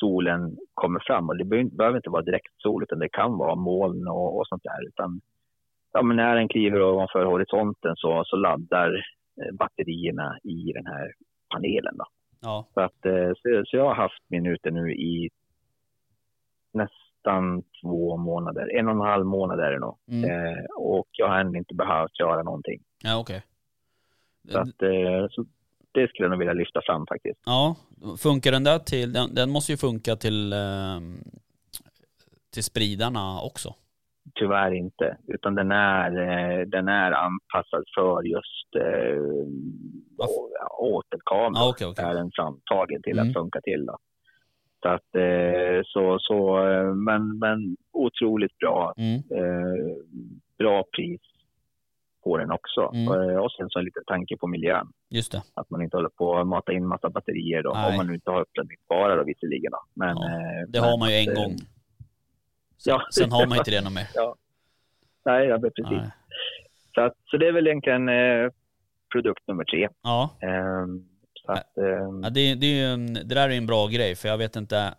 solen 0.00 0.56
kommer 0.74 1.00
fram. 1.06 1.28
Och 1.28 1.36
det 1.36 1.44
behöver, 1.44 1.96
inte 1.96 2.10
vara 2.10 2.22
direkt 2.22 2.60
sol 2.62 2.82
utan 2.82 2.98
det 2.98 3.08
kan 3.08 3.38
vara 3.38 3.54
moln 3.54 4.08
och, 4.08 4.38
och 4.38 4.46
sånt 4.46 4.62
där. 4.62 4.88
Utan, 4.88 5.20
ja, 5.92 6.02
men 6.02 6.16
när 6.16 6.36
den 6.36 6.48
kliver 6.48 6.82
ovanför 6.82 7.24
horisonten 7.24 7.96
så, 7.96 8.22
så 8.26 8.36
laddar 8.36 8.90
batterierna 9.52 10.38
i 10.42 10.72
den 10.72 10.86
här 10.86 11.12
panelen. 11.54 11.96
Då. 11.96 12.04
Ja. 12.40 12.66
Så, 12.74 12.80
att, 12.80 13.06
eh, 13.06 13.28
så, 13.36 13.62
så 13.66 13.76
jag 13.76 13.84
har 13.84 13.94
haft 13.94 14.22
min 14.28 14.46
ute 14.46 14.70
nu 14.70 14.92
i 14.92 15.30
nästan 16.72 17.62
två 17.82 18.16
månader. 18.16 18.78
En 18.78 18.88
och 18.88 18.94
en 18.94 19.00
halv 19.00 19.26
månad 19.26 19.60
är 19.60 19.70
det 19.72 19.78
nog. 19.78 19.98
Mm. 20.08 20.30
Eh, 20.30 20.64
och 20.76 21.08
jag 21.12 21.28
har 21.28 21.40
ännu 21.40 21.58
inte 21.58 21.74
behövt 21.74 22.20
göra 22.20 22.42
någonting. 22.42 22.80
Ja 23.02 23.18
okej. 23.18 23.42
Så, 24.48 24.58
att, 24.58 24.82
eh, 24.82 25.26
så 25.30 25.44
det 25.92 26.08
skulle 26.08 26.24
jag 26.24 26.30
nog 26.30 26.38
vilja 26.38 26.52
lyfta 26.52 26.80
fram 26.86 27.06
faktiskt. 27.06 27.40
Ja, 27.46 27.76
funkar 28.18 28.52
den 28.52 28.64
där 28.64 28.78
till, 28.78 29.12
den, 29.12 29.34
den 29.34 29.50
måste 29.50 29.72
ju 29.72 29.76
funka 29.76 30.16
till, 30.16 30.54
till 32.54 32.64
spridarna 32.64 33.40
också. 33.40 33.74
Tyvärr 34.34 34.70
inte, 34.72 35.16
utan 35.26 35.54
den 35.54 35.70
är, 35.72 36.10
eh, 36.10 36.66
den 36.66 36.88
är 36.88 37.12
anpassad 37.12 37.84
för 37.96 38.22
just 38.22 38.74
eh, 38.76 39.22
återkamera. 40.78 41.52
Ja, 41.62 41.68
okej, 41.70 41.86
okej. 41.86 42.04
är 42.04 42.14
den 42.14 42.30
framtagen 42.34 43.02
till 43.02 43.18
Mm. 43.18 43.28
att 43.28 43.34
funka 43.34 43.60
till. 43.60 43.86
Då. 43.86 43.96
Så 44.82 44.88
att, 44.88 45.14
eh, 45.14 45.80
så, 45.84 46.16
så, 46.20 46.68
eh, 46.68 46.94
men, 46.94 47.38
men 47.38 47.76
otroligt 47.92 48.58
bra. 48.58 48.94
Mm. 48.96 49.14
Eh, 49.16 49.96
bra 50.58 50.84
pris 50.96 51.20
på 52.24 52.36
den 52.36 52.50
också. 52.50 52.90
Mm. 52.94 53.08
Och 53.40 53.52
sen 53.52 53.66
så 53.70 53.78
en 53.78 53.84
liten 53.84 54.04
tanke 54.06 54.36
på 54.36 54.46
miljön. 54.46 54.86
Just 55.10 55.32
det. 55.32 55.42
Att 55.54 55.70
man 55.70 55.82
inte 55.82 55.96
håller 55.96 56.08
på 56.08 56.36
att 56.38 56.46
mata 56.46 56.72
in 56.72 56.86
massa 56.86 57.10
batterier 57.10 57.62
då, 57.62 57.72
Nej. 57.74 57.90
om 57.90 57.96
man 57.96 58.06
nu 58.06 58.14
inte 58.14 58.30
har 58.30 58.40
uppladdningsbara 58.40 59.16
då 59.16 59.24
visserligen. 59.24 59.72
Då. 59.72 59.78
Men, 59.94 60.16
Ja, 60.16 60.28
Det 60.68 60.80
men 60.80 60.90
har 60.90 60.98
man 60.98 61.10
ju 61.10 61.16
att, 61.20 61.28
en 61.28 61.36
eh, 61.36 61.42
gång. 61.42 61.56
Sen, 62.84 62.90
ja. 62.92 63.06
sen 63.14 63.32
har 63.32 63.46
man 63.46 63.58
inte 63.58 63.70
det 63.70 63.80
något 63.80 63.92
mer. 63.92 64.08
Nej, 65.24 65.46
ja, 65.46 65.58
precis. 65.58 65.84
Nej. 65.90 66.10
Så, 66.94 67.00
att, 67.00 67.12
så 67.24 67.36
det 67.36 67.48
är 67.48 67.52
väl 67.52 67.66
egentligen 67.66 68.08
eh, 68.08 68.50
produkt 69.12 69.46
nummer 69.48 69.64
tre. 69.64 69.88
Ja, 70.02 70.30
Ehm, 70.42 71.04
så 71.46 71.52
att, 71.52 71.76
ehm, 71.78 72.22
Ja, 72.22 72.30
det, 72.30 72.54
det, 72.54 72.66
är 72.66 72.74
ju 72.74 72.92
en, 72.92 73.14
det 73.14 73.34
där 73.34 73.48
är 73.48 73.56
en 73.56 73.66
bra 73.66 73.86
grej 73.86 74.16
för 74.16 74.28
jag 74.28 74.38
vet 74.38 74.56
inte 74.56 74.94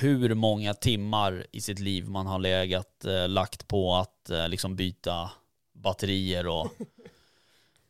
hur 0.00 0.34
många 0.34 0.74
timmar 0.74 1.46
i 1.52 1.60
sitt 1.60 1.78
liv 1.78 2.08
man 2.08 2.26
har 2.26 2.38
legat, 2.38 3.04
eh, 3.04 3.28
lagt 3.28 3.68
på 3.68 3.94
att 3.94 4.30
eh, 4.30 4.48
liksom 4.48 4.76
byta 4.76 5.30
batterier 5.72 6.46
och... 6.46 6.66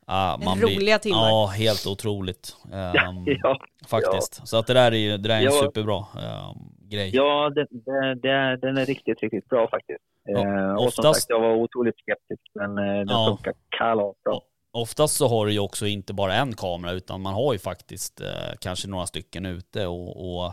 Ja, 0.06 0.40
Roliga 0.60 0.98
timmar. 0.98 1.28
Ja, 1.28 1.46
helt 1.46 1.86
otroligt. 1.86 2.56
ehm, 2.72 3.24
ja, 3.42 3.60
faktiskt. 3.86 4.48
Så 4.48 4.56
att 4.56 4.66
det 4.66 4.74
där 4.74 4.92
är 4.92 4.96
ju 4.96 5.10
det 5.10 5.28
där 5.28 5.34
är 5.34 5.38
en 5.38 5.44
Ja. 5.44 5.50
superbra 5.50 5.98
ehm, 5.98 6.56
grej. 6.92 7.10
ja 7.16 7.50
det, 7.54 7.66
det, 7.70 8.14
det, 8.14 8.56
den 8.56 8.76
är 8.76 8.86
riktigt, 8.86 9.20
riktigt 9.22 9.48
bra 9.48 9.68
faktiskt. 9.68 10.00
Ja, 10.24 10.38
Ehm, 10.40 10.76
och 10.76 10.78
som 10.78 10.86
oftast- 11.04 11.20
sagt, 11.20 11.30
jag 11.30 11.40
var 11.40 11.54
otroligt 11.54 11.98
skeptisk, 11.98 12.42
men 12.54 12.78
eh, 12.78 12.84
den 12.84 13.06
Ja. 13.08 13.26
funkar 13.28 13.54
kalas 13.78 14.16
bra. 14.24 14.40
Oftast 14.74 15.16
så 15.16 15.28
har 15.28 15.46
du 15.46 15.52
ju 15.52 15.58
också 15.58 15.86
inte 15.86 16.14
bara 16.14 16.34
en 16.34 16.52
kamera 16.54 16.92
utan 16.92 17.20
man 17.22 17.34
har 17.34 17.52
ju 17.52 17.58
faktiskt 17.58 18.20
eh, 18.20 18.26
kanske 18.60 18.88
några 18.88 19.06
stycken 19.06 19.46
ute 19.46 19.86
och, 19.86 20.44
och, 20.44 20.52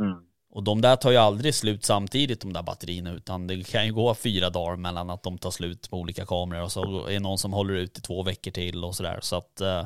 Mm. 0.00 0.18
och 0.52 0.62
de 0.64 0.80
där 0.80 0.96
tar 0.96 1.10
ju 1.10 1.16
aldrig 1.16 1.54
slut 1.54 1.84
samtidigt 1.84 2.40
de 2.40 2.52
där 2.52 2.62
batterierna 2.62 3.12
utan 3.12 3.46
det 3.46 3.70
kan 3.72 3.86
ju 3.86 3.92
gå 3.92 4.14
fyra 4.14 4.50
dagar 4.50 4.76
mellan 4.76 5.10
att 5.10 5.22
de 5.22 5.38
tar 5.38 5.50
slut 5.50 5.90
på 5.90 5.96
olika 5.96 6.24
kameror 6.26 6.62
och 6.62 6.70
så 6.72 7.06
är 7.06 7.12
det 7.12 7.20
någon 7.20 7.38
som 7.38 7.52
håller 7.52 7.74
ut 7.74 7.98
i 7.98 8.00
två 8.00 8.22
veckor 8.22 8.50
till 8.50 8.84
och 8.84 8.94
sådär 8.94 9.18
så 9.20 9.36
att 9.36 9.60
eh, 9.60 9.78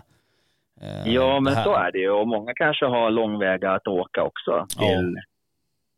eh, 0.80 1.12
Ja, 1.14 1.40
men 1.40 1.54
så 1.64 1.74
är 1.74 1.92
det 1.92 1.98
ju. 1.98 2.10
Och 2.10 2.28
många 2.28 2.52
kanske 2.54 2.86
har 2.86 3.10
långväga 3.10 3.70
att 3.72 3.86
åka 3.86 4.22
också 4.22 4.66
till, 4.78 5.16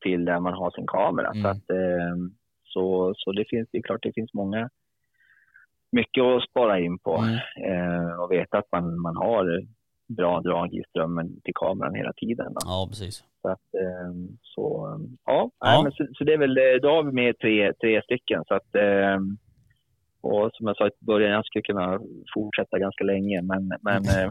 till 0.02 0.24
där 0.24 0.40
man 0.40 0.54
har 0.54 0.70
sin 0.70 0.86
kamera. 0.86 1.30
Mm. 1.30 1.42
Så, 1.42 1.48
att, 1.48 1.70
eh, 1.70 2.16
så, 2.64 3.14
så 3.16 3.32
det 3.32 3.44
finns 3.48 3.68
det 3.72 3.78
är 3.78 3.82
klart 3.82 4.02
det 4.02 4.14
finns 4.14 4.34
många 4.34 4.70
mycket 5.92 6.24
att 6.24 6.42
spara 6.50 6.80
in 6.80 6.98
på 6.98 7.16
Mm. 7.16 7.34
eh, 7.70 8.20
och 8.20 8.32
veta 8.32 8.58
att 8.58 8.72
man, 8.72 9.00
man 9.00 9.16
har 9.16 9.60
bra 10.08 10.40
drag 10.40 10.74
i 10.74 10.82
strömmen 10.88 11.40
till 11.40 11.54
kameran 11.54 11.94
hela 11.94 12.12
tiden. 12.12 12.46
Då. 12.54 12.60
Ja, 12.64 12.86
precis. 12.90 13.24
Så, 13.42 13.48
att, 13.48 13.74
eh, 13.74 14.12
så 14.42 14.64
ja, 15.26 15.50
Ja. 15.60 15.82
Men 15.82 15.92
så, 15.92 16.06
så 16.14 16.24
det 16.24 16.32
är 16.32 16.38
väl, 16.38 16.80
då 16.82 16.88
har 16.88 17.02
vi 17.02 17.12
med 17.12 17.38
tre, 17.38 17.72
tre 17.72 18.02
stycken. 18.02 18.44
Så 18.48 18.54
att, 18.54 18.76
och 20.20 20.50
som 20.52 20.66
jag 20.66 20.76
sa 20.76 20.86
i 20.86 20.90
början, 21.00 21.30
jag 21.30 21.46
skulle 21.46 21.62
kunna 21.62 22.00
fortsätta 22.34 22.78
ganska 22.78 23.04
länge, 23.04 23.42
men, 23.42 23.72
men 23.82 24.02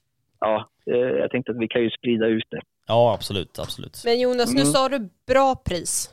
ja, 0.40 0.68
eh, 0.86 0.96
jag 0.96 1.30
tänkte 1.30 1.52
att 1.52 1.58
vi 1.58 1.68
kan 1.68 1.82
ju 1.82 1.90
sprida 1.90 2.26
ut 2.26 2.46
det. 2.50 2.60
Ja, 2.90 3.14
absolut, 3.14 3.58
absolut. 3.58 4.02
Men 4.04 4.20
Jonas, 4.20 4.54
nu 4.54 4.60
Mm. 4.60 4.72
sa 4.72 4.88
du 4.88 5.08
bra 5.26 5.54
pris. 5.56 6.10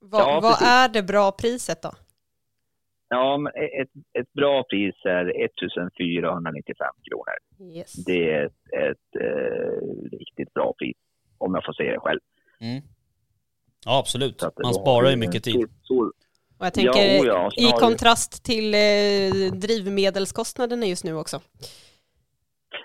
Va, 0.00 0.18
Ja, 0.18 0.40
vad 0.40 0.52
precis. 0.52 0.66
är 0.68 0.88
det 0.88 1.02
bra 1.02 1.32
priset 1.32 1.82
då? 1.82 1.92
Ja, 3.08 3.36
men 3.38 3.52
ett, 3.56 3.90
ett 4.20 4.32
bra 4.32 4.62
pris 4.62 4.94
är 5.04 5.44
1495 5.44 6.86
kronor. 7.10 7.70
Yes. 7.76 7.92
Det 7.92 8.30
är 8.32 8.46
ett, 8.46 8.52
ett 8.72 9.20
eh, 9.22 10.18
riktigt 10.18 10.54
bra 10.54 10.74
pris, 10.78 10.96
om 11.38 11.54
jag 11.54 11.64
får 11.64 11.72
säga 11.72 11.92
det 11.92 11.98
själv. 12.00 12.20
Mm. 12.60 12.82
Ja, 13.84 13.98
absolut. 13.98 14.40
Så 14.40 14.46
att 14.46 14.58
Man 14.58 14.72
då 14.72 14.78
sparar 14.78 15.04
ju 15.08 15.10
vi 15.14 15.16
mycket 15.16 15.44
tid. 15.44 15.54
stor- 15.54 15.70
stor- 15.84 16.12
Och 16.58 16.66
jag 16.66 16.74
tänker 16.74 16.90
Ja, 17.02 17.20
oh 17.22 17.26
ja, 17.26 17.46
och 17.46 17.52
sen 17.52 17.64
i 17.64 17.66
har 17.66 17.72
du- 17.80 17.80
kontrast 17.80 18.44
till 18.44 18.74
eh, 18.74 19.52
drivmedelskostnaderna 19.52 20.86
just 20.86 21.04
nu 21.04 21.14
också. 21.14 21.40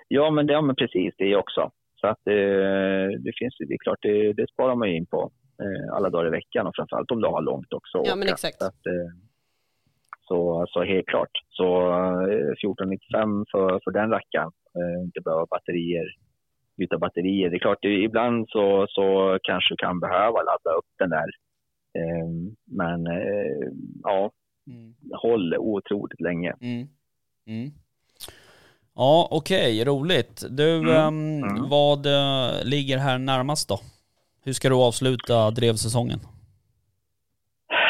Ja, 0.08 0.32
men, 0.32 0.48
det, 0.48 0.54
ja, 0.54 0.62
men 0.62 0.76
precis 0.76 1.14
det 1.18 1.36
också. 1.36 1.72
Så 2.02 2.08
att 2.08 2.28
eh, 2.28 3.08
det 3.26 3.34
finns 3.40 3.56
ju- 3.60 3.66
det 3.66 3.74
är 3.74 3.78
klart, 3.86 4.02
det, 4.02 4.34
det 4.34 4.48
sparar 4.54 4.76
man 4.76 4.90
ju 4.90 4.96
in 4.98 5.06
på 5.06 5.32
eh, 5.64 5.96
alla 5.96 6.10
dagar 6.10 6.28
i 6.28 6.30
veckan 6.30 6.68
och 6.68 6.76
framförallt 6.76 7.12
om 7.12 7.22
du 7.22 7.28
har 7.28 7.42
långt 7.42 7.74
också. 7.74 7.98
Ja, 8.06 8.16
men 8.16 8.28
exakt. 8.28 8.58
Så, 8.58 8.66
att, 8.68 8.86
eh, 8.86 9.10
så, 10.28 10.66
så 10.70 10.84
helt 10.84 11.08
klart. 11.08 11.32
Så 11.50 11.68
eh, 11.92 12.52
1495 12.52 13.46
för, 13.52 13.80
för 13.84 13.92
den 13.92 14.10
rackaren, 14.10 14.52
inte 15.06 15.22
behöva 15.22 15.46
batterier, 15.46 16.08
byta 16.78 16.98
batterier. 16.98 17.50
Det 17.50 17.56
är 17.56 17.60
klart, 17.60 17.86
ibland 17.86 18.50
så, 18.50 18.86
så 18.90 19.38
kanske 19.44 19.74
du 19.74 19.78
kan 19.78 20.00
behöva 20.00 20.40
ladda 20.50 20.72
upp 20.80 20.92
den 21.00 21.10
där. 21.10 21.30
Men 22.66 23.06
ja, 24.04 24.32
Mm. 24.68 24.94
håll 25.22 25.56
otroligt 25.58 26.22
länge. 26.22 26.54
Mm. 26.62 26.88
Mm. 27.48 27.70
Ja, 29.04 29.28
okej, 29.32 29.84
roligt. 29.86 30.44
Du, 30.50 30.70
Mm. 30.78 30.90
ehm, 30.96 31.44
Mm. 31.44 31.70
vad 31.70 32.06
eh, 32.06 32.50
ligger 32.74 32.98
här 32.98 33.18
närmast 33.18 33.70
då? 33.70 33.78
Hur 34.46 34.54
ska 34.54 34.70
du 34.70 34.76
avsluta 34.76 35.52
drevsäsongen? 35.52 36.20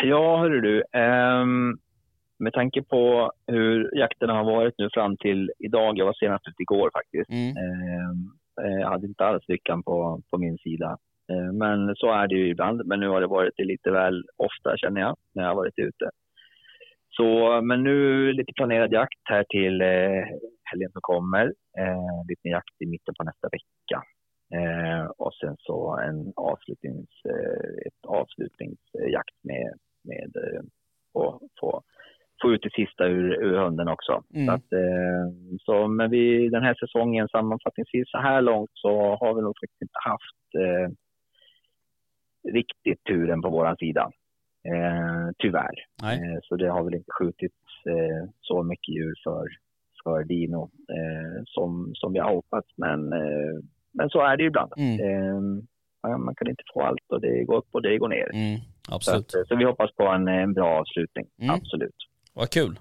Ja, 0.04 0.38
hörru 0.38 0.62
du. 0.62 0.84
ehm, 0.94 1.78
med 2.40 2.54
tanke 2.54 2.82
på 2.84 3.32
hur 3.48 3.98
jakterna 3.98 4.34
har 4.34 4.44
varit 4.44 4.74
nu 4.78 4.90
fram 4.94 5.18
till 5.18 5.52
idag, 5.60 5.98
jag 5.98 6.06
var 6.06 6.14
senast 6.14 6.48
ute 6.48 6.62
igår 6.62 6.90
faktiskt. 6.94 7.30
Mm. 7.30 7.58
Eh, 8.62 8.80
jag 8.82 8.90
hade 8.90 9.08
inte 9.08 9.26
alls 9.26 9.44
lyckan 9.48 9.84
på, 9.84 10.22
på 10.32 10.38
min 10.38 10.58
sida. 10.58 10.98
Ehm, 11.32 11.58
men 11.58 11.96
så 11.96 12.12
är 12.14 12.28
det 12.28 12.36
ju 12.36 12.50
ibland. 12.50 12.82
Men 12.86 13.00
nu 13.00 13.08
har 13.08 13.22
det 13.22 13.28
varit 13.28 13.54
det 13.58 13.64
lite 13.66 13.92
väl 13.92 14.24
ofta 14.38 14.78
känner 14.78 15.02
jag, 15.02 15.16
när 15.36 15.44
jag 15.44 15.50
har 15.50 15.56
varit 15.56 15.80
ute. 15.80 16.10
Så, 17.10 17.62
men 17.62 17.84
nu 17.84 18.34
lite 18.34 18.54
planerad 18.54 18.92
jakt 18.94 19.20
här 19.24 19.44
till 19.50 19.82
eh, 19.82 20.24
helgen 20.72 20.92
som 20.92 21.02
kommer. 21.02 21.46
Eh, 21.78 22.20
lite 22.30 22.48
jakt 22.48 22.82
i 22.82 22.86
mitten 22.86 23.14
på 23.18 23.24
nästa 23.24 23.48
vecka. 23.56 23.98
Eh, 24.58 25.06
och 25.06 25.34
sen 25.34 25.56
så 25.60 26.00
en 26.08 26.34
avslutnings, 26.36 27.10
eh, 27.26 27.88
ett 27.88 28.06
avslutningsjakt 28.08 29.38
med, 29.44 29.74
med 30.04 30.32
eh, 30.36 30.64
och 31.14 31.42
få, 31.60 31.82
få 32.42 32.54
ut 32.54 32.64
det 32.64 32.74
sista 32.74 33.06
ur, 33.06 33.44
ur 33.44 33.58
hunden 33.58 33.88
också. 33.88 34.24
Mm. 34.34 34.46
Så 34.46 34.52
att, 34.54 34.74
eh, 34.74 35.26
så, 35.66 35.88
men 35.88 36.10
vi, 36.12 36.50
den 36.50 36.64
här 36.64 36.74
säsongen 36.74 37.28
sammanfattningsvis 37.28 38.12
så 38.12 38.18
här 38.18 38.42
långt 38.42 38.72
så 38.74 39.16
har 39.16 39.34
vi 39.34 39.42
nog 39.42 39.56
faktiskt 39.62 39.82
inte 39.82 40.00
haft 40.10 40.48
eh, 40.64 40.90
riktigt 42.54 43.04
turen 43.04 43.42
på 43.42 43.50
våran 43.50 43.78
sida. 43.78 44.12
Eh, 44.64 45.30
tyvärr. 45.38 45.76
Eh, 46.04 46.40
så 46.44 46.56
det 46.56 46.70
har 46.70 46.84
väl 46.84 46.94
inte 46.94 47.12
skjutits 47.12 47.64
eh, 47.86 48.30
så 48.42 48.64
mycket 48.64 48.96
djur 48.96 49.14
för, 49.24 49.48
för 50.04 50.24
Dino 50.24 50.64
eh, 50.90 51.44
som, 51.46 51.92
som 51.96 52.14
vi 52.14 52.20
har 52.20 52.34
hoppats. 52.34 52.68
Men, 52.76 53.14
eh, 53.14 53.56
men 53.94 54.10
så 54.10 54.22
är 54.22 54.38
det 54.38 54.44
ju 54.44 54.48
ibland. 54.48 54.72
Mm. 54.78 55.00
Eh, 55.00 55.64
ja, 56.02 56.18
man 56.18 56.36
kan 56.36 56.48
inte 56.50 56.64
få 56.74 56.82
allt 56.82 57.06
och 57.10 57.22
det 57.22 57.44
går 57.44 57.58
upp 57.58 57.68
och 57.72 57.82
det 57.82 57.98
går 57.98 58.08
ner. 58.10 58.30
Mm. 58.34 58.60
Så, 58.88 58.96
Absolut. 58.96 59.26
att, 59.28 59.36
eh, 59.36 59.42
så 59.48 59.56
vi 59.56 59.66
hoppas 59.66 59.92
på 59.96 60.04
en, 60.04 60.28
en 60.28 60.54
bra 60.54 60.80
avslutning. 60.80 61.26
Mm. 61.42 61.56
Absolut. 61.56 61.96
Vad 62.34 62.50
kul. 62.50 62.80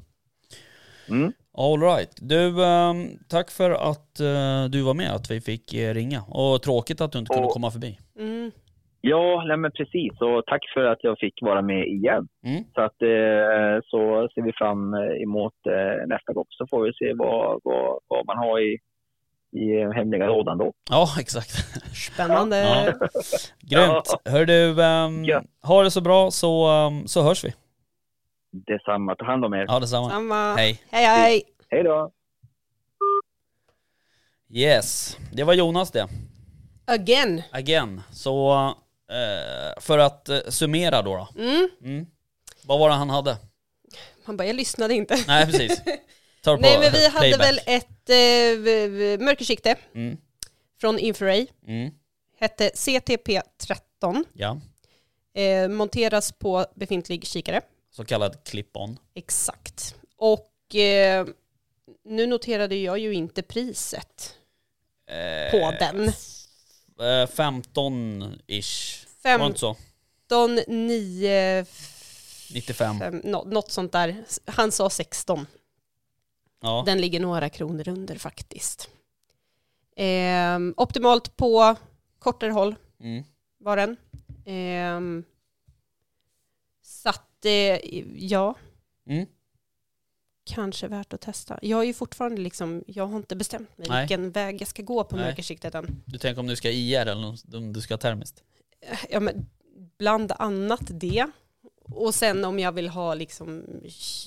Mm. 1.10 1.32
All 1.52 1.80
right. 1.80 2.16
Du, 2.20 2.64
ehm, 2.64 3.08
tack 3.28 3.50
för 3.50 3.70
att 3.70 4.20
eh, 4.20 4.64
du 4.70 4.82
var 4.82 4.94
med, 4.94 5.10
att 5.14 5.30
vi 5.30 5.40
fick 5.40 5.74
ringa. 5.74 6.22
Och 6.22 6.62
tråkigt 6.62 7.00
att 7.00 7.12
du 7.12 7.18
inte 7.18 7.32
kunde 7.34 7.46
Och- 7.46 7.52
komma 7.52 7.70
förbi. 7.70 7.98
Mm. 8.18 8.50
Ja, 9.02 9.44
nej 9.46 9.56
men 9.56 9.70
precis. 9.72 10.20
Och 10.20 10.46
tack 10.46 10.60
för 10.74 10.84
att 10.84 10.98
jag 11.04 11.18
fick 11.18 11.42
vara 11.42 11.62
med 11.62 11.86
igen. 11.88 12.28
Mm. 12.44 12.64
Så, 12.74 12.80
att, 12.80 13.02
eh, 13.02 13.80
så 13.84 14.28
ser 14.34 14.42
vi 14.42 14.52
fram 14.52 14.94
emot 14.94 15.54
eh, 15.66 16.06
nästa 16.06 16.32
gång. 16.32 16.44
Så 16.48 16.66
får 16.66 16.84
vi 16.84 16.92
se 16.92 17.14
vad, 17.14 17.60
vad, 17.64 17.98
vad 18.08 18.26
man 18.26 18.38
har 18.38 18.60
i, 18.60 18.78
i 19.60 19.94
hemliga 19.94 20.26
lådan 20.26 20.58
då. 20.58 20.72
Ja, 20.90 21.06
exakt. 21.20 21.50
Spännande. 22.12 22.56
Ja. 22.58 22.92
Grymt. 23.60 24.20
Hör 24.24 24.46
du, 24.46 24.82
ehm, 24.82 25.24
Ja. 25.24 25.42
ha 25.62 25.82
det 25.82 25.90
så 25.90 26.00
bra 26.00 26.30
så, 26.30 26.68
ehm, 26.68 27.06
så 27.06 27.22
hörs 27.22 27.44
vi. 27.44 27.54
Detsamma. 28.52 29.14
Ta 29.14 29.24
hand 29.24 29.44
om 29.44 29.54
er. 29.54 29.64
Ja, 29.68 29.80
detsamma. 29.80 30.10
Samma. 30.10 30.54
Hej. 30.54 30.80
Hej 30.90 31.04
hej. 31.04 31.42
Hej 31.70 31.82
då! 31.82 32.10
Yes, 34.52 35.18
det 35.32 35.44
var 35.44 35.54
Jonas 35.54 35.90
det. 35.90 36.06
Again. 36.86 37.42
Again. 37.52 38.00
Så 38.10 38.54
eh, 39.10 39.80
för 39.80 39.98
att 39.98 40.28
eh, 40.28 40.38
summera 40.48 41.02
då, 41.02 41.16
då. 41.16 41.28
Mm. 41.42 41.68
Mm. 41.84 42.06
Vad 42.62 42.78
var 42.78 42.88
det 42.88 42.94
han 42.94 43.10
hade? 43.10 43.36
Han 44.24 44.36
bara, 44.36 44.46
jag 44.46 44.56
lyssnade 44.56 44.94
inte. 44.94 45.24
Nej, 45.26 45.46
precis. 45.46 45.80
Tar 46.42 46.56
på 46.56 46.62
Nej 46.62 46.78
men 46.80 46.92
vi 46.92 47.08
hade 47.08 47.18
playback. 47.36 47.48
väl 47.48 47.60
ett 47.66 48.10
eh, 48.10 49.24
mörkersikte 49.24 49.76
Mm. 49.94 50.16
från 50.80 50.98
Infraray. 50.98 51.46
Mm. 51.66 51.90
Hette 52.40 52.68
CTP13. 52.74 54.24
Ja, 54.32 54.60
Eh, 55.34 55.68
monteras 55.68 56.32
på 56.32 56.66
befintlig 56.74 57.26
kikare. 57.26 57.60
så 57.90 58.04
kallad 58.04 58.44
clip-on. 58.44 58.96
Exakt. 59.14 59.94
Och 60.16 60.74
eh, 60.74 61.26
nu 62.04 62.26
noterade 62.26 62.76
jag 62.76 62.98
ju 62.98 63.14
inte 63.14 63.42
priset 63.42 64.34
Eh, 65.06 65.50
på 65.50 65.74
den. 65.78 66.12
Eh, 67.00 67.26
15-ish. 67.26 69.06
Var 69.22 69.38
det 69.38 69.46
inte 69.46 69.58
så? 69.60 69.76
15, 70.28 70.58
9, 70.86 71.66
95. 72.52 72.98
5, 72.98 73.20
nå- 73.24 73.44
något 73.44 73.70
sånt 73.70 73.92
där. 73.92 74.24
Han 74.46 74.72
sa 74.72 74.90
16. 74.90 75.46
Ja. 76.62 76.82
Den 76.86 77.00
ligger 77.00 77.20
några 77.20 77.48
kronor 77.48 77.88
under 77.88 78.14
faktiskt. 78.18 78.88
Ehm, 79.96 80.74
optimalt 80.76 81.36
på 81.36 81.76
kortare 82.18 82.50
håll 82.52 82.74
Mm. 83.00 83.24
var 83.58 83.76
den. 83.76 83.96
Ehm, 84.46 85.24
så 86.82 87.08
att, 87.08 87.44
eh, 87.44 87.78
ja, 88.24 88.54
Mm. 89.06 89.26
Kanske 90.54 90.88
värt 90.88 91.12
att 91.12 91.20
testa. 91.20 91.58
Jag 91.62 91.80
är 91.80 91.84
ju 91.84 91.94
fortfarande 91.94 92.40
liksom, 92.40 92.84
jag 92.86 93.06
har 93.06 93.16
inte 93.16 93.36
bestämt 93.36 93.78
mig 93.78 93.88
Nej. 93.88 94.02
vilken 94.02 94.30
väg 94.30 94.60
jag 94.60 94.68
ska 94.68 94.82
gå 94.82 95.04
på 95.04 95.16
Nej. 95.16 95.24
mörkersiktet 95.24 95.74
än. 95.74 96.02
Du 96.06 96.18
tänker 96.18 96.40
om 96.40 96.46
du 96.46 96.56
ska 96.56 96.70
IR 96.70 97.00
eller 97.06 97.36
om 97.56 97.72
du 97.72 97.80
ska 97.80 97.96
termiskt? 97.96 98.42
Ja, 99.10 99.20
men 99.20 99.46
bland 99.98 100.32
annat 100.38 100.82
det. 101.00 101.26
Och 101.82 102.14
sen 102.14 102.44
om 102.44 102.58
jag 102.58 102.72
vill 102.72 102.88
ha 102.88 103.14
liksom 103.14 103.64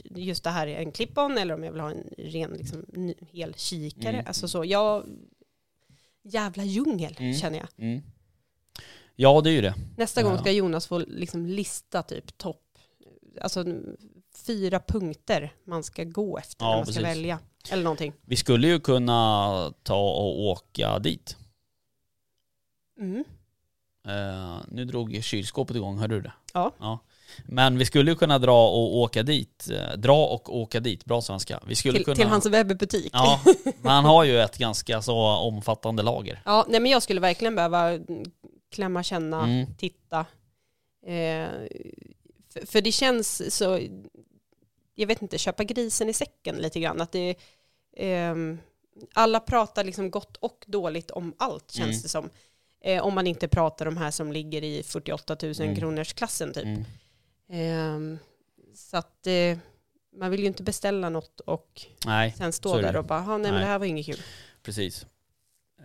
just 0.03 0.43
det 0.43 0.49
här 0.49 0.67
i 0.67 0.75
en 0.75 0.91
clip-on 0.91 1.37
eller 1.37 1.53
om 1.53 1.63
jag 1.63 1.71
vill 1.71 1.81
ha 1.81 1.91
en 1.91 2.09
ren 2.17 2.51
liksom, 2.51 2.85
hel 3.31 3.53
kikare. 3.53 4.13
Mm. 4.13 4.27
Alltså 4.27 4.47
så, 4.47 4.65
jag... 4.65 5.05
Jävla 6.25 6.63
djungel 6.63 7.15
Mm. 7.19 7.33
känner 7.33 7.57
jag. 7.57 7.67
Mm. 7.77 8.01
Ja, 9.15 9.41
det 9.41 9.49
är 9.49 9.53
ju 9.53 9.61
det. 9.61 9.73
Nästa 9.97 10.23
gång 10.23 10.37
ska 10.37 10.51
Jonas 10.51 10.87
få 10.87 10.99
liksom 10.99 11.45
lista 11.45 12.03
typ 12.03 12.37
topp, 12.37 12.77
alltså 13.41 13.65
fyra 14.37 14.79
punkter 14.79 15.53
man 15.65 15.83
ska 15.83 16.03
gå 16.03 16.37
efter 16.37 16.65
Ja, 16.65 16.69
när 16.69 16.77
man 16.77 16.85
ska 16.85 16.93
precis. 16.93 17.17
välja. 17.17 17.39
Eller 17.71 17.83
någonting. 17.83 18.13
Vi 18.25 18.35
skulle 18.35 18.67
ju 18.67 18.79
kunna 18.79 19.73
ta 19.83 19.99
och 19.99 20.39
åka 20.41 20.99
dit. 20.99 21.37
Mm. 22.99 23.23
Eh, 24.07 24.57
nu 24.67 24.85
drog 24.85 25.23
kylskåpet 25.23 25.75
igång, 25.75 25.97
hörde 25.97 26.15
du 26.15 26.21
det? 26.21 26.33
Ja. 26.53 26.99
Men 27.45 27.77
vi 27.77 27.85
skulle 27.85 28.11
ju 28.11 28.17
kunna 28.17 28.39
dra 28.39 28.69
och 28.69 28.97
åka 28.97 29.23
dit. 29.23 29.69
Eh, 29.71 29.97
dra 29.97 30.25
och 30.25 30.57
åka 30.57 30.79
dit, 30.79 31.05
bra 31.05 31.21
svenska. 31.21 31.59
Vi 31.67 31.75
skulle 31.75 31.93
Till, 31.93 32.05
kunna... 32.05 32.15
till 32.15 32.27
hans 32.27 32.45
webbutik. 32.45 33.09
Ja, 33.13 33.41
han 33.83 34.05
har 34.05 34.23
ju 34.23 34.39
ett 34.39 34.57
ganska 34.57 35.01
så 35.01 35.17
omfattande 35.27 36.03
lager. 36.03 36.41
Ja, 36.45 36.65
nej 36.69 36.79
men 36.79 36.91
jag 36.91 37.03
skulle 37.03 37.21
verkligen 37.21 37.55
behöva 37.55 37.99
klämma, 38.71 39.03
känna, 39.03 39.43
Mm. 39.43 39.67
titta. 39.77 40.25
Eh, 41.05 41.47
för, 42.53 42.65
för 42.65 42.81
det 42.81 42.91
känns 42.91 43.55
så, 43.55 43.79
jag 44.95 45.07
vet 45.07 45.21
inte, 45.21 45.37
köpa 45.37 45.63
grisen 45.63 46.09
i 46.09 46.13
säcken 46.13 46.55
lite 46.55 46.79
grann. 46.79 47.01
Att 47.01 47.11
det, 47.11 47.35
ehm, 47.97 48.59
alla 49.13 49.39
pratar 49.39 49.83
liksom 49.83 50.11
gott 50.11 50.37
och 50.37 50.63
dåligt 50.67 51.11
om 51.11 51.33
allt 51.37 51.71
känns 51.71 51.89
Mm. 51.89 52.01
det 52.01 52.09
som. 52.09 52.29
Eh, 52.81 53.03
om 53.03 53.13
man 53.15 53.27
inte 53.27 53.47
pratar 53.47 53.85
om 53.85 53.97
här 53.97 54.11
som 54.11 54.31
ligger 54.31 54.63
i 54.63 54.83
48 54.83 55.37
000 55.41 55.53
Mm. 55.61 55.75
kronors 55.75 56.13
klassen 56.13 56.53
typ. 56.53 56.63
Mm. 56.63 56.83
Ehm, 57.49 58.17
så 58.75 58.97
att 58.97 59.27
eh, 59.27 59.57
man 60.15 60.31
vill 60.31 60.39
ju 60.39 60.45
inte 60.47 60.63
beställa 60.63 61.09
något 61.09 61.39
och 61.39 61.81
Nej, 62.05 62.33
sen 62.37 62.53
stå 62.53 62.77
där 62.81 62.95
och 62.95 63.05
bara, 63.05 63.19
"Ha, 63.19 63.37
nej 63.37 63.51
men 63.51 63.61
det 63.61 63.67
här 63.67 63.79
var 63.79 63.85
inget 63.85 64.05
kul. 64.05 64.19
precis. 64.63 65.05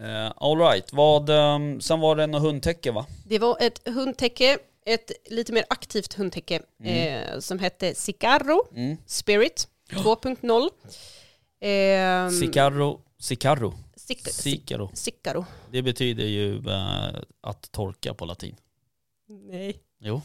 Uh, 0.00 0.32
Alright, 0.36 0.92
vad, 0.92 1.30
um, 1.30 1.80
sen 1.80 2.00
var 2.00 2.16
det 2.16 2.26
något 2.26 2.42
hundtäcke 2.42 2.90
va? 2.92 3.06
Det 3.26 3.38
var 3.38 3.56
ett 3.60 3.88
hundtäcke, 3.88 4.58
ett 4.94 5.10
lite 5.24 5.52
mer 5.52 5.64
aktivt 5.70 6.14
hundtäcke 6.14 6.62
Mm. 6.84 6.94
eh, 7.34 7.38
som 7.40 7.58
hette 7.58 7.94
Sicarro 7.94 8.68
Mm. 8.74 8.96
Spirit 9.06 9.68
2.0. 9.90 10.70
Eh, 11.60 12.30
Sicarro, 12.40 13.00
Sicarro, 13.18 13.74
Sic- 13.96 14.28
Sicaro. 14.30 14.90
Sicaro. 14.94 15.44
Det 15.70 15.82
betyder 15.82 16.24
ju 16.24 16.56
eh, 16.68 17.20
att 17.40 17.72
torka 17.72 18.14
på 18.14 18.24
latin. 18.24 18.56
Nej, 19.50 19.78
Jo, 20.00 20.22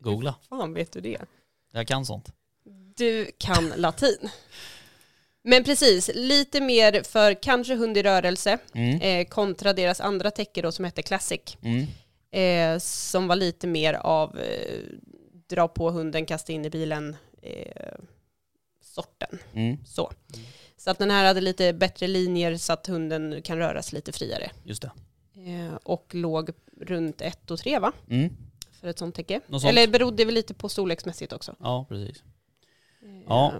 googla. 0.00 0.34
fan 0.48 0.74
vet 0.74 0.92
du 0.92 1.00
det? 1.00 1.18
Jag 1.72 1.86
kan 1.88 2.06
sånt. 2.06 2.32
Du 2.96 3.30
kan 3.38 3.72
latin. 3.76 4.30
Men 5.42 5.64
precis, 5.64 6.10
lite 6.14 6.60
mer 6.60 7.02
för 7.02 7.42
kanske 7.42 7.74
hund 7.74 7.96
i 7.96 8.02
rörelse 8.02 8.58
Mm. 8.74 9.00
eh, 9.00 9.26
kontra 9.28 9.72
deras 9.72 10.00
andra 10.00 10.30
täcke 10.30 10.62
då 10.62 10.72
som 10.72 10.84
hette 10.84 11.02
Classic. 11.02 11.40
Mm. 11.62 11.86
Eh, 12.36 12.78
som 12.78 13.28
var 13.28 13.36
lite 13.36 13.66
mer 13.66 13.94
av 13.94 14.38
eh, 14.38 14.82
dra 15.46 15.68
på 15.68 15.90
hunden, 15.90 16.26
kasta 16.26 16.52
in 16.52 16.64
i 16.64 16.70
bilen 16.70 17.16
eh, 17.42 17.98
sorten. 18.80 19.38
Mm. 19.54 19.84
Så. 19.84 20.12
så 20.76 20.90
att 20.90 20.98
den 20.98 21.10
här 21.10 21.24
hade 21.24 21.40
lite 21.40 21.72
bättre 21.72 22.06
linjer 22.06 22.56
så 22.56 22.72
att 22.72 22.86
hunden 22.86 23.42
kan 23.42 23.58
röra 23.58 23.82
sig 23.82 23.96
lite 23.96 24.12
friare. 24.12 24.50
Just 24.64 24.82
det. 24.82 24.90
Eh, 25.36 25.74
och 25.82 26.14
låg 26.14 26.50
runt 26.80 27.20
1 27.20 27.50
och 27.50 27.58
3 27.58 27.78
va? 27.78 27.92
Mm. 28.10 28.36
För 28.80 28.88
ett 28.88 28.98
sånt 28.98 29.14
täcke. 29.14 29.40
Något 29.46 29.60
sånt. 29.62 29.70
Eller 29.70 29.88
berodde 29.88 30.24
väl 30.24 30.34
lite 30.34 30.54
på 30.54 30.68
storleksmässigt 30.68 31.32
också. 31.32 31.54
Ja, 31.60 31.86
precis. 31.88 32.22
Eh, 33.02 33.22
Ja. 33.28 33.52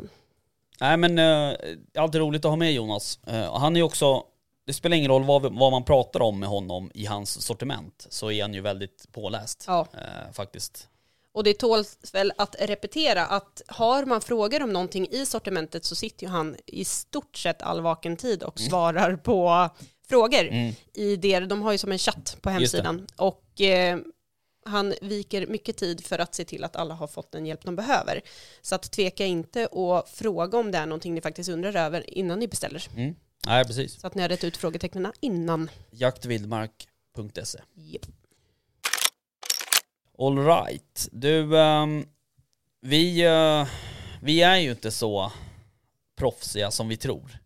Nej 0.80 0.96
men 0.96 1.18
eh, 1.18 1.56
alltid 1.98 2.20
roligt 2.20 2.44
att 2.44 2.50
ha 2.50 2.56
med 2.56 2.72
Jonas. 2.72 3.18
Eh, 3.26 3.58
han 3.58 3.76
är 3.76 3.80
ju 3.80 3.84
också, 3.84 4.24
det 4.66 4.72
spelar 4.72 4.96
ingen 4.96 5.10
roll 5.10 5.24
vad, 5.24 5.42
vad 5.58 5.70
man 5.72 5.84
pratar 5.84 6.22
om 6.22 6.38
med 6.40 6.48
honom 6.48 6.90
i 6.94 7.06
hans 7.06 7.44
sortiment, 7.46 8.06
så 8.10 8.30
är 8.30 8.42
han 8.42 8.54
ju 8.54 8.60
väldigt 8.60 9.12
påläst. 9.12 9.64
Ja. 9.66 9.86
Eh, 9.94 10.32
faktiskt. 10.32 10.88
Och 11.32 11.44
det 11.44 11.54
tåls 11.54 11.98
väl 12.12 12.32
att 12.38 12.56
repetera 12.60 13.26
att 13.26 13.62
har 13.66 14.04
man 14.04 14.20
frågor 14.20 14.62
om 14.62 14.72
någonting 14.72 15.08
i 15.10 15.26
sortimentet 15.26 15.84
så 15.84 15.94
sitter 15.94 16.26
ju 16.26 16.30
han 16.32 16.56
i 16.66 16.84
stort 16.84 17.36
sett 17.36 17.62
all 17.62 17.80
vaken 17.80 18.16
tid 18.16 18.42
och 18.42 18.60
svarar 18.60 19.16
på 19.16 19.68
frågor 20.08 20.48
Mm. 20.48 20.74
i 20.94 21.16
det. 21.16 21.40
De 21.40 21.62
har 21.62 21.72
ju 21.72 21.78
som 21.78 21.92
en 21.92 21.98
chatt 21.98 22.36
på 22.40 22.50
hemsidan. 22.50 23.06
Och 23.16 23.60
eh, 23.60 23.98
han 24.64 24.94
viker 25.00 25.46
mycket 25.46 25.76
tid 25.76 26.04
för 26.04 26.18
att 26.18 26.34
se 26.34 26.44
till 26.44 26.64
att 26.64 26.76
alla 26.76 26.94
har 26.94 27.06
fått 27.06 27.32
den 27.32 27.46
hjälp 27.46 27.64
de 27.64 27.76
behöver. 27.76 28.20
Så 28.62 28.74
att 28.74 28.90
tveka 28.92 29.26
inte 29.26 29.66
och 29.66 30.08
fråga 30.08 30.58
om 30.58 30.70
det 30.70 30.78
är 30.78 30.86
någonting 30.86 31.14
ni 31.14 31.20
faktiskt 31.20 31.50
undrar 31.50 31.76
över 31.76 32.10
innan 32.18 32.38
ni 32.38 32.48
beställer. 32.48 32.86
Mm. 32.96 33.14
Nej 33.46 33.64
precis. 33.64 34.00
Så 34.00 34.06
att 34.06 34.14
ni 34.14 34.22
har 34.22 34.28
rätt 34.28 34.44
ut 34.44 34.56
frågetecknen 34.56 35.12
innan. 35.20 35.70
Jaktvildmark.se 35.90 37.58
Yep. 37.76 38.06
All 40.18 40.38
right. 40.46 41.08
Du, 41.12 41.58
ehm, 41.60 42.06
vi, 42.80 43.20
eh, 43.24 43.68
vi 44.22 44.42
är 44.42 44.56
ju 44.56 44.70
inte 44.70 44.90
så 44.90 45.32
proffsiga 46.18 46.70
som 46.70 46.88
vi 46.88 46.96
tror. 46.96 47.38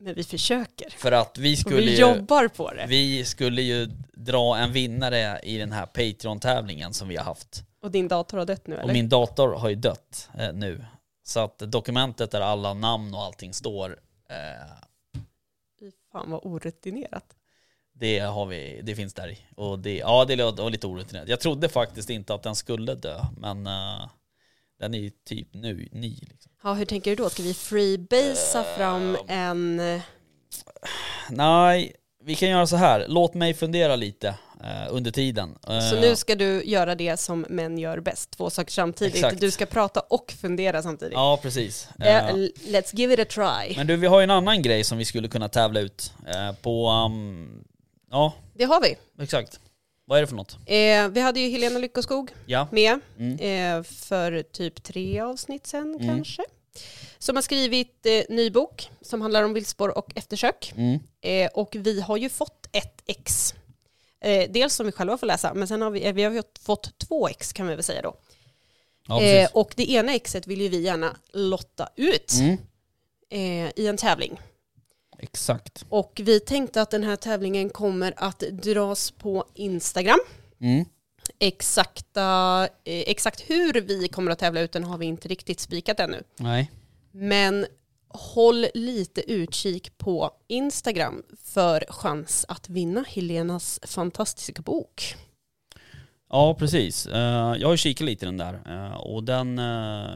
Men 0.00 0.14
vi 0.14 0.24
försöker. 0.24 0.90
För 0.90 1.12
att 1.12 1.38
vi 1.38 1.54
Och 1.54 1.58
skulle 1.58 1.76
vi 1.76 1.90
ju, 1.90 2.00
jobbar 2.00 2.48
på 2.48 2.70
det. 2.72 2.86
vi 2.88 3.24
skulle 3.24 3.62
ju 3.62 3.86
dra 4.14 4.56
en 4.58 4.72
vinnare 4.72 5.40
i 5.42 5.58
den 5.58 5.72
här 5.72 5.86
Patreon-tävlingen 5.86 6.92
som 6.92 7.08
vi 7.08 7.16
har 7.16 7.24
haft. 7.24 7.64
Och 7.82 7.90
din 7.90 8.08
dator 8.08 8.38
har 8.38 8.44
dött 8.46 8.66
nu 8.66 8.74
eller? 8.74 8.84
Och 8.84 8.92
min 8.92 9.08
dator 9.08 9.54
har 9.54 9.68
ju 9.68 9.74
dött 9.74 10.28
eh, 10.38 10.52
nu. 10.52 10.84
Så 11.24 11.40
att 11.40 11.58
dokumentet 11.58 12.30
där 12.30 12.40
alla 12.40 12.74
namn 12.74 13.14
och 13.14 13.22
allting 13.22 13.54
står, 13.54 13.90
eh, 14.30 14.36
fan 16.12 16.30
vad 16.30 16.40
orutinerat. 16.44 17.36
det, 17.92 18.18
har 18.18 18.46
vi, 18.46 18.80
det 18.82 18.94
finns 18.94 19.14
där 19.14 19.28
i. 19.28 19.38
Och 19.56 19.78
det, 19.78 19.96
ja, 19.96 20.24
det 20.24 20.36
var 20.36 20.70
lite 20.70 20.86
orutinerat. 20.86 21.28
Jag 21.28 21.40
trodde 21.40 21.68
faktiskt 21.68 22.10
inte 22.10 22.34
att 22.34 22.42
den 22.42 22.56
skulle 22.56 22.94
dö, 22.94 23.20
men 23.36 23.66
eh, 23.66 24.08
den 24.78 24.94
är 24.94 24.98
ju 24.98 25.10
typ 25.10 25.54
nu, 25.54 25.88
ny. 25.92 26.18
Liksom. 26.20 26.52
Ja, 26.62 26.74
hur 26.74 26.84
tänker 26.84 27.10
du 27.10 27.16
då? 27.16 27.30
Ska 27.30 27.42
vi 27.42 27.54
freebasea 27.54 28.64
fram 28.76 29.16
en... 29.28 29.80
Nej, 31.30 31.92
vi 32.24 32.34
kan 32.34 32.48
göra 32.48 32.66
så 32.66 32.76
här. 32.76 33.06
Låt 33.08 33.34
mig 33.34 33.54
fundera 33.54 33.96
lite 33.96 34.38
under 34.90 35.10
tiden. 35.10 35.58
Så 35.66 35.72
Eh, 35.96 36.00
nu 36.00 36.16
ska 36.16 36.34
du 36.34 36.64
göra 36.64 36.94
det 36.94 37.16
som 37.16 37.46
män 37.48 37.78
gör 37.78 38.00
bäst, 38.00 38.30
två 38.30 38.50
saker 38.50 38.72
samtidigt. 38.72 39.14
Exakt. 39.14 39.40
Du 39.40 39.50
ska 39.50 39.66
prata 39.66 40.00
och 40.00 40.34
fundera 40.40 40.82
samtidigt. 40.82 41.14
Ja, 41.14 41.38
precis. 41.42 41.88
Eh, 42.00 42.16
Eh, 42.28 42.34
let's 42.66 42.90
give 42.96 43.14
it 43.14 43.20
a 43.20 43.24
try. 43.30 43.76
men 43.76 43.86
du, 43.86 43.96
vi 43.96 44.06
har 44.06 44.20
ju 44.20 44.24
en 44.24 44.30
annan 44.30 44.62
grej 44.62 44.84
som 44.84 44.98
vi 44.98 45.04
skulle 45.04 45.28
kunna 45.28 45.48
tävla 45.48 45.80
ut 45.80 46.12
eh, 46.26 46.52
på... 46.62 46.88
Um, 46.90 47.64
ja, 48.10 48.32
Det 48.54 48.64
har 48.64 48.80
vi. 48.82 48.96
exakt. 49.24 49.60
Vad 50.04 50.18
är 50.18 50.22
det 50.22 50.26
för 50.28 50.36
något? 50.36 50.56
Eh, 50.66 51.08
vi 51.08 51.20
hade 51.20 51.40
ju 51.40 51.48
Helena 51.50 51.78
Lyckoskog 51.78 52.30
Ja. 52.46 52.68
med 52.70 53.00
Mm. 53.18 53.78
eh, 53.78 53.82
för 53.82 54.42
typ 54.42 54.82
tre 54.82 55.20
avsnitt 55.20 55.66
sen 55.66 55.94
Mm. 55.94 56.08
kanske. 56.08 56.42
Som 57.18 57.36
har 57.36 57.42
skrivit 57.42 58.06
eh, 58.06 58.22
ny 58.34 58.50
bok 58.50 58.90
som 59.02 59.20
handlar 59.20 59.42
om 59.42 59.54
viltspår 59.54 59.98
och 59.98 60.12
eftersök. 60.14 60.72
Mm. 60.76 60.98
Eh, 61.20 61.50
och 61.54 61.76
vi 61.78 62.00
har 62.00 62.16
ju 62.16 62.28
fått 62.28 62.68
ett 62.72 63.02
ex. 63.06 63.54
Eh, 64.22 64.50
dels 64.50 64.74
som 64.74 64.86
vi 64.86 64.92
själva 64.92 65.18
får 65.18 65.26
läsa, 65.26 65.54
men 65.54 65.68
sen 65.68 65.82
har 65.82 65.90
vi, 65.90 66.06
eh, 66.06 66.12
vi 66.12 66.22
har 66.24 66.44
fått 66.64 66.98
två 66.98 67.28
ex 67.28 67.52
kan 67.52 67.66
vi 67.66 67.74
väl 67.74 67.84
säga 67.84 68.02
då. 68.02 68.14
Ja, 69.08 69.22
eh, 69.22 69.48
och 69.52 69.72
det 69.76 69.90
ena 69.90 70.14
exet 70.14 70.46
vill 70.46 70.60
ju 70.60 70.68
vi 70.68 70.80
gärna 70.80 71.16
lotta 71.32 71.88
ut 71.96 72.32
Mm. 72.40 72.56
eh, 73.30 73.72
i 73.76 73.86
en 73.86 73.96
tävling. 73.96 74.40
Exakt. 75.18 75.84
Och 75.88 76.20
vi 76.24 76.40
tänkte 76.40 76.82
att 76.82 76.90
den 76.90 77.02
här 77.02 77.16
tävlingen 77.16 77.70
kommer 77.70 78.14
att 78.16 78.38
dras 78.38 79.10
på 79.10 79.44
Instagram. 79.54 80.18
Mm. 80.60 80.84
Exakta, 81.38 82.68
eh, 82.84 83.00
exakt 83.06 83.40
hur 83.50 83.72
vi 83.80 84.08
kommer 84.08 84.30
att 84.30 84.38
tävla 84.38 84.60
ut 84.60 84.72
den 84.72 84.84
har 84.84 84.98
vi 84.98 85.06
inte 85.06 85.28
riktigt 85.28 85.60
spikat 85.60 86.00
ännu. 86.00 86.22
Nej. 86.36 86.70
Men 87.12 87.66
håll 88.14 88.66
lite 88.74 89.32
utkik 89.32 89.98
på 89.98 90.30
Instagram 90.48 91.22
för 91.44 91.84
chans 91.88 92.44
att 92.48 92.68
vinna 92.68 93.04
Helenas 93.08 93.80
fantastiska 93.82 94.62
bok. 94.62 95.14
Ja, 96.28 96.54
precis. 96.58 97.06
Eh, 97.06 97.54
jag 97.58 97.68
har 97.68 97.76
kikat 97.76 98.04
lite 98.06 98.24
i 98.24 98.26
den 98.26 98.36
där 98.36 98.62
eh, 98.66 98.96
och 98.96 99.24
den, 99.24 99.58
eh, 99.58 100.10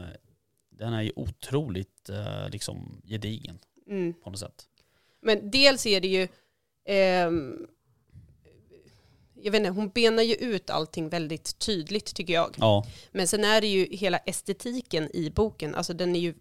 den 0.69 0.93
är 0.93 1.01
ju 1.01 1.11
otroligt 1.15 2.09
eh, 2.09 2.49
liksom 2.49 3.01
gedigen 3.05 3.59
Mm. 3.89 4.13
på 4.13 4.29
något 4.29 4.39
sätt. 4.39 4.63
Men 5.21 5.51
dels 5.51 5.85
är 5.85 6.01
det 6.01 6.07
ju, 6.07 6.27
ehm, 6.85 7.67
jag 9.35 9.51
vet 9.51 9.59
inte, 9.59 9.69
hon 9.69 9.89
benar 9.89 10.23
ju 10.23 10.33
ut 10.35 10.69
allting 10.69 11.09
väldigt 11.09 11.59
tydligt 11.59 12.15
tycker 12.15 12.33
jag. 12.33 12.55
Ja, 12.59 12.85
Men 13.11 13.27
sen 13.27 13.43
är 13.43 13.61
det 13.61 13.67
ju 13.67 13.95
hela 13.95 14.17
estetiken 14.17 15.09
i 15.15 15.29
boken, 15.29 15.75
alltså 15.75 15.93
den 15.93 16.15
är 16.15 16.19
ju 16.19 16.33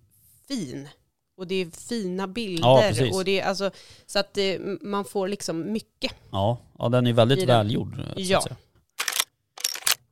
fin. 0.48 0.88
Och 1.36 1.46
det 1.46 1.54
är 1.54 1.66
fina 1.88 2.22
Ja, 2.22 2.26
bilder. 2.26 2.88
precis. 2.88 3.14
och 3.16 3.24
det 3.24 3.40
är 3.40 3.44
alltså, 3.48 3.70
så 4.06 4.18
att 4.18 4.38
eh, 4.38 4.44
man 4.80 5.04
får 5.04 5.28
liksom 5.28 5.72
mycket. 5.72 6.12
ja, 6.32 6.58
ja 6.78 6.88
den 6.88 7.06
är 7.06 7.12
väldigt 7.12 7.38
I 7.38 7.46
välgjord. 7.46 7.98
eh, 7.98 8.22
Ja. 8.22 8.42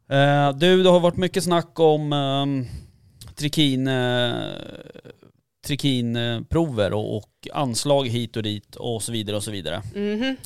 Eh, 0.09 0.53
du, 0.57 0.83
det 0.83 0.91
har 0.91 1.01
varit 1.01 1.17
mycket 1.17 1.45
snack 1.45 1.79
om 1.81 2.13
um, 2.13 2.67
trikin, 3.35 3.89
uh, 3.89 4.55
trikinprover 5.67 6.93
och, 6.93 7.17
och 7.17 7.49
anslag 7.53 8.09
hit 8.09 8.37
och 8.37 8.43
dit 8.43 8.77
och 8.77 9.03
så 9.03 9.13
vidare 9.13 9.37
och 9.37 9.45
så 9.45 9.51
vidare. 9.51 9.83
Mhm. 9.95 10.37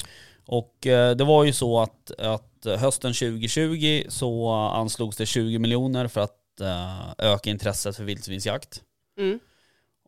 Och 0.46 0.86
eh, 0.86 1.16
det 1.16 1.24
var 1.24 1.44
ju 1.44 1.52
så 1.52 1.80
att, 1.80 2.10
att 2.20 2.66
hösten 2.78 3.12
2020 3.14 4.02
så 4.08 4.48
anslogs 4.50 5.16
det 5.16 5.26
20 5.26 5.58
miljoner 5.58 6.08
för 6.08 6.20
att 6.20 6.60
eh, 6.60 7.10
öka 7.18 7.50
intresset 7.50 7.96
för 7.96 8.04
vildsvinsjakt. 8.04 8.82
Mm. 9.18 9.38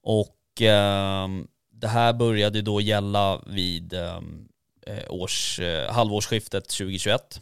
Och 0.02 0.36
ehm, 0.62 1.46
det 1.72 1.88
här 1.88 2.12
började 2.12 2.62
då 2.62 2.80
gälla 2.80 3.42
vid 3.46 3.92
ehm, 3.94 4.48
eh, 4.86 5.04
års, 5.08 5.60
eh, 5.60 5.92
halvårsskiftet 5.92 6.68
2021, 6.68 7.40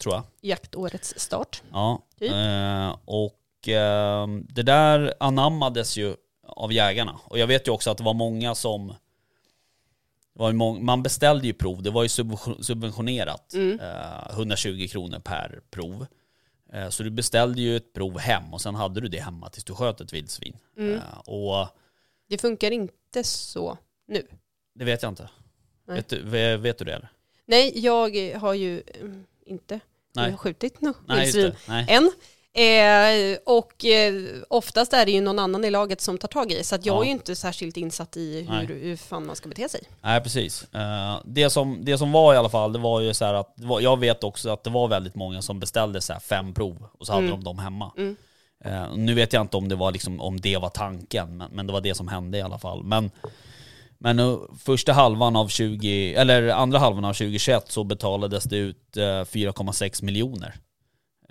tror 0.00 0.14
jag. 0.14 0.22
Jaktårets 0.40 1.14
start. 1.16 1.62
Ja. 1.72 2.02
Typ. 2.18 2.32
Eh, 2.32 2.96
och 3.04 3.68
ehm, 3.68 4.46
det 4.50 4.62
där 4.62 5.14
anammades 5.20 5.96
ju 5.96 6.16
av 6.46 6.72
jägarna. 6.72 7.18
Och 7.24 7.38
jag 7.38 7.46
vet 7.46 7.68
ju 7.68 7.72
också 7.72 7.90
att 7.90 7.98
det 7.98 8.04
var 8.04 8.14
många 8.14 8.54
som 8.54 8.94
var 10.32 10.48
ju 10.50 10.54
mång- 10.56 10.82
man 10.84 11.02
beställde 11.02 11.46
ju 11.46 11.52
prov, 11.52 11.82
det 11.82 11.90
var 11.90 12.02
ju 12.02 12.08
subvention- 12.08 12.62
subventionerat. 12.62 13.52
Mm. 13.54 13.80
Eh, 13.80 14.30
120 14.32 14.86
kronor 14.90 15.18
per 15.18 15.60
prov. 15.70 16.06
Eh, 16.72 16.88
så 16.88 17.02
du 17.02 17.10
beställde 17.10 17.60
ju 17.62 17.76
ett 17.76 17.92
prov 17.92 18.18
hem 18.18 18.54
och 18.54 18.60
sen 18.60 18.74
hade 18.74 19.00
du 19.00 19.08
det 19.08 19.20
hemma 19.20 19.48
tills 19.48 19.64
du 19.64 19.74
sköt 19.74 20.00
ett 20.00 20.12
vildsvin. 20.12 20.56
Mm. 20.78 20.94
Eh, 20.94 21.18
och 21.18 21.68
Det 22.28 22.38
funkar 22.38 22.70
inte 22.70 23.24
så 23.24 23.78
nu. 24.08 24.26
det 24.74 24.84
vet 24.84 25.02
jag 25.02 25.12
inte. 25.12 25.28
Nej. 25.86 25.96
Vet 25.96 26.08
du, 26.08 26.22
ve- 26.22 26.56
vet 26.56 26.78
du 26.78 26.84
det 26.84 26.92
eller? 26.94 27.08
Nej, 27.46 27.72
jag 27.80 28.34
har 28.38 28.54
ju 28.54 28.82
mm, 29.00 29.24
inte 29.46 29.80
Nej. 30.14 30.24
jag 30.24 30.30
har 30.32 30.38
skjutit 30.38 30.80
något 30.80 30.96
vildsvin 31.08 31.52
än. 31.68 32.10
Eh, 32.56 33.38
och 33.46 33.84
eh, 33.84 34.24
oftast 34.48 34.92
är 34.92 35.06
det 35.06 35.12
ju 35.12 35.20
någon 35.20 35.38
annan 35.38 35.64
i 35.64 35.70
laget 35.70 36.00
som 36.00 36.18
tar 36.18 36.28
tag 36.28 36.52
i 36.52 36.64
så 36.64 36.74
jag 36.74 36.86
Ja. 36.86 37.00
är 37.00 37.04
ju 37.04 37.10
inte 37.10 37.36
särskilt 37.36 37.76
insatt 37.76 38.16
i 38.16 38.46
Nej. 38.50 38.66
hur, 38.66 38.80
hur 38.80 38.96
fan 38.96 39.26
man 39.26 39.36
ska 39.36 39.48
bete 39.48 39.68
sig. 39.68 39.82
Nej 40.02 40.20
precis. 40.20 40.74
Eh, 40.74 41.20
det, 41.24 41.50
som, 41.50 41.84
det 41.84 41.98
som 41.98 42.12
var 42.12 42.34
i 42.34 42.36
alla 42.36 42.48
fall, 42.48 42.72
det 42.72 42.78
var 42.78 43.00
ju 43.00 43.14
så 43.14 43.24
här 43.24 43.34
att, 43.34 43.52
var, 43.56 43.80
jag 43.80 43.98
vet 44.00 44.24
också 44.24 44.50
att 44.50 44.64
det 44.64 44.70
var 44.70 44.88
väldigt 44.88 45.14
många 45.14 45.42
som 45.42 45.60
beställde 45.60 46.00
så 46.00 46.12
här 46.12 46.20
fem 46.20 46.54
prov 46.54 46.86
och 46.98 47.06
så 47.06 47.12
hade 47.12 47.26
Mm. 47.26 47.38
de 47.38 47.44
dem 47.44 47.58
hemma. 47.58 47.92
Mm. 47.96 48.16
Eh, 48.64 48.96
nu 48.96 49.14
vet 49.14 49.32
jag 49.32 49.40
inte 49.40 49.56
om 49.56 49.68
det 49.68 49.76
var 49.76 49.92
liksom, 49.92 50.20
om 50.20 50.40
det 50.40 50.56
var 50.56 50.68
tanken, 50.68 51.36
men, 51.36 51.50
men 51.52 51.66
det 51.66 51.72
var 51.72 51.80
det 51.80 51.94
som 51.94 52.08
hände 52.08 52.38
i 52.38 52.42
alla 52.42 52.58
fall. 52.58 52.82
Men, 52.84 53.10
men 53.98 54.20
uh, 54.20 54.38
första 54.58 54.92
halvan 54.92 55.36
av 55.36 55.48
20, 55.48 56.14
eller 56.14 56.48
andra 56.48 56.78
halvan 56.78 57.04
av 57.04 57.12
2021 57.12 57.64
så 57.68 57.84
betalades 57.84 58.44
det 58.44 58.56
ut 58.56 58.96
eh, 58.96 59.00
4,6 59.02 60.04
miljoner 60.04 60.54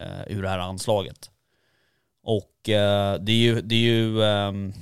uh, 0.02 0.38
ur 0.38 0.42
det 0.42 0.50
här 0.50 0.60
anslaget. 0.60 1.30
Och 2.24 2.70
eh, 2.70 3.20
det 3.20 3.32
är 3.32 3.38
ju, 3.38 3.62
det 3.62 3.76
är 3.76 3.80
ju 3.80 4.24
ehm, 4.24 4.74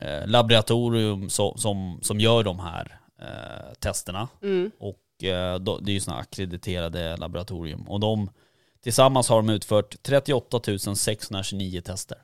eh, 0.00 0.26
laboratorium 0.26 1.30
som, 1.30 1.58
som, 1.58 1.98
som 2.02 2.20
gör 2.20 2.44
de 2.44 2.58
här 2.58 2.98
eh, 3.20 3.72
testerna. 3.80 4.28
Mm. 4.42 4.70
Och 4.78 5.24
eh, 5.24 5.58
det 5.58 5.90
är 5.90 5.94
ju 5.94 6.00
sådana 6.00 6.20
akkrediterade 6.20 7.16
laboratorium. 7.16 7.88
Och 7.88 8.00
de, 8.00 8.30
tillsammans 8.82 9.28
har 9.28 9.36
de 9.36 9.48
utfört 9.50 10.02
38 10.02 10.60
629 10.96 11.80
tester. 11.80 12.18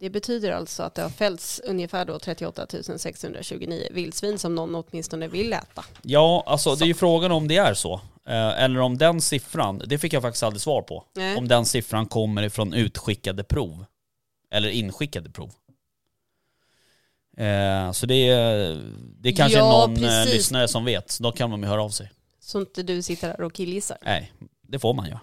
Det 0.00 0.10
betyder 0.10 0.52
alltså 0.52 0.82
att 0.82 0.94
det 0.94 1.02
har 1.02 1.08
fällts 1.10 1.60
ungefär 1.64 2.04
då 2.04 2.18
38 2.18 2.66
629 2.96 3.88
vildsvin 3.90 4.38
som 4.38 4.54
någon 4.54 4.74
åtminstone 4.74 5.28
vill 5.28 5.52
äta. 5.52 5.84
Ja, 6.02 6.44
alltså 6.46 6.74
det 6.74 6.84
är 6.84 6.86
ju 6.86 6.94
frågan 6.94 7.32
om 7.32 7.48
det 7.48 7.56
är 7.56 7.74
så. 7.74 7.94
Eh, 8.26 8.62
eller 8.62 8.80
om 8.80 8.98
den 8.98 9.20
siffran, 9.20 9.82
det 9.86 9.98
fick 9.98 10.12
jag 10.12 10.22
faktiskt 10.22 10.42
aldrig 10.42 10.60
svar 10.60 10.82
på. 10.82 11.04
Nej. 11.14 11.36
Om 11.36 11.48
den 11.48 11.64
siffran 11.66 12.06
kommer 12.06 12.42
ifrån 12.42 12.74
utskickade 12.74 13.44
prov. 13.44 13.84
Eller 14.50 14.68
inskickade 14.68 15.30
prov. 15.30 15.52
Eh, 17.36 17.92
så 17.92 18.06
det 18.06 18.28
är, 18.28 18.80
det 19.20 19.28
är 19.28 19.36
kanske 19.36 19.58
Ja, 19.58 19.86
någon 19.86 19.96
eh, 19.96 20.02
precis. 20.02 20.34
lyssnare 20.34 20.68
som 20.68 20.84
vet, 20.84 21.10
så 21.10 21.22
då 21.22 21.32
kan 21.32 21.50
de 21.50 21.62
ju 21.62 21.68
höra 21.68 21.82
av 21.82 21.90
sig. 21.90 22.12
Så 22.40 22.60
inte 22.60 22.82
du 22.82 23.02
sitter 23.02 23.28
här 23.28 23.40
och 23.40 23.52
killgissar. 23.52 23.98
Nej, 24.02 24.32
det 24.72 24.78
får 24.78 24.94
man 24.94 25.06
ju. 25.06 25.14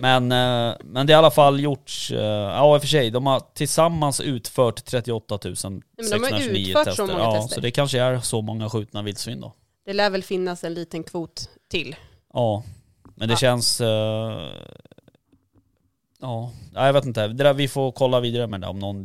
men, 0.00 0.32
eh, 0.32 0.76
men 0.84 1.06
det 1.06 1.12
har 1.12 1.18
i 1.22 1.24
alla 1.24 1.30
fall 1.30 1.60
gjorts, 1.60 2.10
eh, 2.10 2.18
ja 2.22 2.74
i 2.74 2.78
och 2.78 2.82
för 2.82 2.88
sig, 2.88 3.10
de 3.10 3.26
har 3.26 3.40
tillsammans 3.54 4.20
utfört 4.20 4.84
38 4.84 5.38
men 5.44 5.82
de 5.96 6.02
har 6.02 6.08
629 6.10 6.68
utfört 6.68 6.84
så 6.84 6.90
tester. 6.90 7.06
många 7.06 7.18
ja, 7.18 7.40
tester. 7.40 7.54
Så 7.54 7.60
det 7.60 7.70
kanske 7.70 8.00
är 8.00 8.20
så 8.20 8.42
många 8.42 8.70
skjutna 8.70 9.02
vildsvin 9.02 9.40
då. 9.40 9.52
Det 9.86 9.92
lär 9.92 10.10
väl 10.10 10.22
finnas 10.22 10.64
en 10.64 10.74
liten 10.74 11.02
kvot 11.02 11.48
till. 11.70 11.96
Ja, 12.32 12.62
men 13.14 13.28
det 13.28 13.32
Ja. 13.32 13.38
känns... 13.38 13.80
eh, 13.80 14.50
ja, 16.20 16.50
jag 16.74 16.92
vet 16.92 17.04
inte. 17.04 17.28
Det 17.28 17.44
där, 17.44 17.54
vi 17.54 17.68
får 17.68 17.92
kolla 17.92 18.20
vidare 18.20 18.46
med 18.46 18.60
det. 18.60 18.66
Om, 18.66 18.78
någon, 18.78 18.96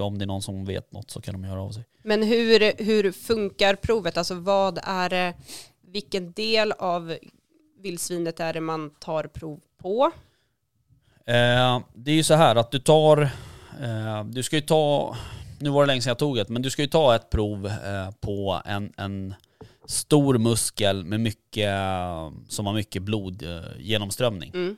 om 0.00 0.18
det 0.18 0.24
är 0.24 0.26
någon 0.26 0.42
som 0.42 0.64
vet 0.64 0.92
något 0.92 1.10
så 1.10 1.20
kan 1.20 1.34
de 1.42 1.48
göra 1.48 1.62
av 1.62 1.70
sig. 1.70 1.84
Men 2.02 2.22
hur, 2.22 2.84
hur 2.84 3.12
funkar 3.12 3.74
provet? 3.74 4.16
Alltså 4.16 4.34
vad 4.34 4.78
är 4.82 5.08
det, 5.08 5.34
vilken 5.86 6.32
del 6.32 6.72
av 6.72 7.16
vildsvinet 7.82 8.40
är 8.40 8.52
det 8.52 8.60
man 8.60 8.90
tar 8.90 9.24
prov 9.24 9.60
på? 9.82 10.10
Eh, 11.26 11.80
det 11.94 12.10
är 12.10 12.14
ju 12.14 12.22
så 12.22 12.34
här 12.34 12.56
att 12.56 12.70
du 12.70 12.78
tar... 12.78 13.22
Eh, 13.82 14.24
du 14.24 14.42
ska 14.42 14.56
ju 14.56 14.62
ta... 14.62 15.16
Nu 15.60 15.70
var 15.70 15.82
det 15.82 15.86
länge 15.86 16.00
sedan 16.00 16.10
jag 16.10 16.18
tog 16.18 16.38
ett, 16.38 16.48
men 16.48 16.62
du 16.62 16.70
ska 16.70 16.82
ju 16.82 16.88
ta 16.88 17.14
ett 17.14 17.30
prov 17.30 17.66
eh, 17.66 18.10
på 18.20 18.62
en, 18.64 18.92
en 18.96 19.34
stor 19.86 20.38
muskel 20.38 21.04
med 21.04 21.20
mycket, 21.20 21.74
som 22.48 22.66
har 22.66 22.72
mycket 22.72 23.02
blodgenomströmning. 23.02 23.78
Eh, 23.80 23.86
genomströmning. 23.86 24.50
Mm. 24.54 24.76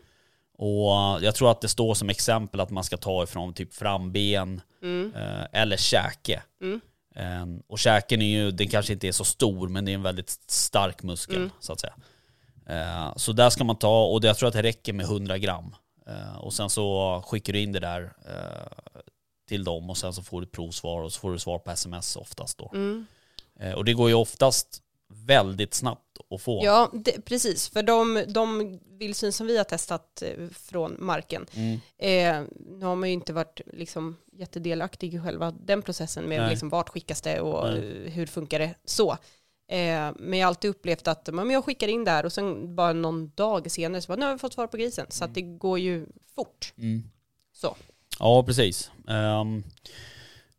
Och 0.58 0.90
jag 1.22 1.34
tror 1.34 1.50
att 1.50 1.60
det 1.60 1.68
står 1.68 1.94
som 1.94 2.10
exempel 2.10 2.60
att 2.60 2.70
man 2.70 2.84
ska 2.84 2.96
ta 2.96 3.22
ifrån 3.22 3.54
typ 3.54 3.74
framben 3.74 4.60
Mm. 4.82 5.12
eh, 5.14 5.46
eller 5.60 5.76
käke. 5.76 6.42
Mm. 6.62 6.80
Eh, 7.16 7.60
och 7.68 7.78
käken 7.78 8.22
är 8.22 8.26
ju, 8.26 8.50
den 8.50 8.68
kanske 8.68 8.92
inte 8.92 9.08
är 9.08 9.12
så 9.12 9.24
stor 9.24 9.68
men 9.68 9.84
det 9.84 9.90
är 9.90 9.94
en 9.94 10.02
väldigt 10.02 10.30
stark 10.46 11.02
muskel 11.02 11.36
Mm. 11.36 11.50
så 11.60 11.72
att 11.72 11.80
säga. 11.80 11.94
Eh, 12.70 13.12
så 13.16 13.32
där 13.32 13.50
ska 13.50 13.64
man 13.64 13.76
ta, 13.76 14.04
och 14.04 14.24
jag 14.24 14.36
tror 14.36 14.48
att 14.48 14.54
det 14.54 14.62
räcker 14.62 14.92
med 14.92 15.06
100 15.06 15.38
gram. 15.38 15.74
Eh, 16.06 16.36
och 16.36 16.52
sen 16.52 16.70
så 16.70 17.22
skickar 17.26 17.52
du 17.52 17.60
in 17.60 17.72
det 17.72 17.80
där 17.80 18.02
eh, 18.02 18.88
till 19.48 19.64
dem 19.64 19.90
och 19.90 19.96
sen 19.96 20.12
så 20.12 20.22
får 20.22 20.40
du 20.40 20.46
ett 20.46 20.52
provsvar 20.52 21.02
och 21.02 21.12
så 21.12 21.20
får 21.20 21.32
du 21.32 21.38
svar 21.38 21.58
på 21.58 21.70
sms 21.70 22.16
oftast 22.16 22.58
då. 22.58 22.70
Mm. 22.74 23.06
Och 23.76 23.84
det 23.84 23.92
går 23.92 24.08
ju 24.08 24.14
oftast 24.14 24.82
väldigt 25.12 25.74
snabbt 25.74 26.18
att 26.34 26.42
få. 26.42 26.64
Ja, 26.64 26.90
det, 26.92 27.24
precis. 27.24 27.68
För 27.68 27.82
de, 27.82 28.24
de 28.28 28.78
vildsvin 28.98 29.32
som 29.32 29.46
vi 29.46 29.56
har 29.56 29.64
testat 29.64 30.22
från 30.52 30.96
marken, 30.98 31.46
Mm. 31.54 31.80
eh, 31.98 32.48
nu 32.78 32.86
har 32.86 32.96
man 32.96 33.08
ju 33.08 33.12
inte 33.12 33.32
varit 33.32 33.60
liksom, 33.72 34.16
jättedelaktig 34.32 35.14
i 35.14 35.20
själva 35.20 35.50
den 35.50 35.82
processen 35.82 36.24
med 36.24 36.40
Nej. 36.40 36.50
liksom, 36.50 36.68
vart 36.68 36.88
skickas 36.88 37.20
det 37.20 37.40
och 37.40 37.70
Nej. 37.70 38.10
hur 38.10 38.26
funkar 38.26 38.58
det 38.58 38.74
så. 38.84 39.16
Eh, 39.70 40.12
men 40.16 40.38
jag 40.38 40.46
har 40.46 40.48
alltid 40.48 40.70
upplevt 40.70 41.08
att 41.08 41.28
men 41.32 41.50
jag 41.50 41.64
skickar 41.64 41.88
in 41.88 42.04
där 42.04 42.24
och 42.24 42.32
sen 42.32 42.74
bara 42.74 42.92
någon 42.92 43.30
dag 43.34 43.70
senare 43.70 44.02
så 44.02 44.08
bara, 44.08 44.16
nu 44.16 44.26
har 44.26 44.32
vi 44.32 44.38
fått 44.38 44.52
svar 44.52 44.66
på 44.66 44.76
grisen. 44.76 45.06
Så 45.08 45.24
att 45.24 45.34
det 45.34 45.42
går 45.42 45.78
ju 45.78 46.06
fort. 46.34 46.72
Mm. 46.78 47.02
Så. 47.52 47.76
Ja, 48.18 48.42
precis. 48.42 48.90
Ehm, 49.08 49.64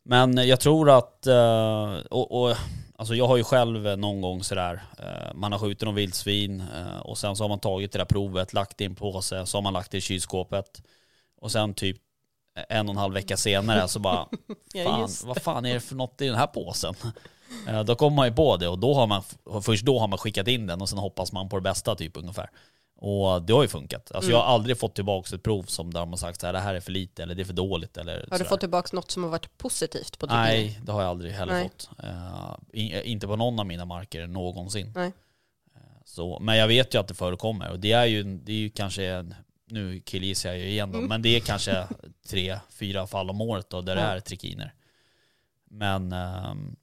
men 0.03 0.47
jag 0.47 0.59
tror 0.59 0.89
att, 0.89 1.27
eh, 1.27 1.93
och, 2.09 2.41
och, 2.41 2.55
alltså 2.95 3.15
jag 3.15 3.27
har 3.27 3.37
ju 3.37 3.43
själv 3.43 3.97
någon 3.99 4.21
gång 4.21 4.43
sådär, 4.43 4.83
eh, 4.99 5.33
man 5.35 5.51
har 5.51 5.59
skjutit 5.59 5.83
någon 5.83 5.95
vildsvin 5.95 6.63
och 7.01 7.17
sen 7.17 7.35
så 7.35 7.43
har 7.43 7.49
man 7.49 7.59
tagit 7.59 7.91
det 7.91 7.97
där 7.97 8.05
provet, 8.05 8.53
lagt 8.53 8.77
det 8.77 8.83
i 8.83 8.87
en 8.87 8.95
påse, 8.95 9.45
så 9.45 9.57
har 9.57 9.61
man 9.61 9.73
lagt 9.73 9.91
det 9.91 9.97
i 9.97 10.01
kylskåpet. 10.01 10.83
Och 11.41 11.51
sen 11.51 11.73
typ 11.73 11.97
en 12.69 12.87
och 12.87 12.93
en 12.93 12.97
halv 12.97 13.13
vecka 13.13 13.37
senare 13.37 13.87
så 13.87 13.99
bara, 13.99 14.27
Ja, 14.73 14.83
fan, 14.83 15.01
just 15.01 15.23
vad 15.23 15.41
fan 15.41 15.65
är 15.65 15.73
det 15.73 15.79
för 15.79 15.95
något 15.95 16.21
i 16.21 16.27
den 16.27 16.35
här 16.35 16.47
påsen? 16.47 16.95
Eh, 17.67 17.83
Då 17.83 17.95
kommer 17.95 18.15
man 18.15 18.27
ju 18.27 18.33
på 18.33 18.57
det 18.57 18.67
och 18.67 18.79
då 18.79 18.93
har 18.93 19.07
man, 19.07 19.23
först 19.61 19.85
då 19.85 19.99
har 19.99 20.07
man 20.07 20.17
skickat 20.19 20.47
in 20.47 20.67
den 20.67 20.81
och 20.81 20.89
sen 20.89 20.97
hoppas 20.99 21.31
man 21.31 21.49
på 21.49 21.55
det 21.55 21.61
bästa 21.61 21.95
typ 21.95 22.17
ungefär. 22.17 22.49
Och 23.03 23.41
det 23.41 23.53
har 23.53 23.61
ju 23.61 23.67
funkat. 23.67 24.11
Alltså 24.11 24.29
Mm. 24.31 24.39
jag 24.39 24.45
har 24.45 24.53
aldrig 24.53 24.79
fått 24.79 24.95
tillbaka 24.95 25.35
ett 25.35 25.43
prov 25.43 25.63
som 25.63 25.93
där 25.93 25.99
de 25.99 26.09
har 26.09 26.17
sagt 26.17 26.39
så 26.39 26.45
här, 26.45 26.53
det 26.53 26.59
här 26.59 26.73
är 26.75 26.79
för 26.79 26.91
lite 26.91 27.23
eller 27.23 27.35
det 27.35 27.41
är 27.41 27.45
för 27.45 27.53
dåligt 27.53 27.97
eller 27.97 28.27
Har 28.31 28.39
du 28.39 28.45
fått 28.45 28.59
tillbaka 28.59 28.89
något 28.95 29.11
som 29.11 29.23
har 29.23 29.29
varit 29.29 29.57
positivt 29.57 30.19
på 30.19 30.27
trikiner? 30.27 30.43
Nej, 30.43 30.79
det 30.83 30.91
har 30.91 31.01
jag 31.01 31.09
aldrig 31.09 31.31
heller 31.33 31.53
Nej. 31.53 31.63
fått. 31.63 31.89
I, 32.73 33.01
inte 33.11 33.27
på 33.27 33.35
någon 33.35 33.59
av 33.59 33.65
mina 33.65 33.85
marker 33.85 34.27
någonsin. 34.27 34.91
Nej. 34.95 35.11
Så, 36.05 36.39
men 36.39 36.57
jag 36.57 36.67
vet 36.67 36.93
ju 36.95 36.99
att 36.99 37.07
det 37.07 37.13
förekommer 37.13 37.69
och 37.71 37.79
det 37.79 37.91
är 37.91 38.05
ju, 38.05 38.23
det 38.23 38.51
är 38.51 38.55
ju 38.57 38.69
kanske, 38.69 39.05
en, 39.05 39.35
nu 39.67 39.99
killgissar 39.99 40.49
jag 40.49 40.59
ju 40.59 40.69
igen 40.69 40.91
då, 40.91 40.97
Mm. 40.97 41.09
men 41.09 41.21
det 41.21 41.29
är 41.35 41.39
kanske 41.45 41.87
tre, 42.27 42.59
fyra 42.69 43.07
fall 43.07 43.29
om 43.29 43.41
året 43.41 43.69
då 43.69 43.81
där 43.81 43.95
det 43.95 44.01
Ja. 44.01 44.07
är 44.07 44.19
trikiner. 44.19 44.73
Men, 45.69 46.11
ehm, 46.11 46.75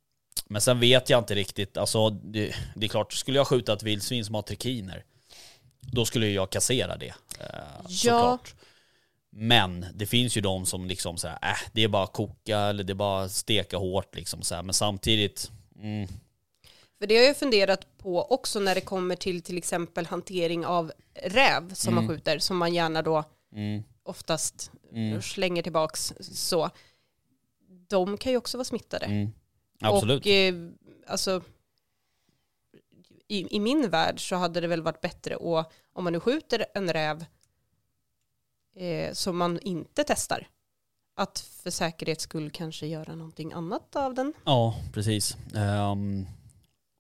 men 0.49 0.61
sen 0.63 0.81
vet 0.81 1.11
jag 1.11 1.19
inte 1.19 1.35
riktigt, 1.35 1.77
alltså 1.77 2.11
det, 2.11 2.55
det 2.77 2.87
är 2.87 2.89
klart, 2.89 3.13
skulle 3.13 3.39
jag 3.39 3.47
skjuta 3.47 3.73
ett 3.73 3.83
vildsvin 3.83 4.25
som 4.25 4.35
har 4.35 4.43
trikiner, 4.43 5.05
då 5.81 6.05
skulle 6.05 6.29
jag 6.29 6.51
kassera 6.51 6.97
det. 6.97 7.15
Eh, 7.41 7.87
såklart. 7.89 8.55
Men 9.31 9.87
det 9.95 10.07
finns 10.07 10.37
ju 10.37 10.41
de 10.41 10.67
som 10.67 10.87
liksom 10.87 11.17
så 11.17 11.29
här, 11.29 11.39
äh, 11.43 11.57
det 11.73 11.83
är 11.85 11.89
bara 11.89 12.07
koka 12.07 12.59
eller 12.59 12.85
det 12.85 12.93
är 12.93 12.95
bara 12.95 13.29
steka 13.29 13.77
hårt 13.77 14.15
liksom 14.15 14.43
så 14.43 14.55
här. 14.55 14.63
Men 14.63 14.75
samtidigt, 14.75 15.51
mm, 15.83 16.09
För 16.99 17.07
det 17.07 17.17
har 17.17 17.25
jag 17.25 17.37
funderat 17.37 17.99
på 17.99 18.23
också 18.23 18.61
när 18.61 18.75
det 18.75 18.81
kommer 18.81 19.17
till 19.17 19.43
till 19.43 19.59
exempel 19.59 20.07
hantering 20.07 20.67
av 20.67 20.93
räv 21.15 21.75
som 21.75 21.93
Mm. 21.93 22.05
man 22.05 22.15
skjuter, 22.17 22.39
som 22.39 22.57
man 22.57 22.75
gärna 22.75 23.03
då 23.03 23.25
mm, 23.55 23.83
oftast 24.03 24.71
mm, 24.93 25.23
slänger 25.23 25.63
tillbaks 25.63 26.13
så. 26.21 26.71
De 27.89 28.19
kan 28.19 28.33
ju 28.33 28.39
också 28.39 28.57
vara 28.57 28.65
smittade. 28.65 29.31
Absolut. 29.81 30.21
Och 30.21 30.27
eh, 30.27 30.55
alltså, 31.07 31.43
i, 33.29 33.57
i 33.57 33.61
min 33.61 33.91
värld 33.91 34.29
så 34.29 34.37
hade 34.37 34.61
det 34.61 34.67
väl 34.67 34.83
varit 34.83 35.01
bättre 35.01 35.35
att, 35.35 35.73
om 35.93 36.05
man 36.05 36.13
nu 36.13 36.21
skjuter 36.21 36.65
en 36.75 36.93
räv 36.93 37.25
eh, 38.77 39.13
som 39.13 39.37
man 39.37 39.59
inte 39.61 40.05
testar, 40.07 40.49
att 41.17 41.39
för 41.63 41.71
säkerhets 41.71 42.25
skull 42.25 42.51
kanske 42.51 42.87
göra 42.87 43.15
någonting 43.15 43.53
annat 43.53 43.97
av 43.97 44.15
den. 44.15 44.33
Ja, 44.45 44.75
precis. 44.93 45.37
Ehm, 45.55 46.27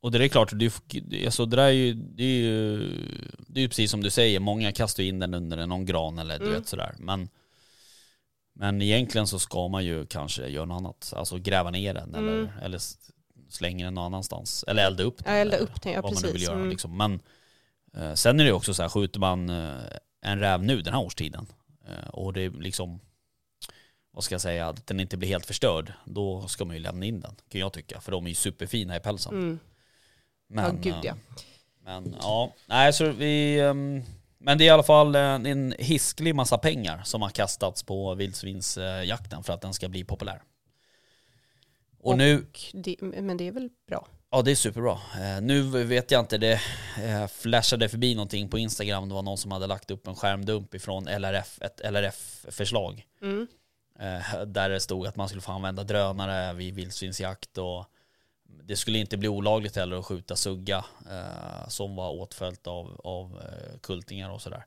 och 0.00 0.10
det 0.12 0.24
är 0.24 0.28
klart, 0.28 0.50
det 0.54 0.66
är, 0.66 1.24
alltså 1.24 1.46
det 1.46 1.56
där 1.56 1.62
är 1.66 1.70
ju, 1.70 1.94
det 1.94 2.22
är 2.22 2.40
ju, 2.42 2.78
det 3.48 3.60
är 3.60 3.62
ju 3.62 3.68
precis 3.68 3.90
som 3.90 4.02
du 4.02 4.10
säger, 4.10 4.40
många 4.40 4.72
kastar 4.72 5.02
in 5.02 5.18
den 5.18 5.34
under 5.34 5.66
någon 5.66 5.84
gran 5.86 6.18
eller 6.18 6.38
du 6.38 6.44
Mm. 6.44 6.58
vet 6.58 6.68
sådär. 6.68 6.94
Men, 6.98 7.28
men 8.58 8.82
egentligen 8.82 9.26
så 9.26 9.38
ska 9.38 9.68
man 9.68 9.84
ju 9.84 10.06
kanske 10.06 10.48
göra 10.48 10.64
något 10.64 10.76
annat, 10.78 11.12
alltså 11.16 11.38
gräva 11.38 11.70
ner 11.70 11.94
den 11.94 12.14
Mm. 12.14 12.28
eller, 12.28 12.52
eller 12.62 12.76
s- 12.76 12.98
slänga 13.48 13.84
den 13.84 13.94
någon 13.94 14.04
annanstans. 14.04 14.64
Eller 14.68 14.86
elda 14.86 15.02
upp 15.02 15.24
den. 15.24 15.34
Ja, 15.34 15.40
elda 15.40 15.56
upp 15.56 15.82
den, 15.82 15.92
ja, 15.92 16.00
vad 16.02 16.12
man 16.14 16.22
nu 16.22 16.26
vill 16.26 16.32
precis. 16.32 16.48
göra 16.48 16.56
Mm. 16.58 16.70
liksom. 16.70 16.96
Men 16.96 17.20
eh, 17.96 18.14
sen 18.14 18.40
är 18.40 18.44
det 18.44 18.48
ju 18.50 18.54
också 18.56 18.74
så 18.74 18.82
här, 18.82 18.88
skjuter 18.88 19.20
man 19.20 19.50
eh, 19.50 19.76
en 20.20 20.38
räv 20.38 20.62
nu 20.62 20.82
den 20.82 20.94
här 20.94 21.00
årstiden 21.00 21.46
eh, 21.88 22.08
och 22.08 22.32
det 22.32 22.40
är 22.40 22.50
liksom 22.50 23.00
vad 24.10 24.24
ska 24.24 24.34
jag 24.34 24.40
säga, 24.42 24.68
att 24.68 24.86
den 24.86 25.00
inte 25.00 25.16
blir 25.16 25.28
helt 25.28 25.46
förstörd, 25.46 25.92
då 26.04 26.48
ska 26.48 26.64
man 26.64 26.76
ju 26.76 26.82
lämna 26.82 27.06
in 27.06 27.20
den, 27.20 27.34
kan 27.48 27.60
jag 27.60 27.72
tycka. 27.72 28.00
För 28.00 28.12
de 28.12 28.24
är 28.24 28.28
ju 28.28 28.34
superfina 28.34 28.96
i 28.96 29.00
pälsen. 29.00 29.32
Mm. 29.34 29.58
Men, 30.48 30.64
ja, 30.64 30.70
gud 30.82 31.04
ja. 31.04 31.10
eh, 31.10 31.16
Men 31.84 32.16
ja, 32.20 32.54
nej 32.66 32.92
så 32.92 33.10
vi... 33.10 33.60
Men 34.40 34.58
det 34.58 34.64
är 34.64 34.66
i 34.66 34.70
alla 34.70 34.82
fall 34.82 35.14
en, 35.14 35.46
en 35.46 35.74
hisklig 35.78 36.34
massa 36.34 36.58
pengar 36.58 37.02
som 37.04 37.22
har 37.22 37.30
kastats 37.30 37.82
på 37.82 38.14
vildsvinsjakten 38.14 39.42
för 39.42 39.52
att 39.52 39.60
den 39.60 39.74
ska 39.74 39.88
bli 39.88 40.04
populär. 40.04 40.42
Och, 42.00 42.12
Och- 42.12 42.18
nu, 42.18 42.46
Det, 42.72 42.96
men 43.00 43.36
det 43.36 43.46
är 43.48 43.52
väl 43.52 43.70
bra. 43.88 44.08
ja 44.30 44.42
det 44.42 44.50
är 44.50 44.54
superbra. 44.54 44.92
Eh, 45.20 45.40
nu 45.42 45.62
vet 45.84 46.10
jag 46.10 46.20
inte, 46.20 46.38
det 46.38 46.60
eh, 47.04 47.26
flashade 47.26 47.88
förbi 47.88 48.14
någonting 48.14 48.48
på 48.48 48.58
Instagram, 48.58 49.08
det 49.08 49.14
var 49.14 49.22
någon 49.22 49.38
som 49.38 49.52
hade 49.52 49.66
lagt 49.66 49.90
upp 49.90 50.06
en 50.06 50.14
skärmdump 50.14 50.74
ifrån 50.74 51.04
LRF, 51.08 51.58
ett 51.62 51.80
LRF-förslag. 51.84 53.06
Mm. 53.22 53.46
Eh, 54.00 54.40
där 54.46 54.68
det 54.70 54.80
stod 54.80 55.06
att 55.06 55.16
man 55.16 55.28
skulle 55.28 55.42
få 55.42 55.52
använda 55.52 55.84
drönare 55.84 56.52
vid 56.54 56.74
vildsvinsjakt 56.74 57.58
och 57.58 57.84
det 58.48 58.76
skulle 58.76 58.98
inte 58.98 59.16
bli 59.16 59.28
olagligt 59.28 59.76
heller 59.76 59.96
att 59.96 60.06
skjuta 60.06 60.36
sugga 60.36 60.84
eh, 61.10 61.68
som 61.68 61.96
var 61.96 62.10
åtföljt 62.10 62.66
av, 62.66 63.00
av 63.04 63.40
eh, 63.40 63.78
kultingar 63.80 64.30
och 64.30 64.42
sådär. 64.42 64.66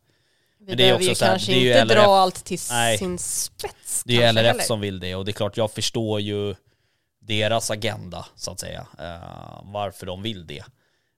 Vi 0.58 0.66
Men 0.66 0.78
det 0.78 0.84
är 0.84 0.88
behöver 0.88 1.04
ju 1.04 1.10
också 1.10 1.20
så 1.20 1.26
här, 1.26 1.32
kanske 1.32 1.52
det 1.52 1.58
är 1.58 1.62
ju 1.62 1.68
inte 1.68 1.82
LRF. 1.86 2.04
dra 2.04 2.16
allt 2.16 2.46
till 2.46 2.60
Nej. 2.70 2.98
sin 2.98 3.18
spets. 3.18 4.04
Det 4.06 4.14
är 4.18 4.28
ju 4.28 4.34
LRF 4.34 4.54
eller? 4.54 4.64
som 4.64 4.80
vill 4.80 5.00
det 5.00 5.16
och 5.16 5.26
det 5.26 5.32
är 5.32 5.34
klart 5.34 5.58
jag 5.58 5.72
förstår 5.72 6.20
ju 6.22 6.56
deras 7.20 7.72
agenda 7.72 8.26
så 8.36 8.52
att 8.52 8.60
säga. 8.60 8.88
Eh, 9.00 9.62
varför 9.64 10.06
de 10.06 10.22
vill 10.22 10.48
det. 10.48 10.64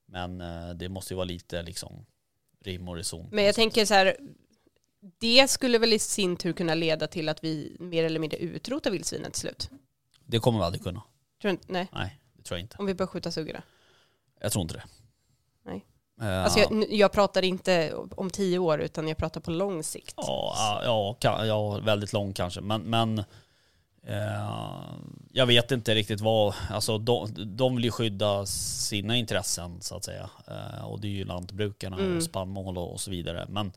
Men 0.05 0.41
eh, 0.41 0.70
det 0.70 0.89
måste 0.89 1.14
ju 1.14 1.16
vara 1.16 1.26
lite 1.26 1.61
liksom 1.61 2.05
rim 2.66 2.88
och 2.89 2.95
reson. 2.95 3.28
Men 3.32 3.43
jag 3.43 3.55
tänker 3.55 3.86
så 3.86 3.93
här, 3.93 4.18
det 5.20 5.47
skulle 5.49 5.78
väl 5.78 5.93
i 5.93 5.99
sin 5.99 6.38
tur 6.38 6.53
kunna 6.53 6.76
leda 6.76 7.07
till 7.07 7.30
att 7.30 7.43
vi 7.43 7.76
mer 7.80 8.03
eller 8.03 8.20
mindre 8.20 8.38
utrotar 8.39 8.91
vildsvinet 8.91 9.34
till 9.34 9.41
slut? 9.41 9.70
Det 10.26 10.39
kommer 10.39 10.59
vi 10.59 10.66
aldrig 10.66 10.84
kunna. 10.84 11.01
Tror 11.41 11.49
du 11.49 11.49
inte? 11.49 11.66
Nej, 11.68 11.88
Nej, 11.93 12.20
det 12.44 12.48
tror 12.48 12.58
jag 12.58 12.64
inte. 12.64 12.76
om 12.80 12.86
vi 12.86 12.94
börjar 12.94 13.08
skjuta 13.08 13.32
suggorna. 13.32 13.64
Jag 14.41 14.52
tror 14.52 14.62
inte 14.62 14.74
det. 14.76 14.84
Nej. 15.66 15.86
Eh, 16.22 16.44
Alltså 16.44 16.60
jag, 16.60 16.91
jag 16.94 17.12
pratar 17.12 17.41
inte 17.44 17.94
om 18.16 18.30
tio 18.30 18.60
år 18.60 18.82
utan 18.82 19.08
jag 19.08 19.18
pratar 19.18 19.41
på 19.41 19.52
lång 19.52 19.84
sikt. 19.84 20.14
Ja, 20.18 20.82
ja, 20.84 21.18
ja, 21.22 21.46
ja, 21.46 21.80
väldigt 21.80 22.14
lång 22.14 22.34
kanske. 22.34 22.62
Men, 22.62 22.82
men 22.82 23.20
eh, 24.08 24.94
jag 25.32 25.46
vet 25.46 25.72
inte 25.72 25.96
riktigt 25.96 26.22
vad, 26.22 26.54
alltså 26.70 26.98
de, 26.98 27.28
de 27.58 27.76
vill 27.76 27.86
ju 27.86 27.91
skydda 27.91 28.46
sina 28.46 29.16
intressen 29.18 29.82
så 29.82 29.96
att 29.96 30.04
säga. 30.04 30.30
Eh, 30.48 30.86
och 30.86 31.00
det 31.00 31.08
är 31.08 31.12
ju 31.12 31.26
lantbrukarna 31.26 31.98
Mm. 31.98 32.18
och 32.18 32.24
spannmål 32.24 32.78
och, 32.78 32.91
och 32.94 33.02
så 33.02 33.12
vidare. 33.12 33.46
Men 33.50 33.72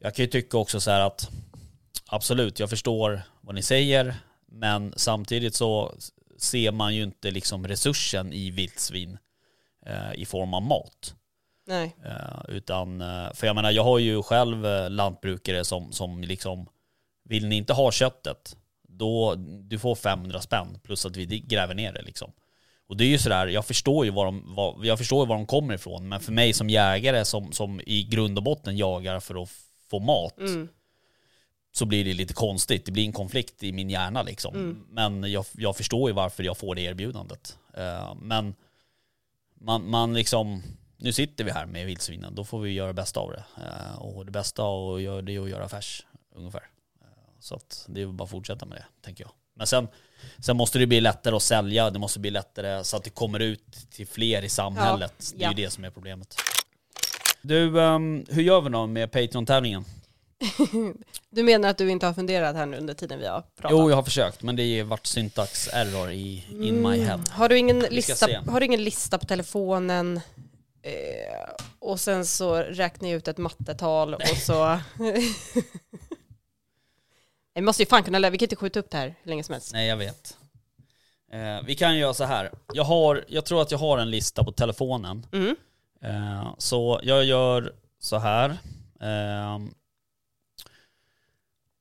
jag 0.00 0.14
kan 0.14 0.24
ju 0.24 0.30
tycka 0.30 0.58
också 0.58 0.80
så 0.80 0.90
här 0.90 1.00
att 1.00 1.28
absolut, 2.06 2.58
jag 2.60 2.70
förstår 2.70 3.22
vad 3.40 3.54
ni 3.54 3.62
säger. 3.62 4.16
Men 4.46 4.94
samtidigt 4.96 5.54
så 5.54 5.94
ser 6.38 6.72
man 6.72 6.94
ju 6.94 7.02
inte 7.02 7.30
liksom 7.30 7.68
resursen 7.68 8.32
i 8.32 8.50
vildsvin 8.50 9.18
eh, 9.86 10.14
i 10.14 10.26
form 10.26 10.54
av 10.54 10.62
mat. 10.62 11.14
Nej. 11.66 11.96
Eh, 12.04 12.56
utan, 12.56 13.00
eh, 13.00 13.32
för 13.34 13.46
jag 13.46 13.56
menar, 13.56 13.70
jag 13.70 13.84
har 13.84 13.98
ju 13.98 14.22
själv 14.22 14.90
lantbrukare 14.90 15.64
som, 15.64 15.92
som 15.92 16.22
liksom, 16.22 16.66
vill 17.24 17.46
ni 17.46 17.56
inte 17.56 17.72
ha 17.72 17.92
köttet, 17.92 18.56
då 18.88 19.34
du 19.38 19.78
får 19.78 19.94
500 19.94 20.40
spänn 20.40 20.78
plus 20.82 21.06
att 21.06 21.16
vi 21.16 21.26
gräver 21.26 21.74
ner 21.74 21.92
det 21.92 22.02
liksom. 22.02 22.32
Och 22.86 22.96
det 22.96 23.04
är 23.04 23.08
ju 23.08 23.18
sådär, 23.18 23.46
jag 23.46 23.66
förstår 23.66 24.04
ju 24.04 24.10
var 24.10 24.24
de, 24.24 24.54
var, 24.54 24.84
jag 24.84 24.98
förstår 24.98 25.24
ju 25.24 25.28
var 25.28 25.36
de 25.36 25.46
kommer 25.46 25.74
ifrån, 25.74 26.08
men 26.08 26.20
för 26.20 26.32
mig 26.32 26.52
som 26.52 26.70
jägare 26.70 27.24
som, 27.24 27.52
som 27.52 27.80
i 27.86 28.02
grund 28.02 28.38
och 28.38 28.44
botten 28.44 28.76
jagar 28.76 29.20
för 29.20 29.42
att 29.42 29.50
få 29.90 29.98
mat, 29.98 30.38
Mm. 30.38 30.68
Så 31.76 31.86
blir 31.86 32.04
det 32.04 32.14
lite 32.14 32.34
konstigt. 32.34 32.84
Det 32.84 32.92
blir 32.92 33.04
en 33.04 33.12
konflikt 33.12 33.62
i 33.62 33.72
min 33.72 33.90
hjärna 33.90 34.22
liksom. 34.22 34.54
Mm. 34.54 34.84
Men 34.90 35.32
jag, 35.32 35.44
jag 35.52 35.76
förstår 35.76 36.10
ju 36.10 36.14
varför 36.14 36.42
jag 36.42 36.58
får 36.58 36.74
det 36.74 36.82
erbjudandet. 36.82 37.58
Eh, 37.76 38.14
men 38.20 38.54
man, 39.60 39.90
man 39.90 40.14
liksom, 40.14 40.62
nu 40.96 41.12
sitter 41.12 41.44
vi 41.44 41.50
här 41.50 41.66
med 41.66 41.86
vildsvinen, 41.86 42.34
då 42.34 42.44
får 42.44 42.60
vi 42.60 42.72
göra 42.72 42.86
det 42.86 42.94
bästa 42.94 43.20
av 43.20 43.30
det. 43.30 43.44
Eh, 43.56 43.98
och 43.98 44.26
det 44.26 44.32
bästa 44.32 44.62
att 44.62 45.02
göra 45.02 45.22
det 45.22 45.34
är 45.34 45.40
att 45.40 45.50
göra 45.50 45.64
affärs, 45.64 46.06
ungefär. 46.34 46.68
Eh, 47.00 47.06
så 47.40 47.54
att 47.54 47.86
det 47.88 48.02
är 48.02 48.06
bara 48.06 48.24
att 48.24 48.30
fortsätta 48.30 48.66
med 48.66 48.78
det, 48.78 48.84
tänker 49.04 49.24
jag. 49.24 49.32
Men 49.54 49.66
sen, 49.66 49.88
sen 50.38 50.56
måste 50.56 50.78
det 50.78 50.86
bli 50.86 51.00
lättare 51.00 51.36
att 51.36 51.42
sälja, 51.42 51.90
det 51.90 51.98
måste 51.98 52.20
bli 52.20 52.30
lättare 52.30 52.84
så 52.84 52.96
att 52.96 53.04
det 53.04 53.10
kommer 53.10 53.40
ut 53.40 53.90
till 53.90 54.06
fler 54.06 54.42
i 54.42 54.48
samhället. 54.48 55.32
det 55.36 55.44
är 55.44 55.46
ja. 55.46 55.56
ju 55.56 55.64
det 55.64 55.70
som 55.70 55.84
är 55.84 55.90
problemet. 55.90 56.36
Du, 57.42 57.82
ehm, 57.82 58.26
hur 58.28 58.42
gör 58.42 58.60
vi 58.60 58.70
då 58.70 58.86
med 58.86 59.10
Patreon-tävlingen? 59.10 59.84
Du 61.30 61.42
menar 61.42 61.68
att 61.68 61.78
du 61.78 61.90
inte 61.90 62.06
har 62.06 62.14
funderat 62.14 62.56
här 62.56 62.66
nu 62.66 62.76
under 62.76 62.94
tiden 62.94 63.18
vi 63.18 63.26
har 63.26 63.40
pratat? 63.40 63.70
Jo, 63.70 63.90
jag 63.90 63.96
har 63.96 64.02
försökt, 64.02 64.42
men 64.42 64.56
det 64.56 64.78
har 64.78 64.84
varit 64.86 65.06
syntax 65.06 65.68
error 65.72 66.10
i 66.10 66.44
in 66.50 66.82
my 66.82 66.98
head. 66.98 67.14
Mm. 67.14 67.26
Har 67.30 67.48
du 67.48 67.58
ingen, 67.58 67.78
lista, 67.78 68.26
se. 68.26 68.40
har 68.48 68.60
du 68.60 68.66
ingen 68.66 68.84
lista 68.84 69.18
på 69.18 69.26
telefonen? 69.26 70.20
Eh, 70.82 70.92
och 71.78 72.00
sen 72.00 72.26
så 72.26 72.56
räknar 72.56 73.08
jag 73.08 73.16
ut 73.16 73.28
ett 73.28 73.38
mattetal 73.38 74.14
och 74.14 74.22
så... 74.22 74.78
Vi 77.54 77.60
måste 77.60 77.82
ju 77.82 77.86
fan 77.86 78.02
kunna 78.02 78.18
lära, 78.18 78.30
vi 78.30 78.38
kan 78.38 78.46
inte 78.46 78.56
skjuta 78.56 78.80
upp 78.80 78.90
det 78.90 78.98
här 78.98 79.14
hur 79.22 79.28
länge 79.30 79.44
som 79.44 79.52
helst. 79.52 79.72
Nej, 79.72 79.88
jag 79.88 79.96
vet. 79.96 80.36
Eh, 81.32 81.62
vi 81.66 81.74
kan 81.74 81.98
göra 81.98 82.14
så 82.14 82.24
här. 82.24 82.50
Jag, 82.72 82.84
har, 82.84 83.24
jag 83.28 83.44
tror 83.44 83.62
att 83.62 83.70
jag 83.70 83.78
har 83.78 83.98
en 83.98 84.10
lista 84.10 84.44
på 84.44 84.52
telefonen. 84.52 85.26
Mm. 85.32 85.56
Eh, 86.02 86.54
så 86.58 87.00
jag 87.02 87.24
gör 87.24 87.72
så 87.98 88.18
här. 88.18 88.58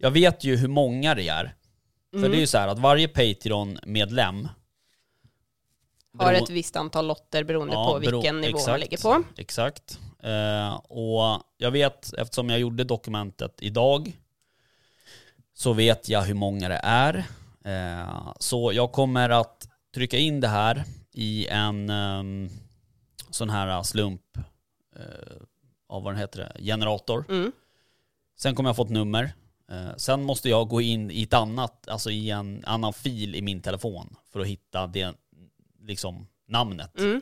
Jag 0.04 0.12
vet 0.12 0.44
ju 0.44 0.56
hur 0.56 0.68
många 0.68 1.16
det 1.16 1.28
är. 1.28 1.56
För 2.12 2.18
Mm. 2.18 2.32
det 2.32 2.38
är 2.38 2.40
ju 2.40 2.48
så 2.48 2.58
här 2.58 2.68
att 2.68 2.80
varje 2.80 3.08
Patreon-medlem 3.08 4.48
Har 6.18 6.34
bero- 6.34 6.44
ett 6.44 6.50
visst 6.50 6.76
antal 6.76 7.08
lotter 7.08 7.44
beroende 7.44 7.74
Ja, 7.74 7.92
på 7.94 8.00
bero- 8.00 8.12
vilken 8.12 8.42
nivå 8.42 8.52
man 8.52 8.60
exakt. 8.60 8.80
ligger 8.82 8.98
på. 8.98 9.24
Exakt. 9.38 10.00
Eh, 10.24 10.74
och 10.76 11.42
jag 11.58 11.72
vet, 11.72 12.14
eftersom 12.14 12.50
jag 12.50 12.60
gjorde 12.60 12.84
dokumentet 12.84 13.56
idag, 13.62 14.18
så 15.54 15.74
vet 15.74 16.10
jag 16.10 16.22
hur 16.22 16.34
många 16.34 16.70
det 16.70 16.80
är. 16.84 17.24
Eh, 17.66 18.34
så 18.40 18.72
jag 18.74 18.92
kommer 18.92 19.30
att 19.30 19.68
trycka 19.96 20.18
in 20.18 20.40
det 20.40 20.48
här 20.48 20.84
i 21.12 21.48
en 21.48 21.90
ehm, 21.90 22.50
sån 23.30 23.50
här 23.50 23.84
slump, 23.84 24.38
eh, 24.96 25.04
av 25.90 26.04
vad 26.04 26.14
den 26.14 26.20
heter, 26.20 26.40
det, 26.56 26.64
generator. 26.64 27.26
Mm. 27.30 27.52
Sen 28.40 28.56
kommer 28.56 28.70
jag 28.70 28.76
få 28.76 28.84
ett 28.84 28.90
nummer. 28.90 29.34
Eh, 29.74 29.96
sen 29.98 30.24
måste 30.24 30.50
jag 30.50 30.68
gå 30.68 30.82
in 30.82 31.12
i 31.12 31.24
ett 31.24 31.34
annat, 31.34 31.88
alltså 31.88 32.12
i 32.12 32.30
en 32.30 32.64
annan 32.66 32.94
fil 32.94 33.36
i 33.36 33.42
min 33.42 33.62
telefon 33.62 34.16
för 34.32 34.40
att 34.40 34.48
hitta 34.48 34.88
det, 34.88 35.14
liksom 35.82 36.28
namnet. 36.48 37.00
Mm. 37.00 37.22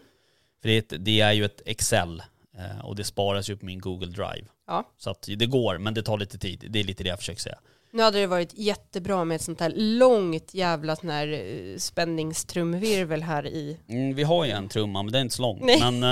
För 0.62 0.70
det 0.70 0.74
är, 0.74 0.80
ett, 0.80 1.06
det 1.06 1.22
är 1.22 1.32
ju 1.32 1.45
ett 1.45 1.62
Excel 1.66 2.24
eh, 2.58 2.86
och 2.86 2.95
det 2.95 3.04
sparas 3.04 3.49
ju 3.49 3.58
på 3.58 3.66
min 3.66 3.80
Google 3.80 4.08
Drive. 4.08 4.47
Ja. 4.68 4.91
Så 4.97 5.10
att 5.10 5.30
det 5.38 5.45
går, 5.45 5.78
men 5.78 5.93
det 5.93 6.04
tar 6.04 6.18
lite 6.18 6.38
tid. 6.38 6.66
Det 6.70 6.80
är 6.80 6.84
lite 6.84 7.04
det 7.04 7.10
jag 7.10 7.20
försöker 7.20 7.41
säga. 7.41 7.60
Nu 7.91 8.04
hade 8.04 8.20
det 8.20 8.28
varit 8.28 8.54
jättebra 8.54 9.26
med 9.26 9.36
ett 9.36 9.41
sånt 9.41 9.60
här 9.60 9.74
långt 9.76 10.54
jävla 10.54 10.95
sån 10.95 11.10
här 11.10 11.28
eh, 11.28 11.78
spänningstrumvirvel 11.78 13.24
här 13.24 13.47
i. 13.47 13.78
Mm, 13.88 14.16
vi 14.16 14.24
har 14.24 14.45
ju 14.45 14.52
en 14.52 14.70
trumma, 14.70 15.04
men 15.04 15.12
den 15.12 15.20
är 15.20 15.24
inte 15.24 15.36
så 15.36 15.41
lång. 15.41 15.60
Nej. 15.66 15.80
Men 15.80 16.04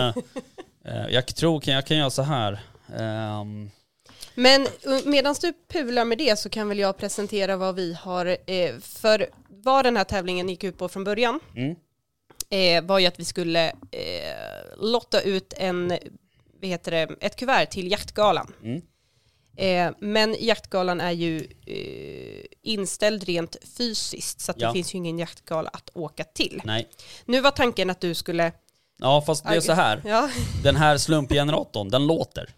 eh, 0.83 1.07
jag 1.09 1.27
tror 1.27 1.69
jag 1.69 1.85
kan 1.85 1.97
göra 1.97 2.09
så 2.09 2.21
här. 2.21 2.59
Ehm, 2.97 3.69
Men 4.39 4.67
medan 5.05 5.35
du 5.41 5.53
pular 5.67 6.05
med 6.05 6.17
det 6.17 6.39
så 6.39 6.49
kan 6.49 6.69
väl 6.69 6.79
jag 6.79 6.97
presentera 6.97 7.57
vad 7.57 7.75
vi 7.75 7.93
har, 7.93 8.25
eh, 8.47 8.79
för 8.81 9.29
vad 9.49 9.85
den 9.85 9.97
här 9.97 10.03
tävlingen 10.03 10.49
gick 10.49 10.63
ut 10.63 10.77
på 10.77 10.89
från 10.89 11.03
början 11.03 11.39
mm, 11.55 11.75
eh, 12.49 12.83
var 12.87 12.99
ju 12.99 13.05
att 13.05 13.19
vi 13.19 13.25
skulle 13.25 13.69
eh, 13.69 14.77
lotta 14.77 15.21
ut 15.21 15.53
en, 15.57 15.87
vad 16.61 16.69
heter 16.69 16.91
det, 16.91 17.15
ett 17.21 17.35
kuvert 17.35 17.65
till 17.65 17.91
jaktgalan. 17.91 18.53
mm, 18.63 18.81
Eh, 19.57 19.91
men 19.99 20.35
jaktgalan 20.39 21.01
är 21.01 21.11
ju 21.11 21.37
eh, 21.65 22.45
inställd 22.61 23.23
rent 23.23 23.55
fysiskt 23.77 24.41
så 24.41 24.53
Ja. 24.55 24.67
det 24.67 24.73
finns 24.73 24.93
ju 24.93 24.97
ingen 24.97 25.19
jaktgala 25.19 25.69
att 25.73 25.89
åka 25.93 26.23
till. 26.23 26.61
nej. 26.65 26.89
Nu 27.25 27.41
var 27.41 27.51
tanken 27.51 27.89
att 27.89 28.01
du 28.01 28.13
skulle, 28.13 28.51
Ja, 28.97 29.21
fast 29.21 29.43
det 29.47 29.55
är 29.55 29.59
så 29.61 29.73
här. 29.73 30.01
ja, 30.05 30.29
Den 30.63 30.75
här 30.75 30.97
slumpgeneratorn, 30.97 31.89
den 31.89 32.07
låter. 32.07 32.49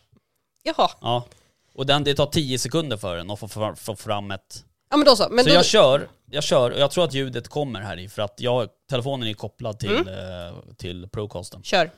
jaha, 0.63 0.89
Ja. 1.01 1.25
Och 1.73 1.85
den, 1.85 2.03
det 2.03 2.13
tar 2.15 2.25
10 2.25 2.59
sekunder 2.59 2.97
för 2.97 3.15
den 3.17 3.31
att 3.31 3.39
få, 3.39 3.47
få, 3.47 3.75
få 3.75 3.95
fram 3.95 4.31
ett... 4.31 4.65
ja 4.89 4.97
men 4.97 5.05
då 5.05 5.15
så. 5.15 5.27
Men 5.31 5.43
så 5.43 5.49
då, 5.49 5.55
jag 5.55 5.65
kör, 5.65 6.09
jag 6.31 6.43
kör 6.43 6.71
och 6.71 6.79
jag 6.79 6.91
tror 6.91 7.03
att 7.03 7.13
ljudet 7.13 7.47
kommer 7.47 7.81
här 7.81 7.99
i 7.99 8.09
för 8.09 8.21
att 8.21 8.35
jag, 8.39 8.69
telefonen 8.89 9.27
är 9.27 9.33
kopplad 9.33 9.79
till, 9.79 9.95
Mm. 9.95 10.07
eh, 10.07 10.53
till 10.77 11.07
Procasten. 11.09 11.63
Kör. 11.63 11.91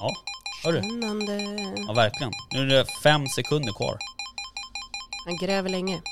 Ja, 0.00 0.10
hör 0.64 0.72
du? 0.72 0.78
Spännande. 0.78 1.34
Ja, 1.88 1.92
verkligen. 1.92 2.32
Nu 2.52 2.60
är 2.60 2.66
det 2.66 2.86
fem 3.02 3.26
sekunder 3.26 3.72
kvar. 3.72 3.98
Han 5.26 5.36
gräver 5.46 5.68
länge. 5.70 6.02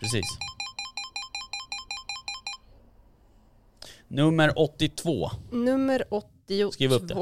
Precis. 0.00 0.24
Nummer 4.08 4.58
82. 4.58 5.30
Nummer 5.50 6.04
82. 6.10 6.72
Skriv 6.72 6.92
upp 6.92 7.08
det. 7.08 7.14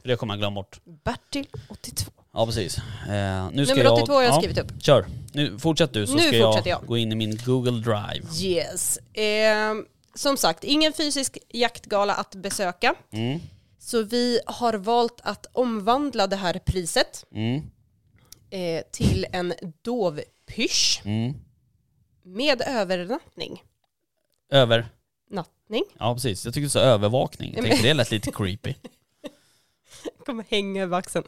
För 0.00 0.08
det 0.08 0.16
kommer 0.16 0.34
jag 0.34 0.38
glömma 0.38 0.54
bort. 0.54 0.80
Bertil 1.04 1.46
82. 1.68 2.12
Ja, 2.34 2.46
precis. 2.46 2.78
Eh, 3.08 3.50
nu 3.52 3.66
ska 3.66 3.74
Nummer 3.74 3.84
jag... 3.84 3.92
82 3.94 4.12
har 4.12 4.22
jag 4.22 4.32
ja, 4.32 4.38
skrivit 4.38 4.58
upp. 4.58 4.82
Kör. 4.82 5.06
Nu, 5.32 5.58
fortsätt 5.58 5.92
du 5.92 6.06
så 6.06 6.14
Nu 6.14 6.20
ska 6.22 6.36
jag, 6.36 6.46
fortsätter 6.52 6.70
jag. 6.70 6.86
gå 6.86 6.96
in 6.96 7.12
i 7.12 7.14
min 7.14 7.36
Google 7.44 7.70
Drive. 7.80 8.26
Yes. 8.42 8.96
Eh, 8.98 9.74
som 10.14 10.36
sagt, 10.36 10.64
ingen 10.64 10.92
fysisk 10.92 11.38
jaktgala 11.48 12.14
att 12.14 12.34
besöka. 12.34 12.94
Mm. 13.12 13.40
Så 13.78 14.02
vi 14.02 14.40
har 14.46 14.74
valt 14.74 15.20
att 15.22 15.46
omvandla 15.52 16.26
det 16.26 16.36
här 16.36 16.58
priset 16.64 17.24
Mm. 17.34 17.62
eh, 18.50 18.82
till 18.92 19.26
en 19.32 19.54
dovpysch 19.82 21.02
Mm. 21.04 21.34
med 22.22 22.62
övernattning. 22.66 23.62
Över. 24.50 24.86
Nattning. 25.30 25.84
Ja, 25.98 26.14
precis. 26.14 26.44
Jag 26.44 26.54
tycker 26.54 26.64
du 26.64 26.70
sa 26.70 26.80
övervakning. 26.80 27.54
Jag 27.54 27.64
tänkte 27.64 27.86
det 27.88 27.94
lät 27.94 28.10
lite 28.10 28.30
creepy. 28.32 28.74
Kommer 30.26 30.44
hänga 30.50 30.82
över 30.82 30.98
axeln. 30.98 31.24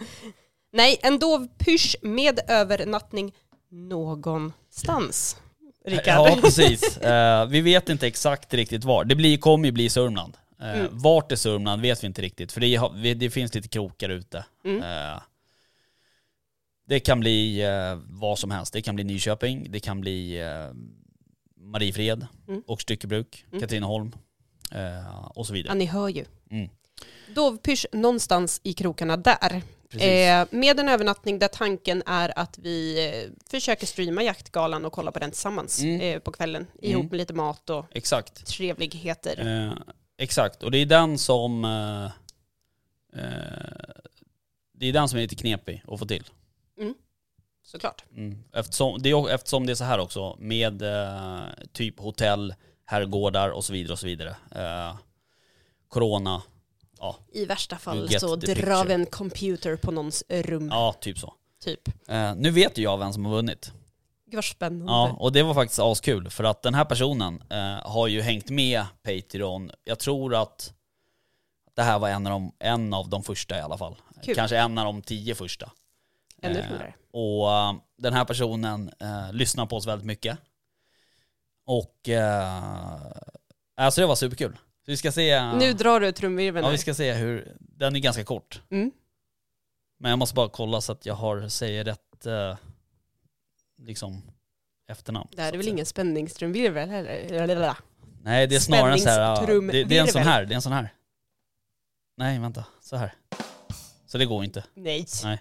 Nej, 0.76 0.98
en 1.02 1.18
dovpysch 1.18 1.96
med 2.02 2.40
övernattning 2.48 3.34
någonstans. 3.70 5.36
Rickard. 5.84 6.28
Ja, 6.28 6.38
precis. 6.40 6.96
Eh, 6.98 7.46
vi 7.46 7.60
vet 7.60 7.88
inte 7.88 8.06
exakt 8.06 8.54
riktigt 8.54 8.84
var. 8.84 9.04
Det 9.04 9.14
blir, 9.14 9.38
kommer 9.38 9.66
ju 9.66 9.72
bli 9.72 9.88
Sörmland. 9.88 10.36
Eh, 10.60 10.70
Mm. 10.80 10.88
Vart 10.92 11.32
är 11.32 11.36
Sörmland 11.36 11.82
vet 11.82 12.02
vi 12.02 12.06
inte 12.06 12.22
riktigt, 12.22 12.52
för 12.52 12.60
det, 12.60 13.14
det 13.14 13.30
finns 13.30 13.54
lite 13.54 13.68
krokar 13.68 14.08
ute. 14.08 14.44
Mm. 14.64 14.82
Eh, 14.82 15.20
det 16.88 17.00
kan 17.00 17.20
bli 17.20 17.62
eh, 17.62 17.98
vad 18.08 18.38
som 18.38 18.50
helst. 18.50 18.72
Det 18.72 18.82
kan 18.82 18.94
bli 18.94 19.04
Nyköping, 19.04 19.66
det 19.70 19.80
kan 19.80 20.00
bli 20.00 20.42
Mariefred 21.60 22.26
Mm. 22.48 22.62
och 22.66 22.80
Styckebruk, 22.80 23.44
Mm. 23.50 23.60
Katrineholm 23.60 24.12
eh, 24.72 25.26
och 25.34 25.46
så 25.46 25.52
Ja, 25.52 25.54
vidare. 25.54 25.74
ni 25.74 25.84
hör 25.86 26.08
ju. 26.08 26.24
Mm. 26.50 26.68
Dovpysch 27.34 27.86
någonstans 27.92 28.60
i 28.64 28.72
krokarna 28.72 29.16
där. 29.16 29.62
Eh, 29.92 30.46
med 30.50 30.80
en 30.80 30.88
övernattning 30.88 31.38
där 31.38 31.48
tanken 31.48 32.02
är 32.06 32.38
att 32.38 32.58
vi 32.58 33.06
eh, 33.08 33.30
försöker 33.50 33.86
streama 33.86 34.22
jaktgalan 34.22 34.84
och 34.84 34.92
kolla 34.92 35.12
på 35.12 35.18
den 35.18 35.30
tillsammans 35.30 35.82
Mm. 35.82 36.00
eh, 36.00 36.18
på 36.18 36.32
kvällen. 36.32 36.66
Ihop 36.82 37.00
Mm. 37.00 37.06
med 37.10 37.16
lite 37.18 37.34
mat 37.34 37.70
och 37.70 37.84
Exakt. 37.90 38.46
trevligheter. 38.46 39.66
Eh, 39.66 39.72
exakt, 40.18 40.62
och 40.62 40.70
det 40.70 40.78
är 40.78 40.86
den 40.86 41.18
som... 41.18 41.64
Eh, 41.64 42.04
eh, 43.22 43.30
det 44.78 44.86
är 44.86 44.92
den 44.92 45.08
som 45.08 45.18
är 45.18 45.22
lite 45.22 45.34
knepig 45.36 45.82
att 45.88 45.98
få 45.98 46.06
till. 46.06 46.24
Såklart. 47.64 48.04
Mm. 48.16 48.38
Eftersom, 48.52 49.02
det 49.02 49.10
är, 49.10 49.30
eftersom 49.30 49.66
det 49.66 49.72
är 49.72 49.74
så 49.74 49.84
här 49.84 49.98
också 49.98 50.36
med 50.38 50.82
typ 51.72 52.00
hotell, 52.00 52.54
herrgårdar 52.84 53.50
och 53.50 53.64
så 53.64 53.72
vidare 53.72 53.92
och 53.92 53.98
så 53.98 54.06
vidare. 54.06 54.36
Eh, 54.54 54.96
corona, 56.98 57.14
I 57.32 57.44
värsta 57.44 57.76
fall 57.76 58.08
så 58.20 58.36
drar 58.36 58.84
vi 58.84 58.94
en 58.94 59.06
computer 59.06 59.76
på 59.76 59.90
någons 59.90 60.24
rum. 60.28 60.68
ja 60.68 60.94
typ 61.00 61.18
så. 61.18 61.34
Typ. 61.64 62.08
Eh, 62.08 62.34
nu 62.34 62.50
vet 62.50 62.78
ju 62.78 62.82
jag 62.82 62.98
vem 62.98 63.12
som 63.12 63.24
har 63.24 63.32
vunnit. 63.32 63.72
Gud 64.26 64.34
vad 64.34 64.44
spännande. 64.44 64.92
Ja, 64.92 65.16
och 65.18 65.32
det 65.32 65.42
var 65.42 65.54
faktiskt 65.54 65.80
askul 65.80 66.30
för 66.30 66.44
att 66.44 66.62
den 66.62 66.74
här 66.74 66.84
personen 66.84 67.42
eh, 67.50 67.90
har 67.90 68.06
ju 68.08 68.20
hängt 68.20 68.50
med 68.50 68.84
Patreon. 69.02 69.70
Jag 69.84 69.98
tror 69.98 70.34
att 70.34 70.72
det 71.74 71.82
här 71.82 71.98
var 71.98 72.08
en 72.08 72.26
av 72.26 72.30
de, 72.30 72.52
en 72.58 72.94
av 72.94 73.08
de 73.08 73.22
första 73.22 73.58
i 73.58 73.60
alla 73.60 73.78
fall. 73.78 73.96
Kul. 74.22 74.34
Kanske 74.34 74.58
en 74.58 74.78
av 74.78 74.84
de 74.84 75.02
tio 75.02 75.34
första. 75.34 75.72
Ännu 76.42 76.58
Eh. 76.58 76.92
Och 77.10 77.52
eh, 77.52 77.74
den 77.98 78.12
här 78.12 78.24
personen 78.24 78.90
eh, 79.00 79.32
lyssnar 79.32 79.66
på 79.66 79.76
oss 79.76 79.86
väldigt 79.86 80.06
mycket. 80.06 80.38
Och 81.66 82.08
eh, 82.08 83.12
alltså 83.76 84.00
det 84.00 84.06
var 84.06 84.14
superkul. 84.16 84.56
Så 84.86 84.90
vi 84.90 84.96
ska 84.96 85.12
se, 85.12 85.52
Nu 85.52 85.72
drar 85.72 86.00
du 86.00 86.12
trumvirveln 86.12 86.64
ja, 86.64 86.70
vi 86.70 86.78
ska 86.78 86.94
se 86.94 87.12
hur, 87.12 87.56
den 87.58 87.96
är 87.96 88.00
ganska 88.00 88.24
kort. 88.24 88.62
Mm. 88.70 88.90
Men 89.98 90.10
jag 90.10 90.18
måste 90.18 90.34
bara 90.34 90.48
kolla 90.48 90.80
så 90.80 90.92
att 90.92 91.06
jag 91.06 91.14
har, 91.14 91.48
säger 91.48 91.84
rätt 91.84 92.26
eh, 92.26 92.56
liksom 93.78 94.22
efternamn. 94.88 95.28
Det 95.32 95.42
här 95.42 95.52
är 95.52 95.56
väl 95.56 95.68
ingen 95.68 95.86
spänningstrumvirvel 95.86 96.88
heller? 96.88 97.46
Nej 98.22 98.46
det 98.46 98.56
är 98.56 98.60
snarare 98.60 98.98
så 98.98 99.08
här, 99.08 99.20
ja, 99.20 99.46
det, 99.72 99.84
det 99.84 99.98
är 99.98 100.02
en 100.02 100.08
sån 100.08 100.22
här, 100.22 100.44
det 100.44 100.54
är 100.54 100.56
en 100.56 100.62
sån 100.62 100.72
här. 100.72 100.92
Nej 102.16 102.38
vänta, 102.38 102.64
så 102.80 102.96
här. 102.96 103.14
Så 104.06 104.18
det 104.18 104.24
går 104.24 104.44
inte. 104.44 104.64
Nej. 104.74 105.06
Nej. 105.24 105.38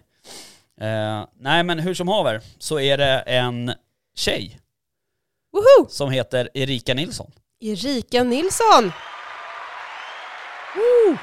Eh, 0.78 1.28
nej 1.34 1.64
men 1.64 1.80
hur 1.80 1.94
som 1.94 2.08
haver 2.08 2.42
så 2.58 2.80
är 2.80 2.98
det 2.98 3.20
en 3.20 3.74
tjej 4.16 4.60
Woho! 5.52 5.90
som 5.90 6.12
heter 6.12 6.50
Erika 6.54 6.94
Nilsson. 6.94 7.32
Erika 7.60 8.24
Nilsson! 8.24 8.92
Woo! 10.76 11.18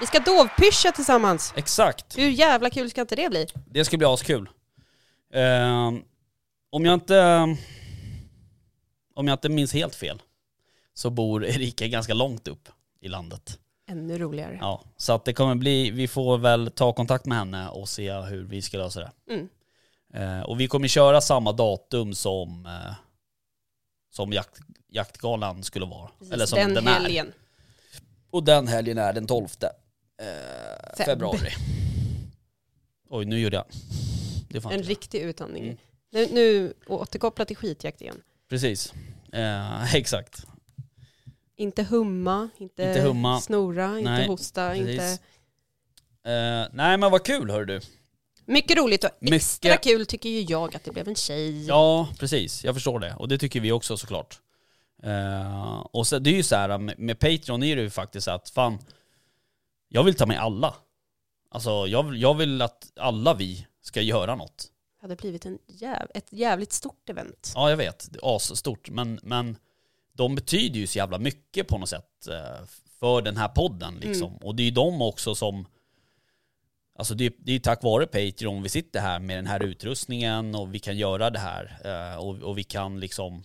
Vi 0.00 0.06
ska 0.06 0.18
dovpyscha 0.18 0.92
tillsammans. 0.92 1.52
Exakt. 1.56 2.18
Hur 2.18 2.28
jävla 2.28 2.70
kul 2.70 2.90
ska 2.90 3.00
inte 3.00 3.16
det 3.16 3.30
bli? 3.30 3.46
Det 3.66 3.84
ska 3.84 3.96
bli 3.96 4.06
askul. 4.06 4.48
Eh, 5.32 5.92
om 6.70 6.84
jag 6.84 6.94
inte... 6.94 7.56
Om 9.14 9.28
jag 9.28 9.34
inte 9.34 9.48
minns 9.48 9.72
helt 9.72 9.94
fel 9.94 10.22
så 10.94 11.10
bor 11.10 11.44
Erika 11.44 11.86
ganska 11.86 12.14
långt 12.14 12.48
upp 12.48 12.68
i 13.00 13.08
landet. 13.08 13.58
Ännu 13.88 14.18
roligare. 14.18 14.58
Ja, 14.60 14.82
så 14.96 15.12
att 15.12 15.24
det 15.24 15.32
kommer 15.32 15.54
bli, 15.54 15.90
vi 15.90 16.08
får 16.08 16.38
väl 16.38 16.70
ta 16.70 16.92
kontakt 16.92 17.26
med 17.26 17.38
henne 17.38 17.68
och 17.68 17.88
se 17.88 18.12
hur 18.12 18.44
vi 18.44 18.62
ska 18.62 18.78
lösa 18.78 19.00
det. 19.00 19.10
Mm. 19.30 19.48
Eh, 20.14 20.42
och 20.42 20.60
vi 20.60 20.68
kommer 20.68 20.88
köra 20.88 21.20
samma 21.20 21.52
datum 21.52 22.14
som, 22.14 22.66
eh, 22.66 22.94
som 24.10 24.32
jakt, 24.32 24.58
jaktgalan 24.88 25.62
skulle 25.62 25.86
vara. 25.86 26.10
Precis, 26.18 26.34
Eller 26.34 26.46
som 26.46 26.58
den, 26.58 26.74
den, 26.74 26.88
är. 26.88 26.92
helgen. 26.92 27.32
Och 28.36 28.44
den 28.44 28.68
helgen 28.68 28.98
är 28.98 29.12
den 29.12 29.26
12 29.26 29.44
eh, 29.44 29.68
Feb. 30.96 31.06
februari. 31.06 31.50
Oj, 33.10 33.24
nu 33.24 33.38
gjorde 33.38 33.56
jag. 33.56 33.66
En 34.64 34.72
inte. 34.72 34.88
riktig 34.88 35.20
utandning. 35.20 35.64
Mm. 35.64 35.76
Nu, 36.12 36.28
nu 36.32 36.74
återkoppla 36.86 37.44
till 37.44 37.56
skitjakt 37.56 38.00
igen. 38.00 38.22
Precis. 38.48 38.92
Eh, 39.32 39.94
exakt. 39.96 40.46
Inte 41.56 41.82
humma, 41.82 42.48
inte, 42.58 42.82
Inte 42.82 43.00
humma. 43.00 43.40
snora, 43.40 43.98
inte 43.98 44.10
Nej, 44.10 44.26
hosta, 44.26 44.70
precis. 44.70 44.88
inte... 44.90 45.04
Eh, 46.32 46.66
nej 46.72 46.96
men 46.96 47.10
vad 47.10 47.24
kul 47.24 47.50
hör 47.50 47.64
du. 47.64 47.80
Mycket 48.44 48.76
roligt 48.76 49.04
och 49.04 49.10
Mycket. 49.18 49.36
extra 49.36 49.76
kul 49.76 50.06
tycker 50.06 50.28
ju 50.28 50.40
jag 50.40 50.76
att 50.76 50.84
det 50.84 50.90
blev 50.90 51.08
en 51.08 51.14
tjej. 51.14 51.66
Ja, 51.66 52.08
precis. 52.18 52.64
Jag 52.64 52.74
förstår 52.74 52.98
det. 52.98 53.14
Och 53.14 53.28
det 53.28 53.38
tycker 53.38 53.60
vi 53.60 53.72
också 53.72 53.96
såklart. 53.96 54.40
Eh, 55.02 55.78
och 55.78 56.06
så, 56.06 56.18
det 56.18 56.30
är 56.30 56.34
ju 56.34 56.42
så 56.42 56.56
här 56.56 56.78
med, 56.78 56.98
med 56.98 57.18
Patreon 57.18 57.62
är 57.62 57.76
det 57.76 57.82
ju 57.82 57.90
faktiskt 57.90 58.28
att 58.28 58.50
fan, 58.50 58.78
jag 59.88 60.04
vill 60.04 60.14
ta 60.14 60.26
med 60.26 60.40
alla. 60.40 60.74
Alltså 61.50 61.86
jag, 61.86 62.16
jag 62.16 62.34
vill 62.34 62.62
att 62.62 62.92
alla 62.96 63.34
vi 63.34 63.66
ska 63.80 64.00
göra 64.00 64.34
något. 64.34 64.72
Det 65.00 65.02
hade 65.02 65.16
blivit 65.16 65.46
en 65.46 65.58
jäv, 65.66 66.08
ett 66.14 66.32
jävligt 66.32 66.72
stort 66.72 67.10
event. 67.10 67.52
Ja, 67.54 67.70
jag 67.70 67.76
vet. 67.76 68.12
Det 68.12 68.18
är 68.18 68.36
asstort. 68.36 68.90
Men, 68.90 69.20
men 69.22 69.56
de 70.12 70.34
betyder 70.34 70.80
ju 70.80 70.86
så 70.86 70.98
jävla 70.98 71.18
mycket 71.18 71.68
på 71.68 71.78
något 71.78 71.88
sätt 71.88 72.28
eh, 72.30 72.66
för 73.00 73.22
den 73.22 73.36
här 73.36 73.48
podden 73.48 73.94
liksom. 74.00 74.36
Och 74.36 74.54
det 74.54 74.62
är 74.62 74.64
ju 74.64 74.70
de 74.70 75.02
också 75.02 75.34
som... 75.34 75.66
Alltså 76.98 77.14
det, 77.14 77.34
det 77.38 77.50
är 77.50 77.54
ju 77.54 77.58
tack 77.60 77.82
vare 77.82 78.06
Patreon 78.06 78.62
vi 78.62 78.68
sitter 78.68 79.00
här 79.00 79.18
med 79.18 79.38
den 79.38 79.46
här 79.46 79.62
utrustningen 79.62 80.54
och 80.54 80.74
vi 80.74 80.78
kan 80.78 80.96
göra 80.96 81.30
det 81.30 81.38
här. 81.38 81.80
Eh, 81.84 82.18
och, 82.18 82.36
och 82.42 82.58
vi 82.58 82.64
kan 82.64 83.00
liksom 83.00 83.44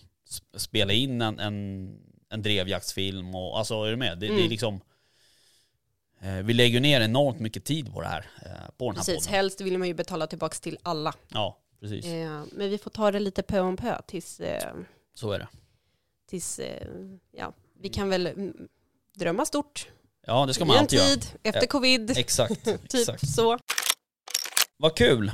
spela 0.56 0.92
in 0.92 1.20
en, 1.22 1.38
en, 1.38 1.88
en 2.30 2.42
drevjaktsfilm 2.42 3.34
och 3.34 3.58
alltså 3.58 3.74
är 3.84 3.90
du 3.90 3.96
med? 3.96 4.18
Det, 4.18 4.26
det 4.26 4.32
är 4.32 4.38
Mm. 4.38 4.50
liksom... 4.50 4.80
Eh, 6.20 6.34
vi 6.34 6.54
lägger 6.54 6.80
ner 6.80 7.00
enormt 7.00 7.40
mycket 7.40 7.64
tid 7.64 7.92
på 7.92 8.00
det 8.00 8.06
här. 8.08 8.26
Eh, 8.46 8.50
på 8.76 8.84
den 8.90 8.96
här 8.96 9.04
Precis, 9.04 9.14
podden. 9.26 9.34
helst 9.34 9.60
vill 9.60 9.78
man 9.78 9.88
ju 9.88 9.94
betala 9.94 10.26
tillbaka 10.26 10.54
till 10.60 10.78
alla. 10.82 11.14
Ja, 11.28 11.58
precis. 11.80 12.04
Eh, 12.06 12.42
men 12.52 12.70
vi 12.70 12.78
får 12.78 12.90
ta 12.90 13.10
det 13.10 13.18
lite 13.20 13.42
pö 13.42 13.60
om 13.60 13.76
pö 13.76 14.02
tills, 14.06 14.40
Så 15.14 15.32
är 15.32 15.38
det. 15.38 15.48
tills 16.30 16.60
ja, 17.32 17.52
vi 17.80 17.88
kan 17.88 18.08
väl 18.08 18.26
mm, 18.26 18.68
drömma 19.14 19.44
stort. 19.46 19.88
Ja, 20.26 20.46
det 20.46 20.54
ska 20.54 20.64
man 20.64 20.76
en 20.76 20.80
alltid 20.82 20.98
göra. 20.98 21.08
tid, 21.08 21.26
efter 21.42 21.60
Ja. 21.62 21.66
covid, 21.66 22.18
Exakt, 22.18 22.64
typ 22.88 22.94
exakt. 22.94 23.28
så. 23.34 23.58
Vad 24.76 24.96
kul. 24.96 25.32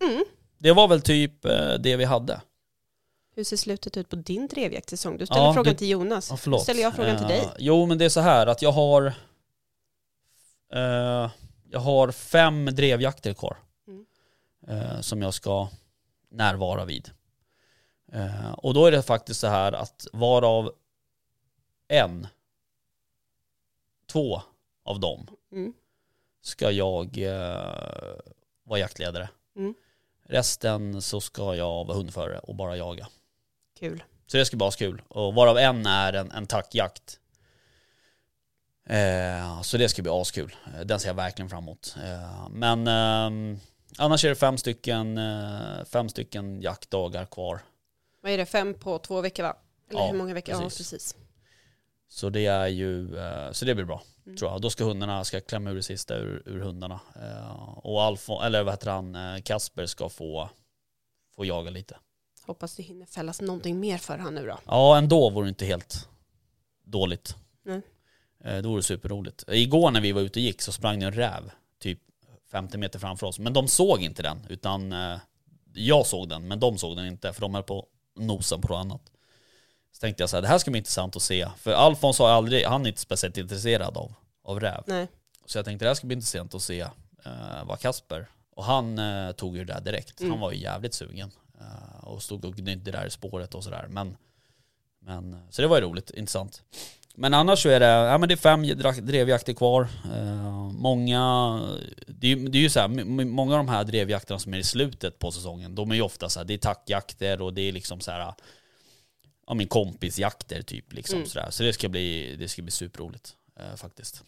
Mm. 0.00 0.24
Det 0.58 0.72
var 0.72 0.88
väl 0.88 1.00
typ 1.02 1.42
det 1.80 1.96
vi 1.96 2.04
hade. 2.04 2.40
Hur 3.36 3.44
ser 3.44 3.56
slutet 3.56 3.96
ut 3.96 4.08
på 4.08 4.16
din 4.16 4.46
drevjaktssäsong? 4.48 5.18
Du 5.18 5.26
ställer 5.26 5.40
Ja, 5.42 5.54
frågan 5.54 5.72
det- 5.72 5.78
till 5.78 5.88
Jonas. 5.90 6.30
Ja, 6.30 6.36
förlåt. 6.36 6.62
ställer 6.62 6.82
jag 6.82 6.94
frågan 6.96 7.16
till 7.16 7.24
Eh, 7.24 7.28
dig. 7.28 7.48
Jo, 7.58 7.86
men 7.86 7.98
det 7.98 8.04
är 8.04 8.08
så 8.08 8.20
här 8.20 8.46
att 8.46 8.62
jag 8.62 8.72
har... 8.72 9.06
eh, 10.72 11.30
jag 11.70 11.80
har 11.80 12.10
fem 12.12 12.64
drevjakter 12.64 13.34
kvar. 13.34 13.56
Mm. 13.88 14.06
eh, 14.68 15.00
som 15.00 15.22
jag 15.22 15.34
ska 15.34 15.68
närvara 16.30 16.84
vid. 16.84 17.10
Eh, 18.12 18.52
och 18.52 18.74
då 18.74 18.86
är 18.86 18.90
det 18.92 19.02
faktiskt 19.02 19.40
så 19.40 19.46
här 19.46 19.72
att 19.72 20.06
varav 20.12 20.72
en, 21.88 22.26
två 24.06 24.42
av 24.84 25.00
dem 25.00 25.26
Mm. 25.52 25.72
ska 26.42 26.70
jag 26.70 27.18
eh, 27.18 28.16
vara 28.64 28.78
jaktledare. 28.78 29.28
Mm. 29.56 29.74
Resten 30.28 31.02
så 31.02 31.20
ska 31.20 31.54
jag 31.54 31.84
vara 31.84 31.96
hundförare 31.96 32.38
och 32.38 32.54
bara 32.54 32.76
jaga. 32.76 33.08
Kul. 33.78 34.02
Så 34.26 34.36
det 34.36 34.44
ska 34.46 34.56
bli 34.56 34.70
kul. 34.78 35.02
Och 35.08 35.34
varav 35.34 35.58
en 35.58 35.86
är 35.86 36.12
en, 36.12 36.30
en 36.30 36.46
tackjakt. 36.46 37.20
Eh, 38.88 39.62
så 39.62 39.76
det 39.76 39.88
ska 39.88 40.02
bli 40.02 40.10
askul. 40.10 40.56
Eh, 40.74 40.80
Den 40.80 41.00
ser 41.00 41.08
jag 41.08 41.14
verkligen 41.14 41.48
fram 41.48 41.64
emot. 41.64 41.96
Eh, 42.04 42.48
men 42.50 42.86
ehm, 42.86 43.58
annars 43.98 44.24
är 44.24 44.28
det 44.28 44.34
fem 44.34 44.58
stycken, 44.58 45.18
eh, 45.18 45.84
fem 45.84 46.08
stycken 46.08 46.62
jaktdagar 46.62 47.24
kvar. 47.24 47.60
Vad 48.22 48.32
är 48.32 48.38
det, 48.38 48.46
fem 48.46 48.74
på 48.74 48.98
två 48.98 49.20
veckor 49.20 49.42
va? 49.42 49.56
Eller 49.90 50.00
Ja, 50.00 50.06
hur 50.06 50.18
många 50.18 50.34
veckor? 50.34 50.52
precis. 50.52 50.62
Ja, 50.62 50.78
precis. 50.78 51.16
Så 52.08 52.30
det 52.30 52.46
är 52.46 52.66
ju, 52.66 53.18
eh, 53.18 53.52
så 53.52 53.64
det 53.64 53.74
blir 53.74 53.84
bra. 53.84 54.02
Mm. 54.26 54.36
Tror 54.36 54.50
jag. 54.50 54.60
Då 54.60 54.70
ska 54.70 54.84
hundarna, 54.84 55.24
ska 55.24 55.40
klämma 55.40 55.70
ur 55.70 55.74
det 55.74 55.82
sista 55.82 56.14
ur, 56.16 56.42
ur 56.46 56.60
hundarna. 56.60 57.00
Eh, 57.16 57.76
och 57.78 58.02
Alfon, 58.02 58.44
eller 58.44 58.62
vad 58.62 58.72
heter 58.74 58.90
han, 58.90 59.14
eh, 59.14 59.42
Kasper 59.42 59.86
ska 59.86 60.08
få, 60.08 60.50
få 61.36 61.44
jaga 61.44 61.70
lite. 61.70 61.96
Hoppas 62.46 62.76
det 62.76 62.82
hinner 62.82 63.06
fällas 63.06 63.40
någonting 63.40 63.80
mer 63.80 63.98
för 63.98 64.18
han 64.18 64.34
nu 64.34 64.46
då. 64.46 64.58
Ja, 64.66 64.98
ändå 64.98 65.30
vore 65.30 65.44
det 65.46 65.48
inte 65.48 65.66
helt 65.66 66.08
dåligt. 66.84 67.36
Nej. 67.62 67.82
Eh, 68.44 68.56
Det 68.56 68.68
vore 68.68 68.82
superroligt. 68.82 69.44
Igår 69.48 69.90
när 69.90 70.00
vi 70.00 70.12
var 70.12 70.20
ute 70.20 70.38
och 70.38 70.42
gick 70.42 70.62
så 70.62 70.72
sprang 70.72 71.00
det 71.00 71.06
en 71.06 71.12
räv 71.12 71.50
typ 71.78 71.98
50 72.50 72.78
meter 72.78 72.98
framför 72.98 73.26
oss. 73.26 73.38
Men 73.38 73.52
de 73.52 73.68
såg 73.68 74.02
inte 74.02 74.22
den, 74.22 74.46
utan 74.48 74.92
eh, 74.92 75.18
jag 75.74 76.06
såg 76.06 76.28
den, 76.28 76.48
men 76.48 76.60
de 76.60 76.78
såg 76.78 76.96
den 76.96 77.06
inte, 77.06 77.32
för 77.32 77.40
de 77.40 77.54
höll 77.54 77.62
på 77.62 77.86
nosen 78.16 78.60
på 78.60 78.68
något 78.68 78.80
annat. 78.80 79.02
Så 79.92 80.00
tänkte 80.00 80.22
jag 80.22 80.30
så 80.30 80.36
här, 80.36 80.42
det 80.42 80.48
här 80.48 80.58
ska 80.58 80.70
bli 80.70 80.78
intressant 80.78 81.16
att 81.16 81.22
se. 81.22 81.48
För 81.58 81.72
Alfons 81.72 82.18
har 82.18 82.28
aldrig, 82.28 82.64
han 82.64 82.82
är 82.84 82.88
inte 82.88 83.00
speciellt 83.00 83.36
intresserad 83.38 83.96
av, 83.96 84.14
av 84.44 84.60
räv. 84.60 84.82
Nej. 84.86 85.08
Så 85.46 85.58
jag 85.58 85.64
tänkte 85.64 85.84
det 85.84 85.88
här 85.88 85.94
ska 85.94 86.06
bli 86.06 86.14
intressant 86.14 86.54
att 86.54 86.62
se 86.62 86.80
eh, 87.24 87.64
vad 87.64 87.80
Kasper, 87.80 88.26
och 88.50 88.64
han 88.64 88.98
eh, 88.98 89.32
tog 89.32 89.56
ju 89.56 89.64
det 89.64 89.72
där 89.72 89.80
direkt. 89.80 90.20
Mm. 90.20 90.32
Han 90.32 90.40
var 90.40 90.52
ju 90.52 90.58
jävligt 90.58 90.94
sugen. 90.94 91.30
Eh, 91.60 92.04
och 92.04 92.22
stod 92.22 92.44
och 92.44 92.56
gnydde 92.56 92.90
där 92.90 93.06
i 93.06 93.10
spåret 93.10 93.54
och 93.54 93.64
sådär. 93.64 93.86
Men, 93.88 94.16
men, 95.00 95.36
så 95.50 95.62
det 95.62 95.68
var 95.68 95.76
ju 95.76 95.82
roligt, 95.82 96.10
intressant. 96.10 96.62
Men 97.18 97.34
annars 97.34 97.62
så 97.62 97.68
är 97.68 97.80
det, 97.80 97.86
ja 97.86 98.18
men 98.18 98.28
det 98.28 98.34
är 98.34 98.36
fem 98.36 98.62
drevjakter 99.06 99.52
kvar. 99.52 99.88
Eh, 100.14 100.70
många, 100.70 101.60
det 102.06 102.32
är, 102.32 102.36
det 102.36 102.58
är 102.58 102.62
ju 102.62 102.70
så 102.70 102.80
här, 102.80 102.88
många 103.24 103.52
av 103.52 103.58
de 103.58 103.68
här 103.68 103.84
drevjakterna 103.84 104.38
som 104.38 104.54
är 104.54 104.58
i 104.58 104.62
slutet 104.64 105.18
på 105.18 105.32
säsongen, 105.32 105.74
de 105.74 105.90
är 105.90 105.94
ju 105.94 106.02
ofta 106.02 106.28
så 106.28 106.40
här, 106.40 106.44
det 106.44 106.54
är 106.54 106.58
tackjakter 106.58 107.42
och 107.42 107.54
det 107.54 107.62
är 107.62 107.72
liksom 107.72 108.00
så 108.00 108.10
här, 108.10 108.34
ja 109.46 109.54
min 109.54 109.68
kompisjakter 109.68 110.62
typ 110.62 110.92
liksom 110.92 111.16
Mm. 111.16 111.28
sådär. 111.28 111.50
Så 111.50 111.62
det 111.62 111.72
ska 111.72 111.88
bli, 111.88 112.36
det 112.36 112.48
ska 112.48 112.62
bli 112.62 112.70
superroligt 112.70 113.34
eh, 113.60 113.76
faktiskt. 113.76 114.22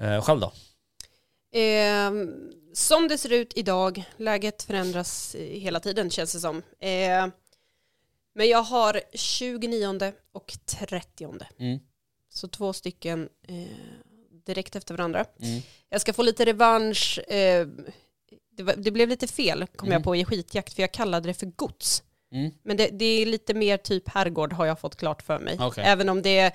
Eh, 0.00 0.22
själv 0.22 0.40
då? 0.40 0.52
Ehm, 1.52 2.52
som 2.74 3.08
det 3.08 3.18
ser 3.18 3.32
ut 3.32 3.52
idag, 3.56 4.04
läget 4.16 4.62
förändras 4.62 5.34
eh, 5.34 5.60
hela 5.60 5.80
tiden 5.80 6.10
känns 6.10 6.32
det 6.32 6.40
som. 6.40 6.62
Ehm, 6.80 7.30
men 8.34 8.48
jag 8.48 8.62
har 8.62 9.00
29 9.14 10.12
och 10.32 10.52
30. 10.66 11.28
Mm. 11.58 11.78
Så 12.28 12.48
två 12.48 12.72
stycken 12.72 13.28
eh, 13.48 13.76
direkt 14.46 14.76
efter 14.76 14.94
varandra. 14.94 15.24
Mm. 15.40 15.62
Jag 15.88 16.00
ska 16.00 16.12
få 16.12 16.22
lite 16.22 16.44
revansch. 16.44 17.18
Eh, 17.28 17.66
det, 18.56 18.62
var, 18.62 18.74
det 18.76 18.90
blev 18.90 19.08
lite 19.08 19.26
fel 19.26 19.66
kom 19.76 19.88
Mm. 19.88 19.96
jag 19.96 20.04
på 20.04 20.16
i 20.16 20.24
skitjakt 20.24 20.74
för 20.74 20.82
jag 20.82 20.92
kallade 20.92 21.28
det 21.28 21.34
för 21.34 21.46
gods. 21.46 22.02
Mm. 22.32 22.50
Men 22.62 22.76
det, 22.76 22.88
det 22.88 23.04
är 23.04 23.26
lite 23.26 23.54
mer 23.54 23.76
typ 23.76 24.08
herrgård 24.08 24.52
har 24.52 24.66
jag 24.66 24.80
fått 24.80 24.96
klart 24.96 25.22
för 25.22 25.38
mig. 25.38 25.56
Okej. 25.60 25.84
Även 25.86 26.08
om 26.08 26.22
det 26.22 26.38
är, 26.38 26.52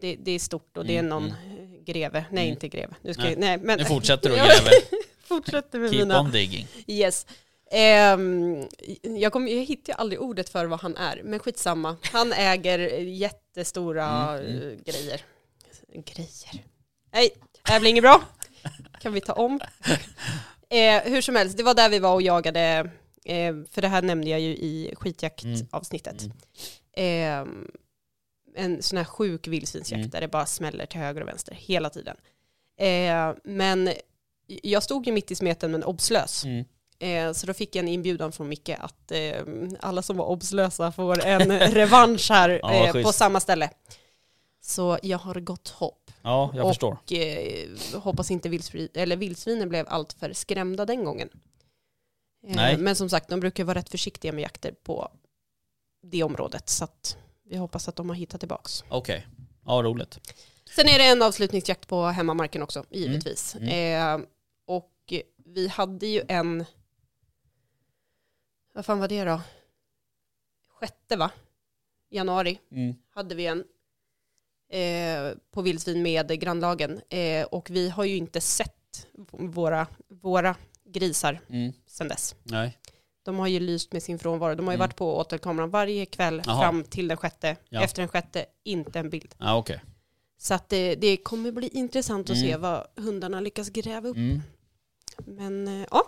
det, 0.00 0.16
det 0.16 0.30
är 0.30 0.38
stort 0.38 0.76
och 0.76 0.86
det 0.86 0.94
är 0.96 0.98
Mm, 0.98 1.08
någon 1.10 1.26
eh, 1.26 1.55
greve. 1.92 2.24
Nej, 2.30 2.42
Mm. 2.44 2.52
inte 2.52 2.68
greve. 2.68 2.94
Nu 3.02 3.12
ska 3.14 3.22
Nej. 3.22 3.30
Jag, 3.32 3.38
nej, 3.40 3.58
men, 3.58 3.78
Nu 3.78 3.84
fortsätter 3.84 4.28
du 4.30 4.34
gräver. 4.36 4.72
fortsätter 5.28 5.78
med 5.78 5.90
Keep 5.90 5.98
mina. 6.00 6.20
on 6.20 6.30
digging. 6.30 6.66
Yes. 6.86 7.26
Ehm, 7.70 8.66
jag, 9.02 9.32
kom, 9.32 9.48
jag 9.48 9.64
hittar 9.64 9.92
ju 9.92 9.96
aldrig 9.98 10.20
ordet 10.20 10.48
för 10.48 10.66
vad 10.66 10.80
han 10.80 10.96
är, 10.96 11.20
men 11.24 11.38
skitsamma. 11.38 11.96
Han 12.02 12.32
äger 12.32 12.78
jättestora 12.98 14.06
Mm, 14.38 14.46
mm. 14.56 14.62
eh, 14.68 14.78
grejer. 14.92 15.20
Grejer. 15.94 16.64
Nej, 17.12 17.30
det 17.64 17.72
här 17.72 17.80
blir 17.80 17.90
inget 17.90 18.02
bra. 18.04 18.22
Kan 19.00 19.12
vi 19.12 19.20
ta 19.20 19.32
om? 19.32 19.60
Eh, 20.68 21.02
hur 21.04 21.20
som 21.20 21.36
helst, 21.36 21.56
det 21.56 21.62
var 21.62 21.74
där 21.74 21.88
vi 21.88 21.98
var 21.98 22.14
och 22.14 22.22
jagade, 22.22 22.90
eh, 23.24 23.54
för 23.70 23.82
det 23.82 23.88
här 23.88 24.02
nämnde 24.02 24.30
jag 24.30 24.40
ju 24.40 24.48
i 24.50 24.94
skitjaktavsnittet. 24.96 26.22
Mm. 26.22 26.32
Ehm, 26.96 27.70
en 28.56 28.82
sån 28.82 28.96
här 28.96 29.04
sjuk 29.04 29.48
vildsvinsjakt 29.48 29.92
Mm. 29.98 30.10
där 30.10 30.20
det 30.20 30.28
bara 30.28 30.46
smäller 30.46 30.86
till 30.86 31.00
höger 31.00 31.20
och 31.20 31.28
vänster 31.28 31.54
hela 31.54 31.90
tiden. 31.90 32.16
Eh, 32.78 33.32
men 33.44 33.90
jag 34.46 34.82
stod 34.82 35.06
ju 35.06 35.12
mitt 35.12 35.30
i 35.30 35.34
smeten 35.34 35.70
men 35.72 35.84
obslös. 35.84 36.44
Mm. 36.44 36.64
Eh, 36.98 37.32
så 37.32 37.46
då 37.46 37.54
fick 37.54 37.76
jag 37.76 37.82
en 37.82 37.88
inbjudan 37.88 38.32
från 38.32 38.48
Micke 38.48 38.68
att 38.68 39.12
eh, 39.12 39.42
alla 39.80 40.02
som 40.02 40.16
var 40.16 40.24
obslösa 40.26 40.92
får 40.92 41.24
en 41.26 41.58
revansch 41.70 42.30
här 42.30 42.60
Ja, 42.62 42.86
eh, 42.98 43.02
på 43.04 43.12
samma 43.12 43.40
ställe. 43.40 43.70
Så 44.60 44.98
jag 45.02 45.18
har 45.18 45.34
gott 45.40 45.68
hopp. 45.68 46.10
Ja, 46.22 46.50
jag 46.54 46.64
Och- 46.64 46.70
förstår. 46.70 46.92
Och, 47.94 48.02
hoppas 48.02 48.30
inte 48.30 48.48
vildsvin, 48.48 48.88
eller 48.94 49.16
vildsvinen 49.16 49.68
blev 49.68 49.86
alltför 49.88 50.32
skrämda 50.32 50.84
den 50.86 51.04
gången. 51.04 51.28
Nej. 52.42 52.76
Men 52.76 52.96
som 52.96 53.08
sagt, 53.08 53.28
de 53.28 53.40
brukar 53.40 53.64
vara 53.64 53.78
rätt 53.78 53.88
försiktiga 53.90 54.32
med 54.32 54.42
jakter 54.42 54.74
på 54.82 55.08
det 56.02 56.22
området. 56.22 56.68
Så 56.68 56.84
att 56.84 57.16
vi 57.48 57.56
hoppas 57.56 57.88
att 57.88 57.96
de 57.96 58.08
har 58.08 58.16
hittat 58.16 58.40
tillbaks. 58.40 58.84
Okej. 58.88 59.26
Ja, 59.66 59.72
roligt. 59.72 60.32
Sen 60.76 60.88
är 60.88 60.98
det 60.98 61.04
en 61.06 61.22
avslutningsjakt 61.22 61.88
på 61.88 62.04
hemmamarken 62.06 62.62
också, 62.62 62.84
givetvis. 62.90 63.54
Mm. 63.56 64.20
Eh, 64.22 64.26
och 64.66 65.12
vi 65.44 65.68
hade 65.68 66.06
ju 66.06 66.22
en, 66.28 66.64
vad 68.74 68.86
fan 68.86 68.98
var 68.98 69.08
det 69.08 69.24
då? 69.24 69.40
Sjätte 70.68 71.16
va? 71.16 71.30
Januari 72.10 72.58
Mm. 72.70 72.94
hade 73.10 73.34
vi 73.34 73.46
en 73.46 73.64
eh, 74.68 75.38
på 75.50 75.62
vildsvin 75.62 76.02
med 76.02 76.40
grannlagen. 76.40 77.00
Eh, 77.08 77.44
och 77.46 77.70
vi 77.70 77.88
har 77.88 78.04
ju 78.04 78.16
inte 78.16 78.40
sett 78.40 79.06
våra, 79.32 79.86
våra 80.08 80.56
grisar 80.84 81.40
Mm. 81.48 81.72
sedan 81.86 82.08
dess. 82.08 82.34
Nej. 82.42 82.78
De 83.26 83.38
har 83.38 83.46
ju 83.46 83.60
lyst 83.60 83.92
med 83.92 84.02
sin 84.02 84.18
frånvaro. 84.18 84.54
De 84.54 84.66
har 84.66 84.72
ju 84.72 84.76
Mm. 84.76 84.88
varit 84.88 84.96
på 84.96 85.16
återkameran 85.16 85.70
varje 85.70 86.06
kväll 86.06 86.42
Jaha. 86.46 86.60
fram 86.62 86.84
till 86.84 87.08
den 87.08 87.16
sjätte. 87.16 87.56
Ja. 87.68 87.82
Efter 87.82 88.02
den 88.02 88.08
sjätte, 88.08 88.46
inte 88.64 88.98
en 88.98 89.10
bild. 89.10 89.34
Ja, 89.38 89.56
okej. 89.56 89.80
Så 90.38 90.54
att 90.54 90.68
det, 90.68 90.94
det 90.94 91.16
kommer 91.16 91.52
bli 91.52 91.68
intressant 91.68 92.30
att 92.30 92.36
Mm. 92.36 92.48
se 92.48 92.56
vad 92.56 92.86
hundarna 92.96 93.40
lyckas 93.40 93.68
gräva 93.68 94.08
upp. 94.08 94.16
Mm. 94.16 94.42
Men 95.26 95.68
eh, 95.68 95.86
ja, 95.90 96.04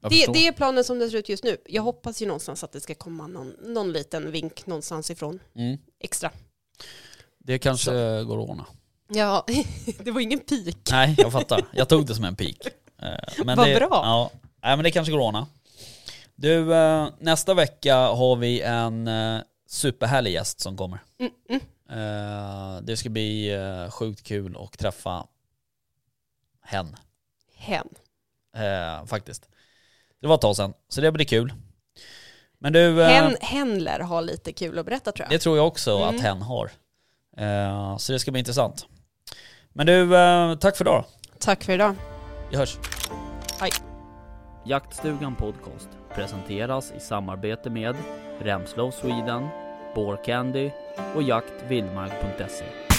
det, 0.00 0.26
det 0.32 0.46
är 0.46 0.52
planen 0.52 0.84
som 0.84 0.98
det 0.98 1.10
ser 1.10 1.18
ut 1.18 1.28
just 1.28 1.44
nu. 1.44 1.56
Jag 1.66 1.82
hoppas 1.82 2.22
ju 2.22 2.26
någonstans 2.26 2.64
att 2.64 2.72
det 2.72 2.80
ska 2.80 2.94
komma 2.94 3.26
någon, 3.26 3.48
någon 3.60 3.92
liten 3.92 4.30
vink 4.32 4.66
någonstans 4.66 5.10
ifrån. 5.10 5.38
Mm. 5.54 5.78
Extra. 6.00 6.30
Det 7.38 7.58
kanske 7.58 7.90
går 8.24 8.42
att 8.42 8.48
ordna. 8.50 8.66
Ja, 9.08 9.46
det 10.04 10.10
var 10.10 10.20
ingen 10.20 10.38
pik. 10.40 10.78
Nej, 10.90 11.14
jag 11.18 11.32
fattar. 11.32 11.64
Jag 11.72 11.88
tog 11.88 12.06
det 12.06 12.14
som 12.14 12.24
en 12.24 12.36
pik. 12.36 12.66
Eh, 13.02 13.44
Men 13.44 13.56
Vad 13.58 13.68
det, 13.68 13.74
bra. 13.76 13.88
Ja, 14.62 14.76
men 14.76 14.82
det 14.82 14.90
kanske 14.90 15.12
går 15.12 15.18
att 15.18 15.24
ordna. 15.24 15.46
Du, 16.40 16.74
eh, 16.74 17.08
nästa 17.18 17.54
vecka 17.54 17.96
har 17.96 18.36
vi 18.36 18.60
en 18.60 19.08
eh, 19.08 19.40
superhärlig 19.66 20.32
gäst 20.32 20.60
som 20.60 20.76
kommer. 20.76 20.98
Mm, 21.18 21.32
mm. 21.48 21.60
Det 22.86 22.96
ska 22.96 23.08
bli 23.08 23.58
sjukt 23.90 24.22
kul 24.22 24.56
att 24.60 24.78
träffa 24.78 25.26
hen, 26.62 26.96
Hen. 27.54 27.88
faktiskt. 29.06 29.48
Det 30.20 30.26
var 30.26 30.34
ett 30.34 30.40
tag 30.40 30.56
sedan, 30.56 30.72
så 30.88 31.00
det 31.00 31.12
blir 31.12 31.24
kul. 31.24 31.52
Men 32.58 32.72
du, 32.72 33.02
Hen, 33.04 33.36
hen 33.40 33.78
lär 33.78 34.00
ha 34.00 34.20
lite 34.20 34.52
kul 34.52 34.78
att 34.78 34.86
berätta 34.86 35.12
tror 35.12 35.24
jag. 35.24 35.30
det 35.30 35.38
tror 35.38 35.56
jag 35.56 35.66
också 35.66 35.96
Mm. 35.96 36.16
att 36.16 36.22
hen 36.22 36.42
har. 36.42 36.70
Så 37.98 38.12
det 38.12 38.18
ska 38.18 38.30
bli 38.30 38.38
intressant. 38.38 38.86
Men 39.72 39.86
du, 39.86 40.08
tack 40.60 40.76
för 40.76 40.84
idag. 40.84 41.04
Tack 41.38 41.64
för 41.64 41.72
idag. 41.72 41.94
Vi 42.50 42.56
hörs. 42.56 42.76
Jaktstugan 44.66 45.34
Podcast 45.36 45.88
presenteras 46.14 46.92
i 46.96 47.00
samarbete 47.00 47.70
med 47.70 47.96
Remslow 48.40 48.90
Sweden, 48.90 49.48
Candy 50.24 50.70
och 51.14 51.22
jaktvildmark.se. 51.22 52.89